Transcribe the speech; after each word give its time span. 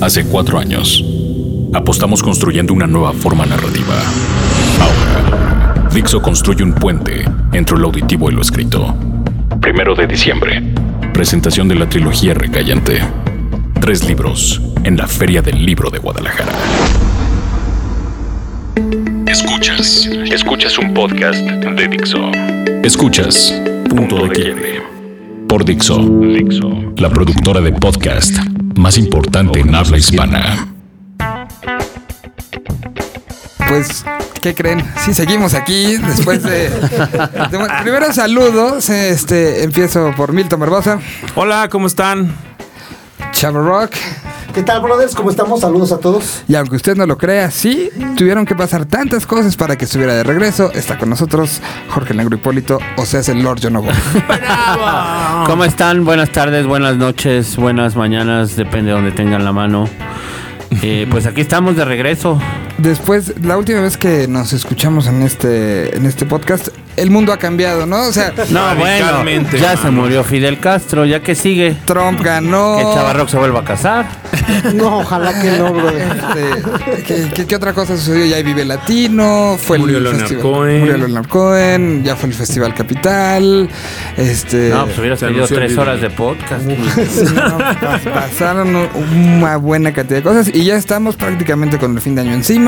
Hace 0.00 0.26
cuatro 0.26 0.58
años, 0.58 1.02
apostamos 1.72 2.22
construyendo 2.22 2.74
una 2.74 2.86
nueva 2.86 3.12
forma 3.14 3.46
narrativa. 3.46 3.94
Ahora, 4.78 5.88
Dixo 5.92 6.20
construye 6.20 6.62
un 6.62 6.74
puente 6.74 7.24
entre 7.52 7.78
lo 7.78 7.86
auditivo 7.86 8.30
y 8.30 8.34
lo 8.34 8.42
escrito. 8.42 8.94
Primero 9.60 9.94
de 9.94 10.06
diciembre, 10.06 10.62
presentación 11.14 11.66
de 11.68 11.76
la 11.76 11.88
trilogía 11.88 12.34
Recallante. 12.34 13.00
Tres 13.80 14.06
libros 14.06 14.60
en 14.84 14.98
la 14.98 15.06
Feria 15.06 15.40
del 15.40 15.64
Libro 15.64 15.88
de 15.88 15.98
Guadalajara. 15.98 16.52
Escuchas. 19.26 20.10
Escuchas 20.30 20.78
un 20.78 20.92
podcast 20.92 21.38
de 21.38 21.88
Dixo. 21.88 22.30
Escuchas 22.82 23.62
Punto 23.88 24.26
de 24.26 24.28
Quiebre. 24.28 24.82
Por 25.48 25.64
Dixo. 25.64 25.98
Dixo. 25.98 26.92
La 26.98 27.08
productora 27.08 27.60
de 27.62 27.72
podcast 27.72 28.36
más 28.86 28.98
importante 28.98 29.58
en 29.58 29.74
habla 29.74 29.96
hispana. 29.98 30.68
Pues, 33.68 34.04
¿qué 34.40 34.54
creen? 34.54 34.80
Sí, 35.04 35.12
seguimos 35.12 35.54
aquí 35.54 35.96
después 35.96 36.44
de... 36.44 36.70
de- 36.70 37.68
primero 37.82 38.12
saludos, 38.12 38.88
este, 38.88 39.64
empiezo 39.64 40.12
por 40.16 40.32
Milton 40.32 40.60
Barbosa, 40.60 41.00
Hola, 41.34 41.68
¿cómo 41.68 41.88
están? 41.88 42.32
Chavo 43.32 43.60
Rock, 43.60 43.90
¿Qué 44.56 44.62
tal, 44.62 44.80
brothers? 44.80 45.14
¿Cómo 45.14 45.28
estamos? 45.28 45.60
Saludos 45.60 45.92
a 45.92 45.98
todos. 45.98 46.42
y 46.48 46.54
aunque 46.54 46.76
usted 46.76 46.96
no 46.96 47.04
lo 47.04 47.18
crea, 47.18 47.50
sí, 47.50 47.90
tuvieron 48.16 48.46
que 48.46 48.54
pasar 48.54 48.86
tantas 48.86 49.26
cosas 49.26 49.54
para 49.54 49.76
que 49.76 49.84
estuviera 49.84 50.14
de 50.14 50.22
regreso. 50.22 50.72
Está 50.72 50.96
con 50.96 51.10
nosotros 51.10 51.60
Jorge 51.90 52.14
Negro 52.14 52.36
Hipólito, 52.36 52.78
o 52.96 53.04
sea, 53.04 53.20
es 53.20 53.28
el 53.28 53.42
Lord 53.42 53.60
Yonobo. 53.60 53.90
¿Cómo 55.46 55.62
están? 55.62 56.06
Buenas 56.06 56.32
tardes, 56.32 56.66
buenas 56.66 56.96
noches, 56.96 57.54
buenas 57.56 57.96
mañanas, 57.96 58.56
depende 58.56 58.92
de 58.92 58.92
donde 58.92 59.12
tengan 59.12 59.44
la 59.44 59.52
mano. 59.52 59.90
Eh, 60.80 61.06
pues 61.10 61.26
aquí 61.26 61.42
estamos 61.42 61.76
de 61.76 61.84
regreso. 61.84 62.40
Después, 62.78 63.32
la 63.42 63.56
última 63.56 63.80
vez 63.80 63.96
que 63.96 64.28
nos 64.28 64.52
escuchamos 64.52 65.06
en 65.06 65.22
este, 65.22 65.96
en 65.96 66.04
este 66.04 66.26
podcast, 66.26 66.68
el 66.96 67.10
mundo 67.10 67.32
ha 67.32 67.38
cambiado, 67.38 67.86
¿no? 67.86 68.02
O 68.08 68.12
sea, 68.12 68.32
No, 68.50 68.74
bueno, 68.76 69.24
ya 69.58 69.76
se 69.76 69.90
murió 69.90 70.22
Fidel 70.24 70.58
Castro, 70.60 71.04
ya 71.06 71.20
que 71.22 71.34
sigue. 71.34 71.74
Trump 71.86 72.20
ganó. 72.22 72.76
Que 72.76 72.82
Chavarroc 72.84 73.28
se 73.28 73.38
vuelva 73.38 73.60
a 73.60 73.64
casar. 73.64 74.06
No, 74.74 74.98
ojalá 75.00 75.40
que 75.40 75.50
no, 75.58 75.72
brother. 75.72 76.02
Este, 76.02 77.02
¿qué, 77.04 77.28
qué, 77.34 77.46
qué 77.46 77.56
otra 77.56 77.72
cosa 77.72 77.96
sucedió? 77.96 78.26
Ya 78.26 78.36
hay 78.36 78.42
Vive 78.44 78.64
Latino, 78.64 79.56
fue 79.60 79.76
Murió 79.78 79.98
el 79.98 80.04
Leonard 80.04 80.20
festival. 80.20 80.42
Cohen. 80.42 80.80
Murió 80.80 80.96
Leonard 80.98 81.26
Cohen, 81.28 82.04
ya 82.04 82.14
fue 82.14 82.28
el 82.28 82.34
Festival 82.34 82.72
Capital. 82.74 83.68
Este. 84.16 84.68
No, 84.70 84.84
pues 84.84 84.98
hubieras 84.98 85.18
se 85.18 85.26
tenido 85.26 85.46
tres 85.48 85.76
horas 85.76 86.00
de 86.00 86.10
podcast. 86.10 86.62
no, 86.64 87.58
pas- 87.58 88.12
pasaron 88.12 88.76
una 88.76 89.56
buena 89.56 89.92
cantidad 89.92 90.18
de 90.18 90.22
cosas 90.22 90.48
y 90.54 90.62
ya 90.64 90.76
estamos 90.76 91.16
prácticamente 91.16 91.78
con 91.78 91.94
el 91.96 92.00
fin 92.00 92.14
de 92.14 92.20
año 92.22 92.32
encima. 92.34 92.65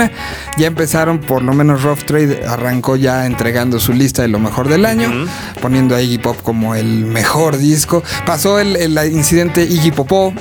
Ya 0.56 0.66
empezaron, 0.66 1.18
por 1.20 1.42
lo 1.42 1.52
menos 1.54 1.82
Rough 1.82 2.04
Trade 2.04 2.46
arrancó 2.46 2.96
ya 2.96 3.26
entregando 3.26 3.78
su 3.80 3.92
lista 3.92 4.22
de 4.22 4.28
lo 4.28 4.38
mejor 4.38 4.68
del 4.68 4.84
año, 4.86 5.26
poniendo 5.60 5.94
a 5.94 6.02
Iggy 6.02 6.18
Pop 6.18 6.36
como 6.42 6.74
el 6.74 7.04
mejor 7.04 7.58
disco. 7.58 8.02
Pasó 8.26 8.58
el, 8.58 8.76
el 8.76 8.96
incidente 9.12 9.62
Iggy 9.64 9.90
Popó, 9.92 10.32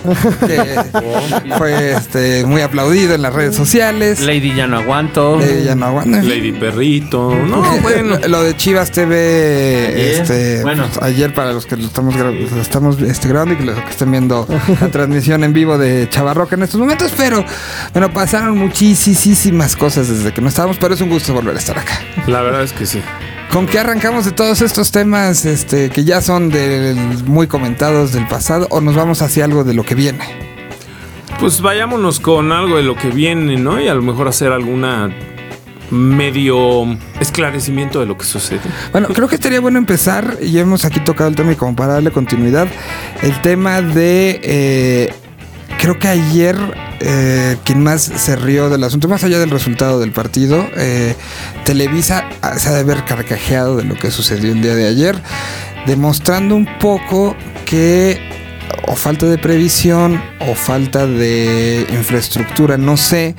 que 0.45 0.79
fue 1.57 1.93
este, 1.93 2.45
muy 2.45 2.61
aplaudido 2.61 3.13
en 3.15 3.21
las 3.21 3.33
redes 3.33 3.55
sociales. 3.55 4.19
Lady 4.21 4.53
ya 4.55 4.67
no 4.67 4.77
aguanto. 4.77 5.39
Ya 5.63 5.75
no 5.75 5.85
aguanta. 5.87 6.21
Lady 6.21 6.51
Perrito. 6.51 7.35
No, 7.35 7.61
bueno. 7.81 8.17
Lo 8.27 8.43
de 8.43 8.55
Chivas 8.55 8.91
TV, 8.91 9.87
Ayer. 9.87 10.21
este, 10.21 10.61
Bueno. 10.63 10.85
pues, 10.91 11.01
ayer 11.03 11.33
para 11.33 11.53
los 11.53 11.65
que 11.65 11.77
lo 11.77 11.85
estamos, 11.87 12.15
gra- 12.15 12.33
lo 12.49 12.61
estamos 12.61 12.99
este, 13.01 13.27
grabando 13.27 13.53
y 13.53 13.57
que 13.57 13.63
los 13.65 13.79
que 13.79 13.89
estén 13.91 14.11
viendo 14.11 14.47
la 14.81 14.87
transmisión 14.91 15.43
en 15.43 15.53
vivo 15.53 15.77
de 15.77 16.07
Chavarroca 16.09 16.55
en 16.55 16.63
estos 16.63 16.79
momentos, 16.79 17.13
pero 17.17 17.43
bueno, 17.93 18.11
pasaron 18.13 18.57
muchísimas 18.57 19.17
cosas 19.77 20.07
desde 20.09 20.33
que 20.33 20.41
no 20.41 20.49
estábamos, 20.49 20.77
pero 20.77 20.93
es 20.93 21.01
un 21.01 21.09
gusto 21.09 21.33
volver 21.33 21.55
a 21.55 21.59
estar 21.59 21.77
acá. 21.77 21.99
La 22.27 22.41
verdad 22.41 22.63
es 22.63 22.73
que 22.73 22.85
sí. 22.85 23.01
¿Con 23.51 23.65
qué 23.65 23.79
arrancamos 23.79 24.25
de 24.25 24.31
todos 24.31 24.61
estos 24.61 24.91
temas 24.91 25.45
este, 25.45 25.89
que 25.89 26.03
ya 26.03 26.21
son 26.21 26.49
del- 26.49 27.23
muy 27.25 27.47
comentados 27.47 28.11
del 28.11 28.27
pasado 28.27 28.67
o 28.69 28.81
nos 28.81 28.95
vamos 28.95 29.21
hacia 29.21 29.45
algo 29.45 29.63
de 29.63 29.73
lo 29.73 29.83
que 29.83 29.95
viene? 29.95 30.19
Pues 31.39 31.61
vayámonos 31.61 32.19
con 32.19 32.51
algo 32.51 32.77
de 32.77 32.83
lo 32.83 32.95
que 32.95 33.09
viene, 33.09 33.57
¿no? 33.57 33.79
Y 33.79 33.87
a 33.87 33.93
lo 33.93 34.01
mejor 34.01 34.27
hacer 34.27 34.51
alguna 34.51 35.09
medio 35.89 36.85
esclarecimiento 37.19 37.99
de 38.01 38.05
lo 38.05 38.17
que 38.17 38.25
sucede. 38.25 38.59
Bueno, 38.91 39.07
creo 39.13 39.27
que 39.27 39.35
estaría 39.35 39.61
bueno 39.61 39.77
empezar, 39.77 40.37
y 40.41 40.57
hemos 40.59 40.83
aquí 40.83 40.99
tocado 40.99 41.29
el 41.29 41.35
tema 41.35 41.53
y 41.53 41.55
como 41.55 41.75
para 41.75 41.93
darle 41.93 42.11
continuidad, 42.11 42.67
el 43.21 43.41
tema 43.41 43.81
de, 43.81 44.39
eh, 44.43 45.13
creo 45.87 45.99
que 45.99 46.09
ayer 46.09 46.57
eh, 46.99 47.55
quien 47.63 47.81
más 47.81 48.01
se 48.01 48.35
rió 48.35 48.69
del 48.69 48.83
asunto, 48.83 49.07
más 49.07 49.23
allá 49.23 49.39
del 49.39 49.49
resultado 49.49 50.01
del 50.01 50.11
partido, 50.11 50.67
eh, 50.75 51.15
Televisa 51.63 52.27
ah, 52.41 52.59
se 52.59 52.67
ha 52.67 52.73
de 52.73 52.81
haber 52.81 53.05
carcajeado 53.05 53.77
de 53.77 53.85
lo 53.85 53.95
que 53.95 54.11
sucedió 54.11 54.51
el 54.51 54.61
día 54.61 54.75
de 54.75 54.85
ayer, 54.85 55.15
demostrando 55.85 56.57
un 56.57 56.67
poco 56.79 57.37
que 57.65 58.19
o 58.85 58.97
falta 58.97 59.27
de 59.27 59.37
previsión 59.37 60.21
o 60.41 60.55
falta 60.55 61.07
de 61.07 61.87
infraestructura, 61.89 62.77
no 62.77 62.97
sé, 62.97 63.33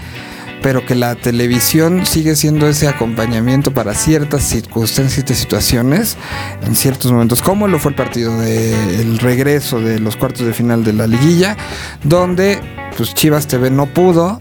pero 0.63 0.85
que 0.85 0.95
la 0.95 1.15
televisión 1.15 2.07
sigue 2.07 2.37
siendo 2.37 2.69
ese 2.69 2.89
acompañamiento 2.89 3.73
para 3.73 3.95
ciertas 3.95 4.43
circunstancias, 4.43 5.15
ciertas 5.15 5.39
situaciones, 5.39 6.17
en 6.63 6.75
ciertos 6.75 7.13
momentos, 7.13 7.43
como 7.43 7.69
lo 7.69 7.79
fue 7.79 7.91
el 7.91 7.97
partido 7.97 8.39
del 8.41 9.19
regreso 9.19 9.81
de 9.81 9.99
los 9.99 10.17
cuartos 10.17 10.47
de 10.47 10.53
final 10.53 10.85
de 10.85 10.93
la 10.93 11.07
liguilla, 11.07 11.57
donde 12.05 12.61
pues 12.97 13.15
Chivas 13.15 13.47
TV 13.47 13.71
no 13.71 13.87
pudo, 13.87 14.39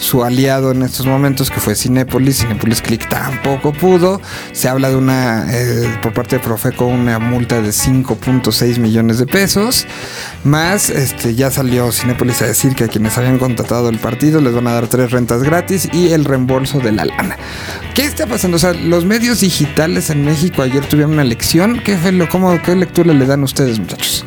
su 0.00 0.24
aliado 0.24 0.72
en 0.72 0.82
estos 0.82 1.06
momentos 1.06 1.50
que 1.50 1.60
fue 1.60 1.76
Cinépolis, 1.76 2.38
Cinépolis 2.38 2.80
Click 2.80 3.06
tampoco 3.08 3.72
pudo, 3.72 4.20
se 4.52 4.68
habla 4.68 4.88
de 4.88 4.96
una, 4.96 5.46
eh, 5.50 5.98
por 6.02 6.14
parte 6.14 6.36
de 6.36 6.42
Profeco, 6.42 6.86
una 6.86 7.18
multa 7.18 7.60
de 7.60 7.68
5.6 7.68 8.78
millones 8.78 9.18
de 9.18 9.26
pesos, 9.26 9.86
más 10.42 10.88
este 10.88 11.34
ya 11.34 11.50
salió 11.50 11.92
Cinépolis 11.92 12.40
a 12.40 12.46
decir 12.46 12.74
que 12.74 12.84
a 12.84 12.88
quienes 12.88 13.16
habían 13.18 13.38
contratado 13.38 13.90
el 13.90 13.98
partido 13.98 14.40
les 14.40 14.54
van 14.54 14.66
a 14.66 14.72
dar 14.72 14.88
tres 14.88 15.10
rentas 15.10 15.42
gratis 15.42 15.88
y 15.92 16.12
el 16.12 16.24
reembolso 16.24 16.80
de 16.80 16.92
la 16.92 17.04
lana. 17.04 17.36
¿Qué 17.94 18.06
está 18.06 18.26
pasando? 18.26 18.56
O 18.56 18.60
sea, 18.60 18.72
los 18.72 19.04
medios 19.04 19.40
digitales 19.40 20.08
en 20.08 20.24
México 20.24 20.62
ayer 20.62 20.84
tuvieron 20.86 21.12
una 21.12 21.24
lección, 21.24 21.80
¿qué, 21.84 21.98
fue 21.98 22.12
lo, 22.12 22.26
cómo, 22.28 22.60
qué 22.62 22.74
lectura 22.74 23.12
le 23.12 23.26
dan 23.26 23.42
ustedes 23.42 23.78
muchachos? 23.78 24.24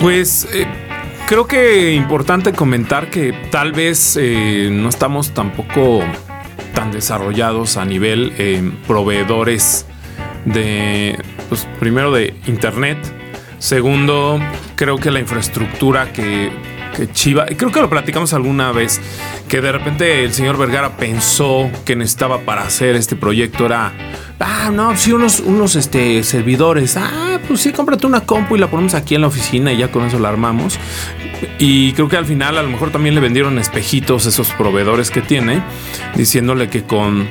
Pues 0.00 0.48
eh, 0.52 0.66
creo 1.30 1.46
que 1.46 1.94
importante 1.94 2.52
comentar 2.52 3.08
que 3.08 3.32
tal 3.52 3.70
vez 3.70 4.18
eh, 4.20 4.68
no 4.72 4.88
estamos 4.88 5.32
tampoco 5.32 6.00
tan 6.74 6.90
desarrollados 6.90 7.76
a 7.76 7.84
nivel 7.84 8.32
eh, 8.36 8.68
proveedores 8.88 9.86
de, 10.44 11.16
pues 11.48 11.68
primero 11.78 12.10
de 12.10 12.34
internet, 12.48 12.98
segundo 13.60 14.40
creo 14.74 14.96
que 14.96 15.12
la 15.12 15.20
infraestructura 15.20 16.12
que, 16.12 16.50
que 16.96 17.12
Chiva, 17.12 17.46
creo 17.46 17.70
que 17.70 17.80
lo 17.80 17.88
platicamos 17.88 18.34
alguna 18.34 18.72
vez, 18.72 19.00
que 19.48 19.60
de 19.60 19.70
repente 19.70 20.24
el 20.24 20.32
señor 20.32 20.58
Vergara 20.58 20.96
pensó 20.96 21.70
que 21.84 21.94
necesitaba 21.94 22.40
para 22.40 22.62
hacer 22.62 22.96
este 22.96 23.14
proyecto 23.14 23.66
era, 23.66 23.92
ah, 24.40 24.70
no, 24.72 24.96
sí, 24.96 25.12
unos, 25.12 25.38
unos 25.38 25.76
este, 25.76 26.24
servidores, 26.24 26.96
ah, 26.96 27.29
pues 27.50 27.62
sí, 27.62 27.72
cómprate 27.72 28.06
una 28.06 28.20
compu 28.20 28.54
y 28.54 28.60
la 28.60 28.70
ponemos 28.70 28.94
aquí 28.94 29.16
en 29.16 29.22
la 29.22 29.26
oficina 29.26 29.72
y 29.72 29.78
ya 29.78 29.90
con 29.90 30.04
eso 30.04 30.20
la 30.20 30.28
armamos. 30.28 30.78
Y 31.58 31.92
creo 31.94 32.08
que 32.08 32.16
al 32.16 32.24
final 32.24 32.56
a 32.56 32.62
lo 32.62 32.68
mejor 32.68 32.92
también 32.92 33.16
le 33.16 33.20
vendieron 33.20 33.58
espejitos 33.58 34.24
esos 34.26 34.52
proveedores 34.52 35.10
que 35.10 35.20
tiene, 35.20 35.60
diciéndole 36.14 36.70
que 36.70 36.84
con 36.84 37.28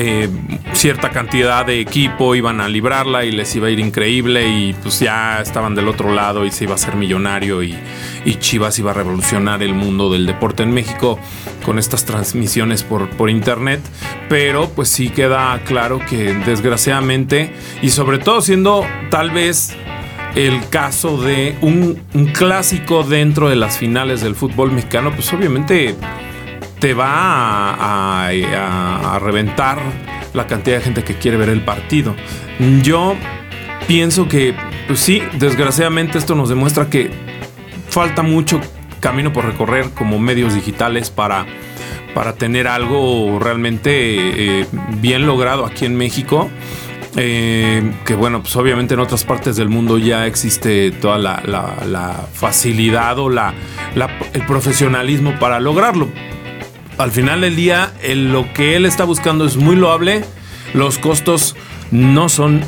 eh, 0.00 0.28
cierta 0.74 1.10
cantidad 1.10 1.66
de 1.66 1.80
equipo 1.80 2.36
iban 2.36 2.60
a 2.60 2.68
librarla 2.68 3.24
y 3.24 3.32
les 3.32 3.56
iba 3.56 3.66
a 3.66 3.70
ir 3.70 3.80
increíble 3.80 4.46
y 4.46 4.72
pues 4.74 5.00
ya 5.00 5.40
estaban 5.40 5.74
del 5.74 5.88
otro 5.88 6.14
lado 6.14 6.44
y 6.44 6.52
se 6.52 6.64
iba 6.64 6.76
a 6.76 6.78
ser 6.78 6.94
millonario 6.94 7.64
y, 7.64 7.76
Chivas 8.38 8.78
iba 8.78 8.92
a 8.92 8.94
revolucionar 8.94 9.60
el 9.64 9.74
mundo 9.74 10.08
del 10.12 10.24
deporte 10.24 10.62
en 10.62 10.70
México 10.70 11.18
con 11.64 11.80
estas 11.80 12.04
transmisiones 12.04 12.84
por, 12.84 13.10
por 13.10 13.28
internet. 13.28 13.80
Pero 14.28 14.70
pues 14.70 14.88
sí 14.88 15.08
queda 15.08 15.60
claro 15.64 15.98
que 16.08 16.32
desgraciadamente 16.46 17.52
y 17.82 17.90
sobre 17.90 18.18
todo 18.18 18.40
siendo 18.40 18.86
tal 19.10 19.32
vez 19.32 19.74
el 20.36 20.60
caso 20.68 21.20
de 21.20 21.56
un 21.60 21.96
clásico 22.34 23.02
dentro 23.02 23.48
de 23.48 23.56
las 23.56 23.78
finales 23.78 24.20
del 24.20 24.36
fútbol 24.36 24.70
mexicano, 24.70 25.10
pues 25.12 25.32
obviamente 25.32 25.96
te 26.80 26.94
va 26.94 28.26
a, 28.26 29.18
reventar 29.20 29.78
la 30.34 30.46
cantidad 30.46 30.76
de 30.78 30.82
gente 30.84 31.04
que 31.04 31.14
quiere 31.14 31.36
ver 31.36 31.48
el 31.48 31.62
partido. 31.62 32.14
Yo 32.82 33.14
pienso 33.86 34.28
que, 34.28 34.54
pues 34.86 35.00
sí, 35.00 35.22
desgraciadamente 35.34 36.18
esto 36.18 36.34
nos 36.34 36.48
demuestra 36.48 36.88
que 36.88 37.10
falta 37.88 38.22
mucho 38.22 38.60
camino 39.00 39.32
por 39.32 39.44
recorrer 39.44 39.90
como 39.94 40.18
medios 40.18 40.54
digitales 40.54 41.10
para, 41.10 41.46
para 42.14 42.34
tener 42.34 42.68
algo 42.68 43.38
realmente 43.40 44.60
eh, 44.60 44.66
bien 45.00 45.26
logrado 45.26 45.64
aquí 45.66 45.84
en 45.84 45.96
México. 45.96 46.50
eh, 47.16 47.82
que 48.04 48.14
bueno, 48.14 48.42
pues 48.42 48.54
obviamente 48.56 48.94
en 48.94 49.00
otras 49.00 49.24
partes 49.24 49.56
del 49.56 49.68
mundo 49.68 49.98
ya 49.98 50.26
existe 50.26 50.90
toda 50.92 51.18
la, 51.18 51.42
la- 51.46 52.26
facilidad 52.32 53.18
o 53.18 53.28
la- 53.30 53.54
el 54.34 54.42
profesionalismo 54.46 55.34
para 55.40 55.58
lograrlo. 55.58 56.08
Al 56.98 57.12
final 57.12 57.42
del 57.42 57.54
día, 57.54 57.92
lo 58.12 58.52
que 58.52 58.74
él 58.74 58.84
está 58.84 59.04
buscando 59.04 59.44
es 59.44 59.56
muy 59.56 59.76
loable. 59.76 60.24
Los 60.74 60.98
costos 60.98 61.54
no 61.92 62.28
son, 62.28 62.60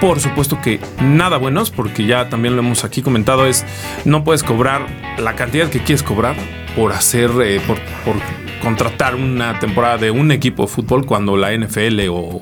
por 0.00 0.18
supuesto 0.18 0.60
que 0.60 0.80
nada 1.00 1.38
buenos, 1.38 1.70
porque 1.70 2.04
ya 2.04 2.28
también 2.28 2.56
lo 2.56 2.62
hemos 2.62 2.82
aquí 2.82 3.00
comentado, 3.00 3.46
es 3.46 3.64
no 4.04 4.24
puedes 4.24 4.42
cobrar 4.42 4.86
la 5.18 5.36
cantidad 5.36 5.70
que 5.70 5.78
quieres 5.78 6.02
cobrar 6.02 6.34
por 6.74 6.92
hacer, 6.92 7.30
eh, 7.44 7.60
por, 7.64 7.78
por 8.04 8.16
contratar 8.60 9.14
una 9.14 9.56
temporada 9.60 9.98
de 9.98 10.10
un 10.10 10.32
equipo 10.32 10.64
de 10.64 10.68
fútbol 10.68 11.06
cuando 11.06 11.36
la 11.36 11.56
NFL 11.56 12.08
o, 12.10 12.40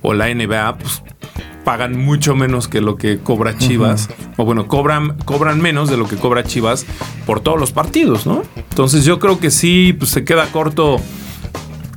o 0.00 0.14
la 0.14 0.32
NBA 0.32 0.78
pues, 0.78 1.02
pagan 1.64 1.98
mucho 1.98 2.34
menos 2.34 2.68
que 2.68 2.80
lo 2.80 2.96
que 2.96 3.18
cobra 3.18 3.56
Chivas. 3.56 4.08
O 4.36 4.44
bueno, 4.44 4.66
cobran, 4.66 5.16
cobran 5.24 5.60
menos 5.60 5.90
de 5.90 5.96
lo 5.96 6.08
que 6.08 6.16
cobra 6.16 6.44
Chivas 6.44 6.86
por 7.26 7.40
todos 7.40 7.58
los 7.58 7.72
partidos, 7.72 8.26
¿no? 8.26 8.42
Entonces 8.56 9.04
yo 9.04 9.18
creo 9.18 9.38
que 9.38 9.50
sí, 9.50 9.94
pues 9.98 10.10
se 10.10 10.24
queda 10.24 10.46
corto 10.46 11.00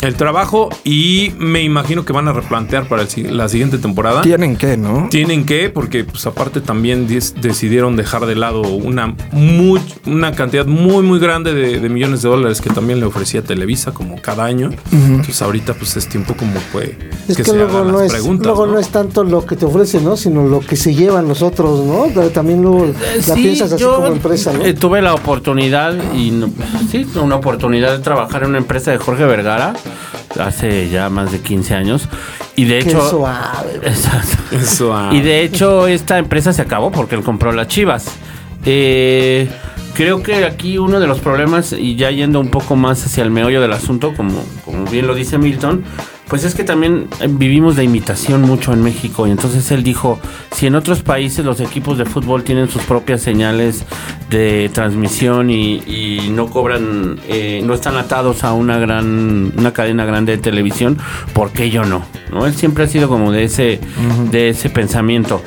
el 0.01 0.15
trabajo 0.15 0.69
y 0.83 1.31
me 1.37 1.63
imagino 1.63 2.05
que 2.05 2.13
van 2.13 2.27
a 2.27 2.33
replantear 2.33 2.87
para 2.87 3.03
el 3.03 3.07
si- 3.09 3.23
la 3.23 3.47
siguiente 3.49 3.77
temporada. 3.77 4.21
Tienen 4.21 4.55
que, 4.57 4.77
¿no? 4.77 5.07
Tienen 5.09 5.45
que, 5.45 5.69
porque 5.69 6.03
pues 6.03 6.25
aparte 6.27 6.61
también 6.61 7.07
decidieron 7.07 7.95
dejar 7.95 8.25
de 8.25 8.35
lado 8.35 8.61
una, 8.61 9.15
muy- 9.31 9.81
una 10.05 10.33
cantidad 10.33 10.65
muy 10.65 11.01
muy 11.03 11.19
grande 11.19 11.53
de, 11.53 11.79
de 11.79 11.89
millones 11.89 12.21
de 12.21 12.29
dólares 12.29 12.61
que 12.61 12.69
también 12.69 12.99
le 12.99 13.05
ofrecía 13.05 13.41
Televisa 13.41 13.93
como 13.93 14.21
cada 14.21 14.43
año. 14.45 14.69
Entonces 14.91 15.41
ahorita 15.41 15.73
pues 15.73 15.95
es 15.97 16.07
tiempo 16.07 16.35
como 16.35 16.53
pues 16.71 16.91
Es 17.27 17.37
que, 17.37 17.43
se 17.43 17.55
luego, 17.55 17.77
hagan 17.79 17.91
no 17.91 17.97
las 17.99 18.07
es, 18.07 18.11
preguntas, 18.13 18.45
luego 18.47 18.65
¿no? 18.67 18.73
¿no? 18.73 18.79
es 18.79 18.89
tanto 18.89 19.23
lo 19.23 19.45
que 19.45 19.55
te 19.55 19.65
ofrecen, 19.65 20.03
¿no? 20.03 20.17
Sino 20.17 20.45
lo 20.47 20.59
que 20.59 20.75
se 20.75 20.93
llevan 20.93 21.27
los 21.27 21.41
otros, 21.41 21.83
¿no? 21.85 22.05
También 22.31 22.61
luego 22.61 22.85
la 22.85 23.21
Sí, 23.35 23.41
piensas 23.41 23.71
así 23.71 23.81
yo, 23.81 23.95
como 23.95 24.07
empresa, 24.07 24.53
¿no? 24.53 24.63
eh, 24.65 24.73
tuve 24.73 25.01
la 25.01 25.13
oportunidad 25.13 25.95
y 26.13 26.31
no- 26.31 26.49
sí, 26.91 27.05
una 27.21 27.35
oportunidad 27.35 27.91
de 27.97 27.99
trabajar 28.03 28.43
en 28.43 28.49
una 28.49 28.57
empresa 28.59 28.91
de 28.91 28.97
Jorge 28.97 29.25
Vergara 29.25 29.73
hace 30.37 30.89
ya 30.89 31.09
más 31.09 31.31
de 31.31 31.41
15 31.41 31.75
años 31.75 32.09
y 32.55 32.65
de 32.65 32.79
Qué 32.79 32.89
hecho 32.89 33.09
suave. 33.09 33.81
Ah. 34.91 35.11
Y 35.13 35.21
de 35.21 35.43
hecho 35.43 35.87
esta 35.87 36.17
empresa 36.17 36.53
se 36.53 36.61
acabó 36.61 36.91
porque 36.91 37.15
él 37.15 37.23
compró 37.23 37.51
las 37.51 37.67
Chivas. 37.67 38.05
Eh, 38.65 39.49
creo 39.93 40.23
que 40.23 40.45
aquí 40.45 40.77
uno 40.77 40.99
de 40.99 41.07
los 41.07 41.19
problemas, 41.19 41.73
y 41.73 41.95
ya 41.95 42.11
yendo 42.11 42.39
un 42.39 42.49
poco 42.49 42.75
más 42.75 43.05
hacia 43.05 43.23
el 43.23 43.31
meollo 43.31 43.61
del 43.61 43.73
asunto, 43.73 44.13
como, 44.15 44.43
como 44.63 44.85
bien 44.85 45.07
lo 45.07 45.15
dice 45.15 45.37
Milton, 45.37 45.83
pues 46.27 46.43
es 46.43 46.55
que 46.55 46.63
también 46.63 47.07
eh, 47.21 47.27
vivimos 47.29 47.75
de 47.75 47.83
imitación 47.83 48.41
mucho 48.41 48.73
en 48.73 48.81
México. 48.81 49.27
Y 49.27 49.31
entonces 49.31 49.69
él 49.71 49.83
dijo, 49.83 50.19
si 50.51 50.67
en 50.67 50.75
otros 50.75 51.03
países 51.03 51.45
los 51.45 51.59
equipos 51.59 51.97
de 51.97 52.05
fútbol 52.05 52.43
tienen 52.43 52.69
sus 52.69 52.81
propias 52.83 53.21
señales 53.21 53.85
de 54.29 54.69
transmisión 54.73 55.49
y, 55.49 55.75
y 55.85 56.29
no 56.31 56.47
cobran, 56.47 57.19
eh, 57.27 57.61
no 57.63 57.73
están 57.73 57.95
atados 57.97 58.43
a 58.43 58.53
una 58.53 58.77
gran, 58.79 59.53
una 59.55 59.71
cadena 59.71 60.05
grande 60.05 60.33
de 60.33 60.41
televisión, 60.41 60.97
¿por 61.33 61.51
qué 61.51 61.69
yo 61.69 61.85
no? 61.85 62.03
¿No? 62.31 62.45
Él 62.45 62.55
siempre 62.55 62.85
ha 62.85 62.87
sido 62.87 63.07
como 63.07 63.31
de 63.31 63.43
ese, 63.43 63.79
de 64.31 64.49
ese 64.49 64.69
pensamiento. 64.69 65.41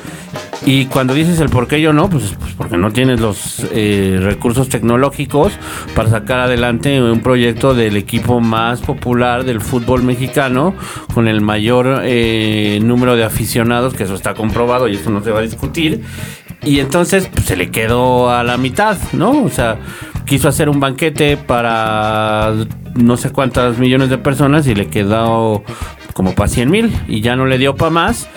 Y 0.65 0.85
cuando 0.85 1.13
dices 1.13 1.39
el 1.39 1.49
por 1.49 1.67
qué 1.67 1.81
yo 1.81 1.93
no, 1.93 2.09
pues, 2.09 2.35
pues 2.37 2.53
porque 2.53 2.77
no 2.77 2.91
tienes 2.91 3.19
los 3.19 3.65
eh, 3.71 4.19
recursos 4.21 4.67
tecnológicos 4.69 5.53
para 5.95 6.09
sacar 6.09 6.39
adelante 6.39 7.01
un 7.01 7.21
proyecto 7.21 7.73
del 7.73 7.95
equipo 7.95 8.41
más 8.41 8.81
popular 8.81 9.45
del 9.45 9.61
fútbol 9.61 10.03
mexicano, 10.03 10.75
con 11.13 11.27
el 11.27 11.41
mayor 11.41 12.01
eh, 12.03 12.79
número 12.83 13.15
de 13.15 13.23
aficionados, 13.23 13.93
que 13.93 14.03
eso 14.03 14.15
está 14.15 14.33
comprobado 14.33 14.87
y 14.87 14.95
eso 14.95 15.09
no 15.09 15.23
se 15.23 15.31
va 15.31 15.39
a 15.39 15.43
discutir. 15.43 16.03
Y 16.63 16.79
entonces 16.79 17.29
pues, 17.31 17.45
se 17.45 17.55
le 17.55 17.71
quedó 17.71 18.29
a 18.29 18.43
la 18.43 18.57
mitad, 18.57 18.97
¿no? 19.13 19.43
O 19.43 19.49
sea, 19.49 19.79
quiso 20.25 20.49
hacer 20.49 20.69
un 20.69 20.79
banquete 20.79 21.37
para 21.37 22.53
no 22.95 23.17
sé 23.17 23.31
cuántas 23.31 23.77
millones 23.77 24.09
de 24.09 24.17
personas 24.17 24.67
y 24.67 24.75
le 24.75 24.87
quedó 24.87 25.63
como 26.19 26.35
para 26.35 26.49
100 26.49 26.69
mil 26.69 26.93
y 27.07 27.21
ya 27.21 27.37
no 27.37 27.45
le 27.45 27.57
dio 27.57 27.77
para 27.77 27.91
más. 27.91 28.27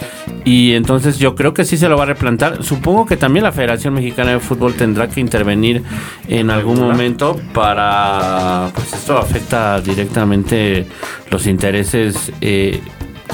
Y 0.44 0.75
entonces 0.75 1.19
yo 1.19 1.34
creo 1.34 1.52
que 1.52 1.64
sí 1.64 1.76
se 1.76 1.88
lo 1.88 1.96
va 1.96 2.05
a 2.05 2.06
replantar. 2.06 2.62
Supongo 2.62 3.06
que 3.06 3.17
también 3.17 3.43
la 3.43 3.50
Federación 3.50 3.94
Mexicana 3.94 4.31
de 4.31 4.38
Fútbol 4.38 4.75
tendrá 4.75 5.08
que 5.08 5.19
intervenir 5.19 5.82
en 6.29 6.50
algún 6.50 6.79
momento 6.79 7.40
para... 7.52 8.70
Pues 8.73 8.93
esto 8.93 9.19
afecta 9.19 9.81
directamente 9.81 10.87
los 11.29 11.49
intereses 11.49 12.31
eh, 12.40 12.81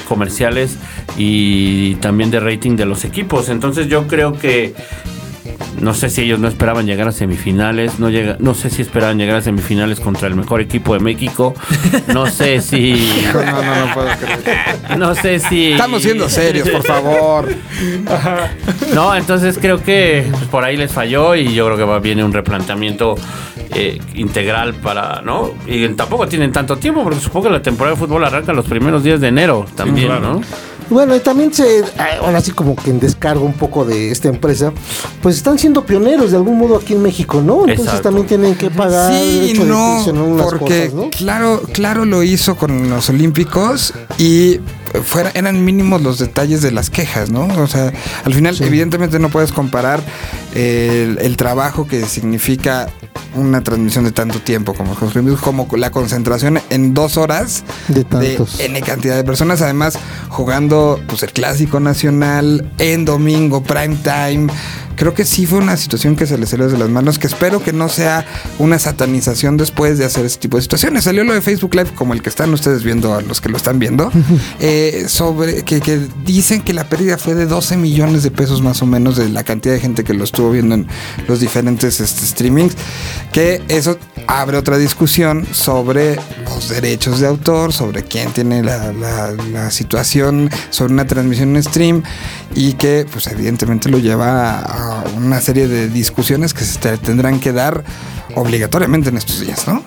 comerciales 0.08 0.78
y 1.18 1.96
también 1.96 2.30
de 2.30 2.40
rating 2.40 2.74
de 2.74 2.86
los 2.86 3.04
equipos. 3.04 3.50
Entonces 3.50 3.88
yo 3.88 4.06
creo 4.06 4.32
que 4.32 4.74
no 5.80 5.94
sé 5.94 6.10
si 6.10 6.22
ellos 6.22 6.38
no 6.38 6.48
esperaban 6.48 6.86
llegar 6.86 7.08
a 7.08 7.12
semifinales, 7.12 7.98
no 7.98 8.10
llega, 8.10 8.36
no 8.40 8.54
sé 8.54 8.70
si 8.70 8.82
esperaban 8.82 9.18
llegar 9.18 9.36
a 9.36 9.42
semifinales 9.42 10.00
contra 10.00 10.28
el 10.28 10.34
mejor 10.34 10.60
equipo 10.60 10.94
de 10.94 11.00
México, 11.00 11.54
no 12.08 12.26
sé 12.26 12.60
si, 12.60 12.92
No, 13.32 13.42
no, 13.42 13.86
no 13.86 13.94
puedo 13.94 14.08
creer. 14.16 14.98
no 14.98 15.14
sé 15.14 15.38
si. 15.38 15.72
Estamos 15.72 16.02
siendo 16.02 16.28
serios, 16.28 16.68
por 16.68 16.82
favor. 16.84 17.48
No, 18.94 19.14
entonces 19.14 19.58
creo 19.60 19.82
que 19.82 20.26
pues, 20.30 20.44
por 20.44 20.64
ahí 20.64 20.76
les 20.76 20.90
falló 20.90 21.34
y 21.34 21.54
yo 21.54 21.66
creo 21.66 21.76
que 21.76 21.84
va, 21.84 21.98
viene 21.98 22.24
un 22.24 22.32
replanteamiento 22.32 23.16
eh, 23.74 24.00
integral 24.14 24.74
para, 24.74 25.20
¿no? 25.22 25.52
Y 25.66 25.86
tampoco 25.90 26.26
tienen 26.26 26.52
tanto 26.52 26.76
tiempo 26.76 27.02
porque 27.04 27.20
supongo 27.20 27.48
que 27.48 27.52
la 27.52 27.62
temporada 27.62 27.94
de 27.94 28.00
fútbol 28.00 28.24
arranca 28.24 28.52
los 28.52 28.64
primeros 28.64 29.02
días 29.02 29.20
de 29.20 29.28
enero 29.28 29.66
también, 29.76 30.08
claro. 30.08 30.34
¿no? 30.34 30.40
Bueno, 30.90 31.14
y 31.14 31.20
también 31.20 31.52
se, 31.52 31.84
ah, 31.98 32.06
ahora 32.22 32.40
sí 32.40 32.50
como 32.52 32.74
que 32.74 32.90
en 32.90 33.00
descargo 33.00 33.44
un 33.44 33.52
poco 33.52 33.84
de 33.84 34.10
esta 34.10 34.28
empresa, 34.28 34.72
pues 35.22 35.36
están 35.36 35.58
siendo 35.58 35.84
pioneros 35.84 36.30
de 36.30 36.36
algún 36.36 36.58
modo 36.58 36.76
aquí 36.76 36.94
en 36.94 37.02
México, 37.02 37.42
¿no? 37.42 37.60
Entonces 37.60 37.84
Exacto. 37.86 38.02
también 38.04 38.26
tienen 38.26 38.54
que 38.54 38.70
pagar 38.70 39.12
Sí, 39.12 39.52
no, 39.64 40.04
unas 40.06 40.46
porque 40.46 40.86
cosas, 40.86 40.94
¿no? 40.94 41.10
claro, 41.10 41.62
claro 41.72 42.04
lo 42.04 42.22
hizo 42.22 42.56
con 42.56 42.88
los 42.88 43.08
Olímpicos 43.10 43.92
y 44.18 44.60
fuera, 45.04 45.30
eran 45.34 45.64
mínimos 45.64 46.00
los 46.02 46.18
detalles 46.18 46.62
de 46.62 46.72
las 46.72 46.88
quejas, 46.90 47.30
¿no? 47.30 47.46
O 47.62 47.66
sea, 47.66 47.92
al 48.24 48.34
final 48.34 48.56
evidentemente 48.60 49.18
no 49.18 49.28
puedes 49.28 49.52
comparar 49.52 50.02
el, 50.54 51.18
el 51.20 51.36
trabajo 51.36 51.86
que 51.86 52.06
significa 52.06 52.88
una 53.34 53.62
transmisión 53.62 54.04
de 54.04 54.12
tanto 54.12 54.40
tiempo 54.40 54.74
como 54.74 54.96
como 55.40 55.68
la 55.76 55.90
concentración 55.90 56.60
en 56.70 56.94
dos 56.94 57.16
horas 57.16 57.64
De 57.88 58.04
tantos. 58.04 58.58
N 58.60 58.80
cantidad 58.82 59.16
de 59.16 59.24
personas, 59.24 59.60
además 59.62 59.98
jugando 60.28 61.00
pues 61.06 61.22
el 61.22 61.32
clásico 61.32 61.80
nacional 61.80 62.70
en 62.78 63.04
domingo, 63.04 63.62
prime 63.62 63.96
time. 64.02 64.48
Creo 64.98 65.14
que 65.14 65.24
sí 65.24 65.46
fue 65.46 65.60
una 65.60 65.76
situación 65.76 66.16
que 66.16 66.26
se 66.26 66.36
le 66.38 66.46
salió 66.46 66.68
de 66.68 66.76
las 66.76 66.88
manos, 66.88 67.20
que 67.20 67.28
espero 67.28 67.62
que 67.62 67.72
no 67.72 67.88
sea 67.88 68.26
una 68.58 68.80
satanización 68.80 69.56
después 69.56 69.96
de 69.96 70.04
hacer 70.04 70.26
ese 70.26 70.40
tipo 70.40 70.56
de 70.56 70.62
situaciones. 70.62 71.04
Salió 71.04 71.22
lo 71.22 71.34
de 71.34 71.40
Facebook 71.40 71.72
Live, 71.76 71.90
como 71.94 72.14
el 72.14 72.22
que 72.22 72.28
están 72.28 72.52
ustedes 72.52 72.82
viendo, 72.82 73.14
a 73.14 73.22
los 73.22 73.40
que 73.40 73.48
lo 73.48 73.56
están 73.56 73.78
viendo, 73.78 74.10
eh, 74.58 75.04
sobre 75.06 75.62
que, 75.62 75.80
que 75.80 76.00
dicen 76.24 76.62
que 76.62 76.72
la 76.72 76.88
pérdida 76.88 77.16
fue 77.16 77.36
de 77.36 77.46
12 77.46 77.76
millones 77.76 78.24
de 78.24 78.32
pesos 78.32 78.60
más 78.60 78.82
o 78.82 78.86
menos 78.86 79.16
de 79.16 79.28
la 79.28 79.44
cantidad 79.44 79.72
de 79.72 79.80
gente 79.80 80.02
que 80.02 80.14
lo 80.14 80.24
estuvo 80.24 80.50
viendo 80.50 80.74
en 80.74 80.88
los 81.28 81.38
diferentes 81.38 82.00
este, 82.00 82.26
streamings, 82.26 82.74
que 83.32 83.62
eso 83.68 83.98
abre 84.26 84.56
otra 84.58 84.76
discusión 84.78 85.46
sobre 85.52 86.16
los 86.44 86.68
derechos 86.68 87.20
de 87.20 87.26
autor, 87.26 87.72
sobre 87.72 88.02
quién 88.04 88.30
tiene 88.32 88.62
la, 88.62 88.92
la- 88.92 89.32
la 89.52 89.70
situación, 89.70 90.50
sobre 90.70 90.92
una 90.92 91.06
transmisión 91.06 91.56
en 91.56 91.62
stream 91.62 92.02
y 92.54 92.74
que 92.74 93.06
pues 93.10 93.26
evidentemente 93.28 93.88
lo 93.88 93.98
lleva 93.98 94.58
a 94.60 95.04
una 95.16 95.40
serie 95.40 95.66
de 95.68 95.88
discusiones 95.88 96.52
que 96.54 96.64
se 96.64 96.78
te- 96.78 96.98
tendrán 96.98 97.40
que 97.40 97.52
dar 97.52 97.84
obligatoriamente 98.34 99.08
en 99.08 99.16
estos 99.16 99.40
días, 99.40 99.66
¿no? 99.66 99.82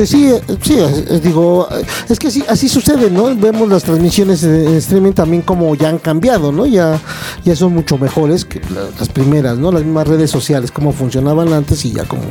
Pues 0.00 0.08
sí, 0.08 0.28
eh, 0.30 0.40
sí, 0.62 0.76
eh, 0.78 1.20
digo, 1.22 1.68
es 2.08 2.18
que 2.18 2.30
sí, 2.30 2.42
así 2.48 2.70
sucede, 2.70 3.10
¿no? 3.10 3.36
Vemos 3.36 3.68
las 3.68 3.82
transmisiones 3.84 4.42
en 4.44 4.76
streaming 4.76 5.12
también 5.12 5.42
como 5.42 5.74
ya 5.74 5.90
han 5.90 5.98
cambiado, 5.98 6.52
¿no? 6.52 6.64
Ya, 6.64 6.98
ya 7.44 7.54
son 7.54 7.74
mucho 7.74 7.98
mejores 7.98 8.46
que 8.46 8.60
la- 8.72 8.88
las 8.98 9.10
primeras, 9.10 9.58
¿no? 9.58 9.70
Las 9.70 9.84
mismas 9.84 10.08
redes 10.08 10.30
sociales, 10.30 10.70
como 10.70 10.92
funcionaban 10.94 11.52
antes 11.52 11.84
y 11.84 11.92
ya 11.92 12.04
como 12.06 12.22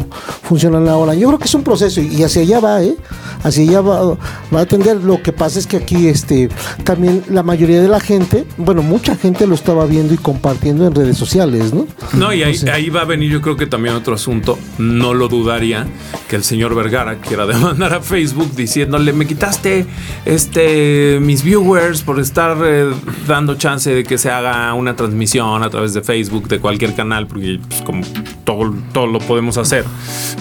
funcionan 0.42 0.90
ahora. 0.90 1.14
Yo 1.14 1.28
creo 1.28 1.38
que 1.38 1.46
es 1.46 1.54
un 1.54 1.62
proceso 1.62 2.02
y, 2.02 2.24
hacia 2.24 2.42
allá 2.42 2.60
va, 2.60 2.82
¿eh? 2.82 2.96
Hacia 3.44 3.62
allá 3.70 3.82
va, 3.82 4.04
va 4.16 4.18
a 4.60 4.62
atender. 4.62 5.04
Lo 5.04 5.22
que 5.22 5.32
pasa 5.32 5.60
es 5.60 5.68
que 5.68 5.78
aquí, 5.78 6.08
este, 6.08 6.50
también 6.84 7.24
la 7.30 7.44
mayoría 7.44 7.84
de 7.84 7.88
la 7.88 8.00
gente, 8.00 8.46
bueno, 8.58 8.82
mucha 8.82 9.16
gente 9.16 9.46
lo 9.46 9.54
estaba 9.54 9.86
viendo 9.86 10.16
y 10.16 10.18
compartiendo 10.18 10.88
en 10.88 10.96
redes 10.96 11.18
sociales, 11.20 11.72
¿no? 11.72 11.86
No, 12.14 12.34
y 12.34 12.42
ahí, 12.42 12.54
Entonces- 12.54 12.70
ahí 12.74 12.90
va 12.90 13.02
a 13.02 13.06
venir 13.06 13.30
yo 13.30 13.42
creo 13.42 13.56
que 13.58 13.68
también 13.68 13.94
otro 13.94 14.16
asunto. 14.16 14.58
No 14.80 15.14
lo 15.14 15.28
dudaría 15.28 15.86
que 16.28 16.36
el 16.36 16.44
señor 16.44 16.74
Vergara 16.74 17.20
quiera 17.22 17.46
de 17.46 17.59
a 17.60 17.62
mandar 17.70 17.94
a 17.94 18.02
Facebook 18.02 18.56
diciéndole, 18.56 19.14
me 19.14 19.26
quitaste 19.26 19.86
este 20.26 21.20
mis 21.22 21.44
viewers 21.44 22.02
por 22.02 22.20
estar 22.20 22.58
eh, 22.64 22.92
dando 23.28 23.56
chance 23.56 23.94
de 23.94 24.04
que 24.04 24.18
se 24.18 24.30
haga 24.30 24.74
una 24.74 24.96
transmisión 24.96 25.64
a 25.64 25.70
través 25.70 25.94
de 25.94 26.02
Facebook 26.02 26.48
de 26.48 26.60
cualquier 26.60 26.96
canal, 26.96 27.28
porque 27.28 27.60
pues, 27.68 27.82
como 27.82 28.04
todo, 28.44 28.74
todo 28.94 29.08
lo 29.08 29.20
podemos 29.20 29.58
hacer. 29.58 29.86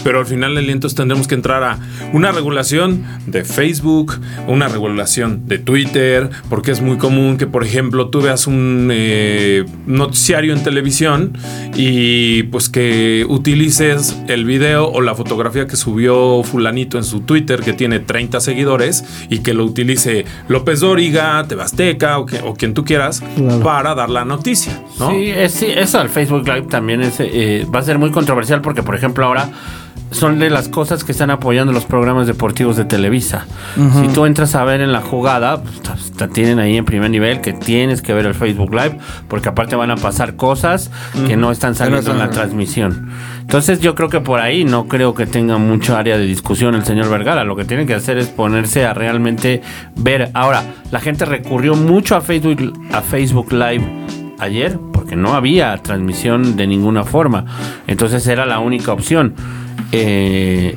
Pero 0.05 0.21
al 0.21 0.27
final 0.27 0.55
del 0.55 0.71
entonces 0.71 0.97
tendremos 0.97 1.27
que 1.29 1.35
entrar 1.35 1.63
a 1.63 1.79
una 2.13 2.33
regulación 2.33 3.05
de 3.27 3.45
Facebook, 3.45 4.19
una 4.47 4.69
regulación 4.69 5.47
de 5.47 5.59
Twitter, 5.59 6.31
porque 6.49 6.71
es 6.71 6.81
muy 6.81 6.99
común 6.99 7.37
que, 7.37 7.47
por 7.47 7.65
ejemplo, 7.65 8.09
tú 8.09 8.21
veas 8.21 8.47
un 8.47 8.91
eh, 8.93 9.65
noticiario 9.87 10.53
en 10.53 10.63
televisión 10.63 11.33
y 11.75 12.45
pues 12.45 12.69
que 12.69 13.25
utilices 13.29 14.17
el 14.29 14.45
video 14.45 14.89
o 14.89 15.01
la 15.01 15.15
fotografía 15.15 15.67
que 15.67 15.77
subió 15.77 16.43
fulanito 16.43 16.98
en 16.99 17.05
su 17.05 17.21
Twitter 17.21 17.61
que 17.61 17.73
tiene 17.73 17.99
30 18.01 18.41
seguidores 18.41 19.05
y 19.31 19.39
que 19.41 19.55
lo 19.55 19.65
utilice 19.65 20.25
López 20.49 20.81
Dóriga, 20.81 21.45
Tebasteca 21.49 22.19
o, 22.19 22.27
que- 22.27 22.41
o 22.41 22.55
quien 22.55 22.75
tú 22.75 22.85
quieras 22.85 23.23
Claro. 23.37 23.61
para 23.61 23.95
dar 23.95 24.11
la 24.11 24.25
noticia, 24.25 24.83
¿no? 24.99 25.11
Sí, 25.11 25.31
es- 25.31 25.53
sí, 25.53 25.67
eso 25.75 25.99
al 26.01 26.09
Facebook 26.09 26.47
Live 26.47 26.67
también 26.69 27.01
es, 27.03 27.17
eh, 27.21 27.67
va 27.75 27.79
a 27.79 27.83
ser 27.83 27.99
muy 27.99 28.11
controversial 28.11 28.61
porque, 28.61 28.83
por 28.83 28.95
ejemplo, 28.95 29.25
ahora 29.25 29.49
son 30.11 30.39
de 30.39 30.49
las 30.49 30.69
cosas 30.71 31.05
que 31.05 31.13
están 31.13 31.29
apoyando 31.31 31.71
los 31.71 31.85
programas 31.85 32.27
deportivos 32.27 32.79
de 32.79 32.87
Televisa. 32.87 33.47
Si 34.01 34.09
tú 34.09 34.25
entras 34.25 34.55
a 34.55 34.65
ver 34.65 34.81
en 34.81 34.91
la 34.91 35.03
jugada, 35.03 35.63
pues, 35.63 36.13
te- 36.17 36.29
tienen 36.29 36.59
ahí 36.59 36.79
en 36.79 36.87
primer 36.87 37.11
nivel 37.11 37.43
que 37.43 37.53
tienes 37.53 38.01
que 38.01 38.15
ver 38.15 38.25
el 38.25 38.35
Facebook 38.35 38.71
Live 38.73 38.97
porque 39.29 39.51
aparte 39.51 39.77
van 39.77 39.91
a 39.91 39.97
pasar 39.97 40.35
cosas 40.37 40.91
que 41.27 41.37
no 41.37 41.51
están 41.51 41.75
saliendo 41.75 42.11
en 42.13 42.19
la 42.19 42.31
transmisión. 42.31 43.11
Entonces 43.49 43.81
yo 43.81 43.95
creo 43.95 44.11
que 44.11 44.21
por 44.21 44.41
ahí 44.41 44.67
no 44.67 44.89
creo 44.89 45.15
que 45.15 45.25
tenga 45.25 45.57
mucho 45.57 45.97
área 45.97 46.19
de 46.19 46.27
discusión 46.27 46.75
el 46.75 46.85
señor 46.85 47.09
Vergara. 47.09 47.45
Lo 47.45 47.57
que 47.57 47.65
tiene 47.65 47.87
que 47.87 47.95
hacer 47.95 48.19
es 48.19 48.29
ponerse 48.29 48.85
a 48.85 48.93
realmente 48.93 49.63
ver. 49.97 50.29
Ahora, 50.35 50.63
la 50.91 51.01
gente 51.01 51.25
recurrió 51.25 51.75
mucho 51.75 52.15
a 52.15 52.21
Facebook, 52.21 52.79
a 52.93 53.01
Facebook 53.01 53.51
Live 53.51 53.83
ayer 54.39 54.79
porque 54.93 55.17
no 55.17 55.33
había 55.33 55.75
transmisión 55.79 56.59
de 56.59 56.67
ninguna 56.67 57.05
forma. 57.05 57.47
Entonces 57.87 58.27
era 58.27 58.45
la 58.45 58.59
única 58.59 58.93
opción. 58.93 59.35
Eh, 59.93 60.77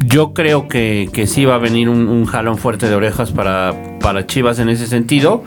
yo 0.00 0.34
creo 0.34 0.68
que, 0.68 1.08
que 1.14 1.26
sí 1.26 1.46
va 1.46 1.54
a 1.54 1.58
venir 1.58 1.88
un, 1.88 2.08
un 2.08 2.26
jalón 2.26 2.58
fuerte 2.58 2.90
de 2.90 2.94
orejas 2.94 3.32
para, 3.32 3.72
para 4.00 4.26
Chivas 4.26 4.58
en 4.58 4.68
ese 4.68 4.86
sentido. 4.86 5.44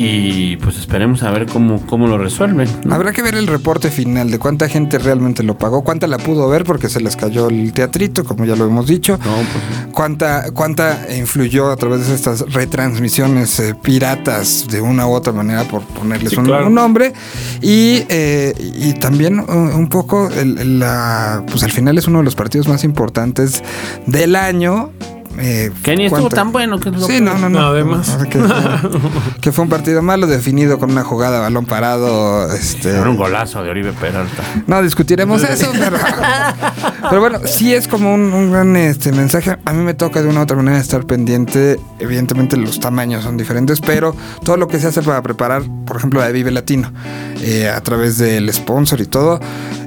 Y 0.00 0.56
pues 0.58 0.78
esperemos 0.78 1.24
a 1.24 1.30
ver 1.32 1.46
cómo, 1.46 1.84
cómo 1.84 2.06
lo 2.06 2.18
resuelven. 2.18 2.68
¿no? 2.84 2.94
Habrá 2.94 3.12
que 3.12 3.20
ver 3.20 3.34
el 3.34 3.48
reporte 3.48 3.90
final 3.90 4.30
de 4.30 4.38
cuánta 4.38 4.68
gente 4.68 4.96
realmente 4.98 5.42
lo 5.42 5.58
pagó, 5.58 5.82
cuánta 5.82 6.06
la 6.06 6.18
pudo 6.18 6.48
ver 6.48 6.62
porque 6.62 6.88
se 6.88 7.00
les 7.00 7.16
cayó 7.16 7.48
el 7.48 7.72
teatrito, 7.72 8.22
como 8.24 8.44
ya 8.44 8.54
lo 8.54 8.64
hemos 8.66 8.86
dicho. 8.86 9.18
No, 9.18 9.34
pues, 9.34 9.88
cuánta, 9.92 10.52
cuánta 10.52 11.06
influyó 11.18 11.72
a 11.72 11.76
través 11.76 12.06
de 12.06 12.14
estas 12.14 12.40
retransmisiones 12.52 13.58
eh, 13.58 13.74
piratas 13.74 14.66
de 14.70 14.80
una 14.80 15.06
u 15.08 15.10
otra 15.14 15.32
manera 15.32 15.64
por 15.64 15.82
ponerles 15.82 16.30
Sí, 16.30 16.36
un, 16.38 16.44
claro. 16.44 16.68
un 16.68 16.74
nombre 16.74 17.12
y, 17.60 18.04
eh, 18.08 18.54
y 18.78 18.92
también 18.94 19.40
un 19.40 19.88
poco 19.88 20.28
el- 20.30 20.78
la, 20.78 21.42
pues 21.50 21.64
al 21.64 21.72
final 21.72 21.98
es 21.98 22.06
uno 22.06 22.18
de 22.18 22.24
los 22.24 22.36
partidos 22.36 22.68
más 22.68 22.84
importantes 22.84 23.64
del 24.06 24.36
año 24.36 24.90
eh, 25.38 25.70
que 25.82 25.96
ni 25.96 26.06
estuvo 26.06 26.28
tan 26.28 26.52
bueno. 26.52 26.78
Que 26.80 26.88
es 26.88 26.96
lo 26.96 27.06
Sí, 27.06 27.20
peor. 27.20 27.22
no, 27.22 27.34
no, 27.38 27.48
no. 27.48 27.60
No, 27.60 27.66
además. 27.68 28.18
Que, 28.30 28.40
que 29.40 29.52
fue 29.52 29.64
un 29.64 29.70
partido 29.70 30.02
malo 30.02 30.26
definido 30.26 30.78
con 30.78 30.90
una 30.90 31.04
jugada 31.04 31.40
balón 31.40 31.64
parado. 31.66 32.52
Este, 32.52 32.90
Era 32.90 33.08
un 33.08 33.16
golazo 33.16 33.62
de 33.62 33.70
Oribe 33.70 33.92
Peralta. 33.92 34.42
no 34.66 34.82
discutiremos 34.82 35.42
eso, 35.44 35.70
pero, 35.78 35.96
pero 37.08 37.20
bueno, 37.20 37.38
sí 37.46 37.72
es 37.74 37.88
como 37.88 38.14
un, 38.14 38.32
un 38.32 38.50
gran 38.52 38.76
este, 38.76 39.12
mensaje. 39.12 39.56
A 39.64 39.72
mí 39.72 39.82
me 39.82 39.94
toca 39.94 40.22
de 40.22 40.28
una 40.28 40.40
u 40.40 40.42
otra 40.42 40.56
manera 40.56 40.78
estar 40.78 41.04
pendiente. 41.06 41.78
Evidentemente 41.98 42.56
los 42.56 42.80
tamaños 42.80 43.24
son 43.24 43.36
diferentes, 43.36 43.80
pero 43.80 44.14
todo 44.44 44.56
lo 44.56 44.68
que 44.68 44.78
se 44.80 44.88
hace 44.88 45.02
para 45.02 45.22
preparar, 45.22 45.62
por 45.86 45.96
ejemplo, 45.96 46.20
la 46.20 46.26
de 46.26 46.32
Vive 46.32 46.50
Latino, 46.50 46.92
eh, 47.40 47.68
a 47.68 47.80
través 47.80 48.18
del 48.18 48.52
sponsor 48.52 49.00
y 49.00 49.06
todo, 49.06 49.40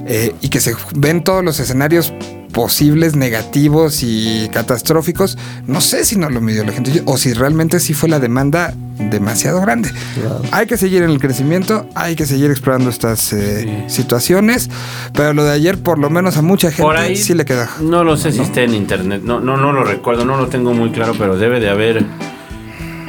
eh, 0.06 0.34
y 0.40 0.48
que 0.48 0.60
se 0.60 0.74
ven 0.94 1.22
todos 1.24 1.44
los 1.44 1.60
escenarios 1.60 2.12
posibles, 2.52 3.16
negativos 3.16 4.02
y 4.02 4.48
catastróficos, 4.52 5.38
no 5.66 5.80
sé 5.80 6.04
si 6.04 6.16
no 6.16 6.30
lo 6.30 6.40
midió 6.40 6.64
la 6.64 6.72
gente 6.72 7.02
o 7.06 7.16
si 7.16 7.32
realmente 7.32 7.80
sí 7.80 7.94
fue 7.94 8.08
la 8.08 8.20
demanda 8.20 8.74
demasiado 9.10 9.60
grande. 9.60 9.90
Hay 10.52 10.66
que 10.66 10.76
seguir 10.76 11.02
en 11.02 11.10
el 11.10 11.18
crecimiento, 11.18 11.86
hay 11.94 12.14
que 12.14 12.26
seguir 12.26 12.50
explorando 12.50 12.90
estas 12.90 13.32
eh, 13.32 13.84
situaciones, 13.88 14.70
pero 15.12 15.32
lo 15.32 15.44
de 15.44 15.52
ayer 15.52 15.78
por 15.78 15.98
lo 15.98 16.10
menos 16.10 16.36
a 16.36 16.42
mucha 16.42 16.68
gente 16.70 16.82
Por 16.82 16.96
ahí 16.96 17.16
sí 17.16 17.34
le 17.34 17.44
queda. 17.44 17.68
No 17.80 18.04
lo 18.04 18.16
sé 18.16 18.32
si 18.32 18.40
está 18.40 18.60
en 18.62 18.74
internet. 18.74 19.22
No, 19.24 19.40
no, 19.40 19.56
no 19.56 19.72
lo 19.72 19.82
recuerdo, 19.84 20.24
no 20.24 20.36
lo 20.36 20.46
tengo 20.48 20.72
muy 20.74 20.90
claro, 20.90 21.14
pero 21.18 21.36
debe 21.36 21.58
de 21.58 21.70
haber. 21.70 22.04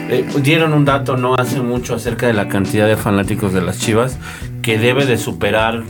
eh, 0.09 0.25
dieron 0.41 0.73
un 0.73 0.85
dato 0.85 1.17
no 1.17 1.35
hace 1.35 1.59
mucho 1.61 1.95
acerca 1.95 2.27
de 2.27 2.33
la 2.33 2.47
cantidad 2.47 2.87
de 2.87 2.95
fanáticos 2.97 3.53
de 3.53 3.61
las 3.61 3.77
Chivas 3.79 4.17
que 4.61 4.77
debe 4.79 5.05
de 5.05 5.17
superar 5.17 5.83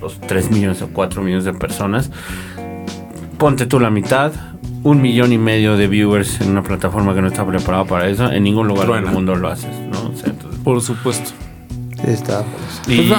los 0.00 0.18
3 0.20 0.50
millones 0.50 0.82
o 0.82 0.88
4 0.88 1.22
millones 1.22 1.44
de 1.44 1.52
personas. 1.52 2.10
Ponte 3.40 3.64
tú 3.64 3.80
la 3.80 3.88
mitad, 3.88 4.32
un 4.82 5.00
millón 5.00 5.32
y 5.32 5.38
medio 5.38 5.78
de 5.78 5.88
viewers 5.88 6.42
en 6.42 6.50
una 6.50 6.62
plataforma 6.62 7.14
que 7.14 7.22
no 7.22 7.28
está 7.28 7.46
preparada 7.46 7.86
para 7.86 8.06
eso. 8.06 8.30
En 8.30 8.42
ningún 8.44 8.68
lugar 8.68 8.84
Truena. 8.86 9.06
del 9.06 9.14
mundo 9.14 9.34
lo 9.34 9.48
haces, 9.48 9.74
¿no? 9.90 10.10
O 10.10 10.14
sea, 10.14 10.28
entonces- 10.28 10.60
Por 10.62 10.78
supuesto. 10.82 11.30
Está. 12.04 12.44
y, 12.86 13.08
Pues 13.08 13.18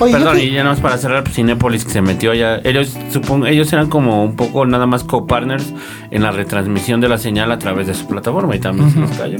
Oye, 0.00 0.12
perdón, 0.12 0.38
y 0.40 0.50
ya 0.50 0.64
no 0.64 0.70
más 0.70 0.80
para 0.80 0.98
cerrar, 0.98 1.24
pues, 1.24 1.34
Cinépolis 1.36 1.86
que 1.86 1.92
se 1.92 2.02
metió 2.02 2.34
ya. 2.34 2.56
Ellos 2.62 2.94
supongo, 3.10 3.46
ellos 3.46 3.72
eran 3.72 3.88
como 3.88 4.22
un 4.22 4.36
poco 4.36 4.66
nada 4.66 4.86
más 4.86 5.02
co-partners 5.02 5.72
en 6.10 6.22
la 6.22 6.30
retransmisión 6.30 7.00
de 7.00 7.08
la 7.08 7.16
señal 7.16 7.50
a 7.50 7.58
través 7.58 7.86
de 7.86 7.94
su 7.94 8.06
plataforma 8.06 8.54
y 8.56 8.60
también 8.60 8.90
se 8.90 9.00
los 9.00 9.10
cayó. 9.12 9.38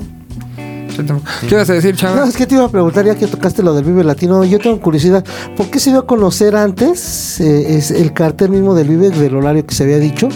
¿Qué 1.41 1.55
ibas 1.55 1.69
a 1.71 1.75
decir, 1.75 1.93
No, 1.95 1.99
chaval? 2.01 2.29
es 2.29 2.37
que 2.37 2.47
te 2.47 2.55
iba 2.55 2.65
a 2.65 2.69
preguntar, 2.69 3.05
ya 3.05 3.15
que 3.15 3.27
tocaste 3.27 3.63
lo 3.63 3.75
del 3.75 3.85
Vive 3.85 4.05
Latino, 4.05 4.45
yo 4.45 4.59
tengo 4.59 4.81
curiosidad, 4.81 5.25
¿por 5.57 5.69
qué 5.71 5.79
se 5.81 5.91
dio 5.91 6.01
a 6.01 6.07
conocer 6.07 6.55
antes 6.57 7.41
eh, 7.41 7.77
es 7.77 7.91
el 7.91 8.13
cartel 8.13 8.51
mismo 8.51 8.75
del 8.75 8.89
Vive 8.89 9.11
del 9.11 9.37
horario 9.37 9.67
que 9.67 9.75
se 9.75 9.83
había 9.85 9.99
dicho? 9.99 10.29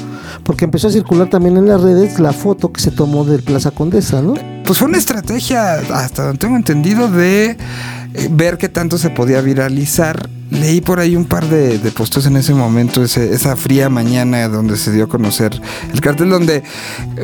Porque 0.45 0.65
empezó 0.65 0.88
a 0.88 0.91
circular 0.91 1.29
también 1.31 1.57
en 1.57 1.69
las 1.69 1.81
redes 1.81 2.19
la 2.19 2.33
foto 2.33 2.73
que 2.73 2.81
se 2.81 2.91
tomó 2.91 3.25
del 3.25 3.43
Plaza 3.43 3.71
Condesa, 3.71 4.23
¿no? 4.23 4.35
Pues 4.65 4.79
fue 4.79 4.88
una 4.88 4.99
estrategia, 4.99 5.75
hasta 5.95 6.25
donde 6.25 6.38
tengo 6.38 6.57
entendido, 6.57 7.09
de 7.09 7.50
eh, 7.50 8.29
ver 8.31 8.59
qué 8.59 8.69
tanto 8.69 8.99
se 8.99 9.11
podía 9.11 9.41
viralizar. 9.41 10.29
Leí 10.50 10.81
por 10.81 10.99
ahí 10.99 11.14
un 11.14 11.26
par 11.26 11.47
de, 11.47 11.78
de 11.78 11.90
postos 11.93 12.25
en 12.26 12.37
ese 12.37 12.55
momento, 12.55 13.02
ese- 13.05 13.35
esa 13.35 13.55
fría 13.55 13.88
mañana 13.90 14.49
donde 14.49 14.76
se 14.78 14.90
dio 14.90 15.05
a 15.05 15.07
conocer 15.09 15.61
el 15.93 16.00
cartel, 16.00 16.31
donde 16.31 16.57
eh, 16.57 16.64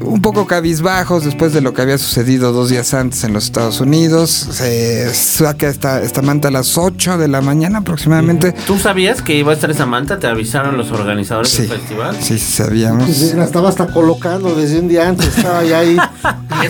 un 0.03 0.21
poco 0.21 0.47
cabizbajos 0.47 1.25
después 1.25 1.53
de 1.55 1.63
lo 1.63 1.73
que 1.73 1.81
había 1.83 1.97
sucedido 1.97 2.53
dos 2.53 2.69
días 2.69 2.93
antes 2.93 3.25
en 3.25 3.33
los 3.33 3.45
Estados 3.45 3.81
Unidos, 3.81 4.31
se 4.31 5.13
saca 5.15 5.69
esta, 5.69 6.03
esta 6.03 6.21
manta 6.21 6.49
a 6.49 6.51
las 6.51 6.77
8 6.77 7.17
de 7.17 7.29
la 7.29 7.41
mañana 7.41 7.79
aproximadamente. 7.79 8.53
¿Tú 8.67 8.79
sabías 8.79 9.23
que 9.23 9.35
iba 9.37 9.53
a 9.53 9.55
estar 9.55 9.71
esa 9.71 9.87
manta? 9.87 10.19
¿Te 10.19 10.27
avisaron 10.27 10.77
los 10.77 10.91
organizadores 10.91 11.51
Sí, 11.51 11.63
del 11.63 11.71
festival? 11.79 12.17
sí, 12.21 12.39
sí, 12.39 12.53
sabíamos. 12.53 13.05
Pues, 13.07 13.35
La 13.35 13.45
estaba 13.45 13.71
hasta 13.71 13.87
colocando 13.87 14.55
desde 14.55 14.79
un 14.81 14.89
día 14.89 15.09
antes, 15.09 15.29
estaba 15.39 15.65
ya 15.65 15.79
ahí. 15.79 15.97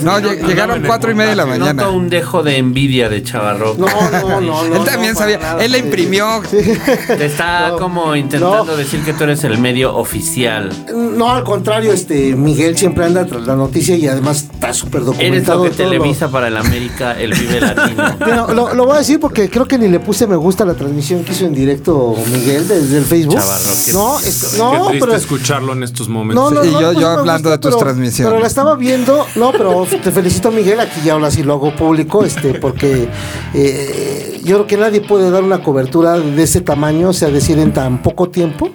No, 0.02 0.18
lleg- 0.20 0.46
llegaron 0.46 0.82
cuatro 0.86 1.10
y 1.10 1.14
media 1.14 1.30
de 1.30 1.36
la 1.36 1.46
mañana. 1.46 1.72
Noto 1.82 1.92
un 1.94 2.08
dejo 2.10 2.42
de 2.42 2.58
envidia 2.58 3.08
de 3.08 3.22
Chavarro. 3.24 3.74
No, 3.76 3.86
no, 3.86 4.40
no, 4.40 4.64
no. 4.68 4.76
Él 4.76 4.84
también 4.84 5.14
no, 5.14 5.18
sabía, 5.18 5.38
nada. 5.38 5.64
él 5.64 5.72
la 5.72 5.78
imprimió. 5.78 6.43
Sí. 6.50 6.58
Te 7.06 7.26
está 7.26 7.68
No, 7.70 7.76
como 7.78 8.14
intentando 8.16 8.64
no. 8.64 8.76
decir 8.76 9.02
que 9.04 9.12
tú 9.12 9.24
eres 9.24 9.42
el 9.44 9.58
medio 9.58 9.94
oficial. 9.96 10.70
No, 10.94 11.30
al 11.30 11.44
contrario, 11.44 11.92
este 11.92 12.34
Miguel 12.36 12.76
siempre 12.76 13.04
anda 13.04 13.24
tras 13.26 13.46
la 13.46 13.56
noticia 13.56 13.96
y 13.96 14.06
además 14.06 14.48
está 14.52 14.72
súper 14.74 15.02
Eres 15.02 15.06
documentado. 15.46 15.64
lo 15.64 15.70
que 15.70 15.76
todo 15.76 15.84
lo- 15.86 15.90
televisa 15.92 16.28
para 16.30 16.48
el 16.48 16.56
América, 16.56 17.18
el 17.18 17.32
Vive 17.34 17.60
Latino. 17.60 18.04
Bueno, 18.24 18.48
lo, 18.52 18.74
lo 18.74 18.84
voy 18.86 18.96
a 18.96 18.98
decir 18.98 19.20
porque 19.20 19.48
creo 19.48 19.66
que 19.66 19.78
ni 19.78 19.88
le 19.88 20.00
puse 20.00 20.26
me 20.26 20.36
gusta 20.36 20.64
a 20.64 20.66
la 20.66 20.74
transmisión 20.74 21.24
que 21.24 21.32
hizo 21.32 21.44
en 21.46 21.54
directo 21.54 22.14
Miguel 22.32 22.66
desde 22.68 22.98
el 22.98 23.04
Facebook. 23.04 23.34
Chavarro, 23.36 23.70
qué- 23.84 23.92
no, 23.92 24.18
es- 24.20 24.54
no, 24.58 24.88
pero 24.98 25.14
escucharlo 25.14 25.72
en 25.72 25.82
estos 25.82 26.08
momentos. 26.08 26.52
no, 26.52 26.60
no, 26.62 26.64
Y 26.68 26.70
no, 26.72 26.80
yo- 26.80 26.86
pues 26.92 26.98
yo 27.00 27.08
hablando 27.10 27.50
de 27.50 27.58
tus 27.58 27.70
pero- 27.72 27.78
transmisiones. 27.84 28.30
Pero 28.30 28.40
la 28.40 28.46
estaba 28.48 28.76
viendo, 28.76 29.26
no, 29.36 29.52
pero 29.52 29.86
te 30.02 30.10
felicito 30.10 30.50
Miguel, 30.50 30.80
aquí 30.80 31.00
ya 31.04 31.14
ahora 31.14 31.30
sí 31.30 31.42
lo 31.42 31.54
hago 31.54 31.74
público, 31.74 32.24
este, 32.24 32.54
porque 32.54 33.08
eh, 33.54 34.40
yo 34.44 34.56
creo 34.56 34.66
que 34.66 34.76
nadie 34.76 35.00
puede 35.00 35.30
dar 35.30 35.42
una 35.42 35.62
cobertura 35.62 36.16
de 36.34 36.44
ese 36.44 36.60
tamaño, 36.60 37.10
o 37.10 37.12
sea, 37.12 37.30
decir 37.30 37.58
en 37.58 37.72
tan 37.72 38.02
poco 38.02 38.28
tiempo. 38.28 38.70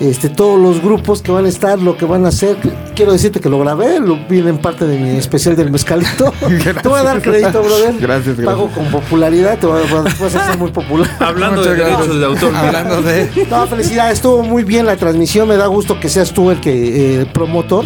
Este, 0.00 0.28
todos 0.28 0.60
los 0.60 0.80
grupos 0.82 1.22
que 1.22 1.32
van 1.32 1.44
a 1.44 1.48
estar, 1.48 1.78
lo 1.80 1.96
que 1.96 2.04
van 2.04 2.24
a 2.24 2.28
hacer, 2.28 2.56
quiero 2.94 3.12
decirte 3.12 3.40
que 3.40 3.48
lo 3.48 3.58
grabé, 3.58 3.98
lo 3.98 4.16
viene 4.28 4.50
en 4.50 4.58
parte 4.58 4.86
de 4.86 4.96
mi 4.96 5.10
especial 5.10 5.56
del 5.56 5.70
mezcalito. 5.70 6.32
te 6.82 6.88
voy 6.88 7.00
a 7.00 7.02
dar 7.02 7.20
crédito, 7.20 7.62
brother. 7.62 7.94
Gracias, 7.98 8.36
gracias. 8.36 8.46
Pago 8.46 8.68
con 8.70 8.86
popularidad, 8.90 9.58
te 9.58 9.66
vas 9.66 10.34
a 10.34 10.46
ser 10.50 10.58
muy 10.58 10.70
popular. 10.70 11.10
Hablando 11.18 11.62
de 11.62 11.74
gracias. 11.76 11.98
derechos 11.98 12.20
de 12.20 12.26
autor. 12.26 12.54
Hablando 12.54 13.02
de. 13.02 13.46
No, 13.50 13.66
felicidades, 13.66 14.14
estuvo 14.14 14.42
muy 14.42 14.64
bien 14.64 14.86
la 14.86 14.96
transmisión, 14.96 15.48
me 15.48 15.56
da 15.56 15.66
gusto 15.66 15.98
que 15.98 16.08
seas 16.08 16.32
tú 16.32 16.50
el 16.50 16.60
que 16.60 17.22
eh, 17.22 17.26
promotor 17.26 17.84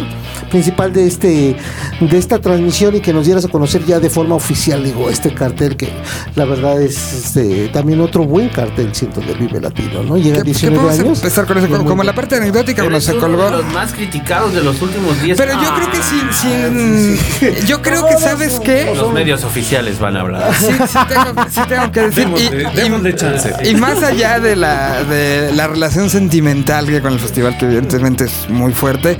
principal 0.49 0.93
de 0.93 1.07
este 1.07 1.55
de 1.99 2.17
esta 2.17 2.39
transmisión 2.39 2.95
y 2.95 2.99
que 2.99 3.13
nos 3.13 3.25
dieras 3.25 3.45
a 3.45 3.47
conocer 3.47 3.85
ya 3.85 3.99
de 3.99 4.09
forma 4.09 4.35
oficial, 4.35 4.83
digo, 4.83 5.09
este 5.09 5.33
cartel 5.33 5.75
que 5.75 5.89
la 6.35 6.45
verdad 6.45 6.81
es 6.81 7.13
este, 7.13 7.69
también 7.69 8.01
otro 8.01 8.23
buen 8.23 8.49
cartel, 8.49 8.93
siento, 8.93 9.19
del 9.21 9.37
Vive 9.37 9.59
Latino, 9.61 10.03
¿no? 10.03 10.17
Llega 10.17 10.41
a 10.41 10.43
¿Qué, 10.43 10.51
qué 10.51 10.67
19 10.69 10.77
podemos 10.83 11.05
años. 11.05 11.19
empezar 11.19 11.45
con 11.45 11.57
eso? 11.57 11.67
y 11.67 11.71
es 11.71 11.77
¿Cómo, 11.77 11.83
muy 11.83 11.89
cómo 11.91 12.02
como 12.03 12.11
la 12.11 12.15
parte 12.15 12.35
anecdótica 12.35 12.81
cuando 12.81 12.97
Eres 12.97 13.05
se 13.05 13.11
uno 13.13 13.21
colgó. 13.21 13.45
de 13.45 13.51
los 13.63 13.65
más 13.73 13.93
criticados 13.93 14.53
de 14.53 14.63
los 14.63 14.81
últimos 14.81 15.21
10 15.21 15.37
Pero 15.37 15.53
yo 15.53 15.73
creo 15.75 15.91
que 15.91 15.97
sin, 16.03 17.17
sin 17.53 17.65
yo 17.67 17.81
creo 17.81 18.07
que 18.07 18.17
sabes 18.17 18.59
qué. 18.63 18.93
Los 18.95 19.11
medios 19.13 19.43
oficiales 19.43 19.99
van 19.99 20.17
a 20.17 20.21
hablar. 20.21 20.53
Sí, 20.55 20.65
sí 20.87 20.99
tengo, 21.07 21.45
sí 21.49 21.61
tengo 21.67 21.91
que 21.91 21.99
decir. 22.01 22.27
Démosle- 22.27 22.73
démosle 22.73 23.15
chance. 23.15 23.53
y 23.63 23.75
más 23.75 24.01
allá 24.03 24.39
de 24.39 24.55
la, 24.55 25.03
de 25.03 25.51
la 25.53 25.67
relación 25.67 26.09
sentimental 26.09 26.87
que 26.87 27.01
con 27.01 27.13
el 27.13 27.19
festival, 27.19 27.57
que 27.57 27.65
evidentemente 27.65 28.25
es 28.25 28.49
muy 28.49 28.73
fuerte. 28.73 29.17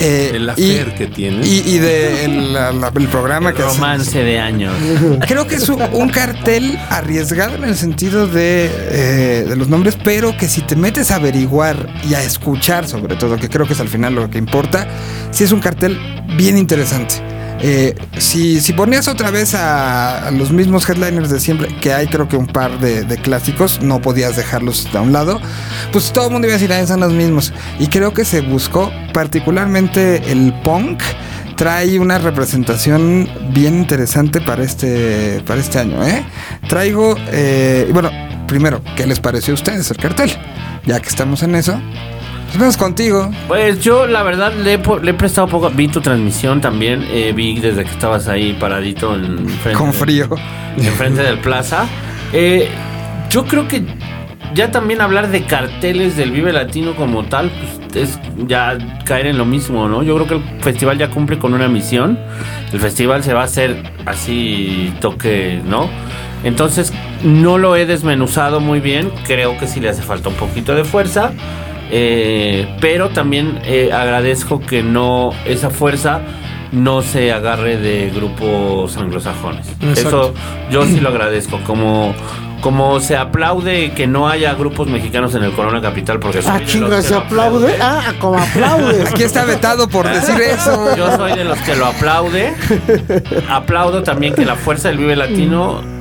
eh, 0.00 0.32
El 0.34 0.44
y, 0.44 0.48
affair 0.50 0.94
que 0.94 1.06
tiene. 1.06 1.46
Y, 1.46 1.62
y 1.66 1.78
de 1.78 2.24
el, 2.24 2.52
la- 2.52 2.72
la- 2.72 2.92
el 2.94 3.08
programa 3.08 3.52
que. 3.52 3.62
Romance 3.62 4.22
de 4.22 4.38
años. 4.40 4.72
Creo 5.26 5.46
que 5.46 5.56
es 5.56 5.68
un, 5.68 5.82
un 5.92 6.08
cartel 6.08 6.78
arriesgado 6.90 7.54
en 7.56 7.64
el 7.64 7.76
sentido 7.76 8.26
de, 8.26 8.70
eh, 8.90 9.44
de 9.48 9.56
los 9.56 9.68
nombres, 9.68 9.96
pero 10.02 10.36
que 10.36 10.48
si 10.48 10.60
te 10.62 10.76
metes 10.76 11.10
a 11.10 11.16
averiguar 11.16 11.88
y 12.08 12.14
escuchar 12.22 12.86
sobre 12.86 13.16
todo, 13.16 13.36
que 13.36 13.48
creo 13.48 13.66
que 13.66 13.72
es 13.72 13.80
al 13.80 13.88
final 13.88 14.14
lo 14.14 14.30
que 14.30 14.38
importa, 14.38 14.86
sí 15.30 15.44
es 15.44 15.52
un 15.52 15.60
cartel 15.60 15.98
bien 16.36 16.58
interesante. 16.58 17.14
Eh, 17.60 17.94
si, 18.18 18.60
si 18.60 18.74
ponías 18.74 19.08
otra 19.08 19.30
vez 19.30 19.54
a, 19.54 20.30
los 20.30 20.52
mismos 20.52 20.88
headliners 20.88 21.30
de 21.30 21.40
siempre, 21.40 21.74
que 21.80 21.92
hay 21.92 22.06
creo 22.06 22.28
que 22.28 22.36
un 22.36 22.46
par 22.46 22.78
de, 22.80 23.04
de 23.04 23.16
clásicos, 23.16 23.80
no 23.80 24.00
podías 24.00 24.36
dejarlos 24.36 24.86
a 24.94 25.00
un 25.00 25.12
lado, 25.12 25.40
pues 25.92 26.12
todo 26.12 26.26
el 26.26 26.32
mundo 26.32 26.48
iba 26.48 26.56
a 26.56 26.58
decir, 26.58 26.72
ah, 26.72 26.86
son 26.86 27.00
los 27.00 27.12
mismos. 27.12 27.52
Y 27.78 27.86
creo 27.86 28.12
que 28.12 28.24
se 28.24 28.42
buscó 28.42 28.92
particularmente 29.12 30.30
el 30.30 30.52
punk 30.62 31.02
trae 31.56 31.98
una 31.98 32.18
representación 32.18 33.28
bien 33.50 33.76
interesante 33.76 34.40
para 34.40 34.62
este, 34.62 35.42
para 35.46 35.60
este 35.60 35.78
año. 35.78 36.06
¿eh? 36.06 36.22
Traigo, 36.68 37.16
eh, 37.32 37.88
bueno, 37.92 38.10
primero, 38.46 38.80
¿qué 38.96 39.06
les 39.06 39.20
pareció 39.20 39.52
a 39.52 39.56
ustedes 39.56 39.90
el 39.90 39.96
cartel? 39.96 40.30
Ya 40.84 41.00
que 41.00 41.08
estamos 41.08 41.42
en 41.42 41.54
eso, 41.54 41.80
pues 42.46 42.58
vamos 42.58 42.76
contigo. 42.76 43.30
Pues 43.48 43.80
yo 43.80 44.06
la 44.06 44.22
verdad 44.22 44.52
le 44.54 44.74
he, 44.74 44.80
le 45.02 45.10
he 45.10 45.14
prestado 45.14 45.48
poco. 45.48 45.68
Vi 45.70 45.88
tu 45.88 46.00
transmisión 46.00 46.60
también. 46.60 47.04
eh, 47.10 47.32
vi 47.34 47.58
desde 47.58 47.84
que 47.84 47.90
estabas 47.90 48.28
ahí 48.28 48.56
paradito 48.58 49.14
en 49.14 49.48
frente 49.48 49.72
Con 49.78 49.92
frío. 49.92 50.28
enfrente 50.78 51.22
del 51.22 51.38
plaza. 51.38 51.86
Eh, 52.32 52.68
yo 53.30 53.44
creo 53.46 53.66
que 53.66 53.82
ya 54.54 54.70
también 54.70 55.00
hablar 55.00 55.28
de 55.28 55.44
carteles 55.44 56.16
del 56.16 56.30
Vive 56.30 56.52
Latino 56.52 56.94
como 56.94 57.24
tal, 57.24 57.50
pues 57.90 58.08
es 58.08 58.18
ya 58.46 58.78
caer 59.04 59.26
en 59.26 59.38
lo 59.38 59.44
mismo, 59.44 59.88
¿no? 59.88 60.02
Yo 60.02 60.14
creo 60.14 60.26
que 60.28 60.34
el 60.34 60.62
festival 60.62 60.98
ya 60.98 61.08
cumple 61.10 61.38
con 61.38 61.52
una 61.52 61.66
misión. 61.68 62.18
El 62.72 62.80
festival 62.80 63.22
se 63.24 63.34
va 63.34 63.42
a 63.42 63.44
hacer 63.44 63.82
así 64.06 64.94
toque, 65.00 65.60
¿no? 65.66 65.90
Entonces 66.46 66.92
no 67.24 67.58
lo 67.58 67.74
he 67.74 67.86
desmenuzado 67.86 68.60
muy 68.60 68.78
bien. 68.78 69.10
Creo 69.26 69.58
que 69.58 69.66
sí 69.66 69.80
le 69.80 69.88
hace 69.88 70.02
falta 70.02 70.28
un 70.28 70.36
poquito 70.36 70.76
de 70.76 70.84
fuerza. 70.84 71.32
Eh, 71.90 72.68
pero 72.80 73.08
también 73.10 73.60
eh, 73.64 73.90
agradezco 73.92 74.60
que 74.60 74.82
no 74.82 75.30
esa 75.44 75.70
fuerza 75.70 76.20
no 76.70 77.02
se 77.02 77.32
agarre 77.32 77.78
de 77.78 78.10
grupos 78.10 78.96
anglosajones. 78.96 79.66
Exacto. 79.80 79.98
Eso 80.08 80.34
yo 80.70 80.84
sí 80.84 81.00
lo 81.00 81.08
agradezco. 81.08 81.58
Como, 81.66 82.14
como 82.60 83.00
se 83.00 83.16
aplaude 83.16 83.90
que 83.92 84.06
no 84.06 84.28
haya 84.28 84.54
grupos 84.54 84.86
mexicanos 84.86 85.34
en 85.34 85.42
el 85.42 85.50
Corona 85.50 85.80
Capital 85.80 86.20
porque 86.20 86.42
soy 86.42 86.50
Ah, 86.52 86.58
de 86.58 86.62
los 86.62 86.70
chinga, 86.72 86.96
que 86.96 87.02
se 87.02 87.10
lo 87.14 87.20
aplaude. 87.22 87.74
Ah, 87.80 88.12
como 88.20 88.38
aplaude. 88.38 89.02
Aquí 89.08 89.24
está 89.24 89.44
vetado 89.44 89.88
por 89.88 90.08
decir 90.08 90.40
eso. 90.40 90.96
Yo 90.96 91.16
soy 91.16 91.36
de 91.36 91.42
los 91.44 91.58
que 91.58 91.74
lo 91.74 91.86
aplaude. 91.86 92.54
Aplaudo 93.48 94.04
también 94.04 94.32
que 94.32 94.44
la 94.44 94.54
fuerza 94.54 94.88
del 94.88 94.98
Vive 94.98 95.16
Latino 95.16 95.95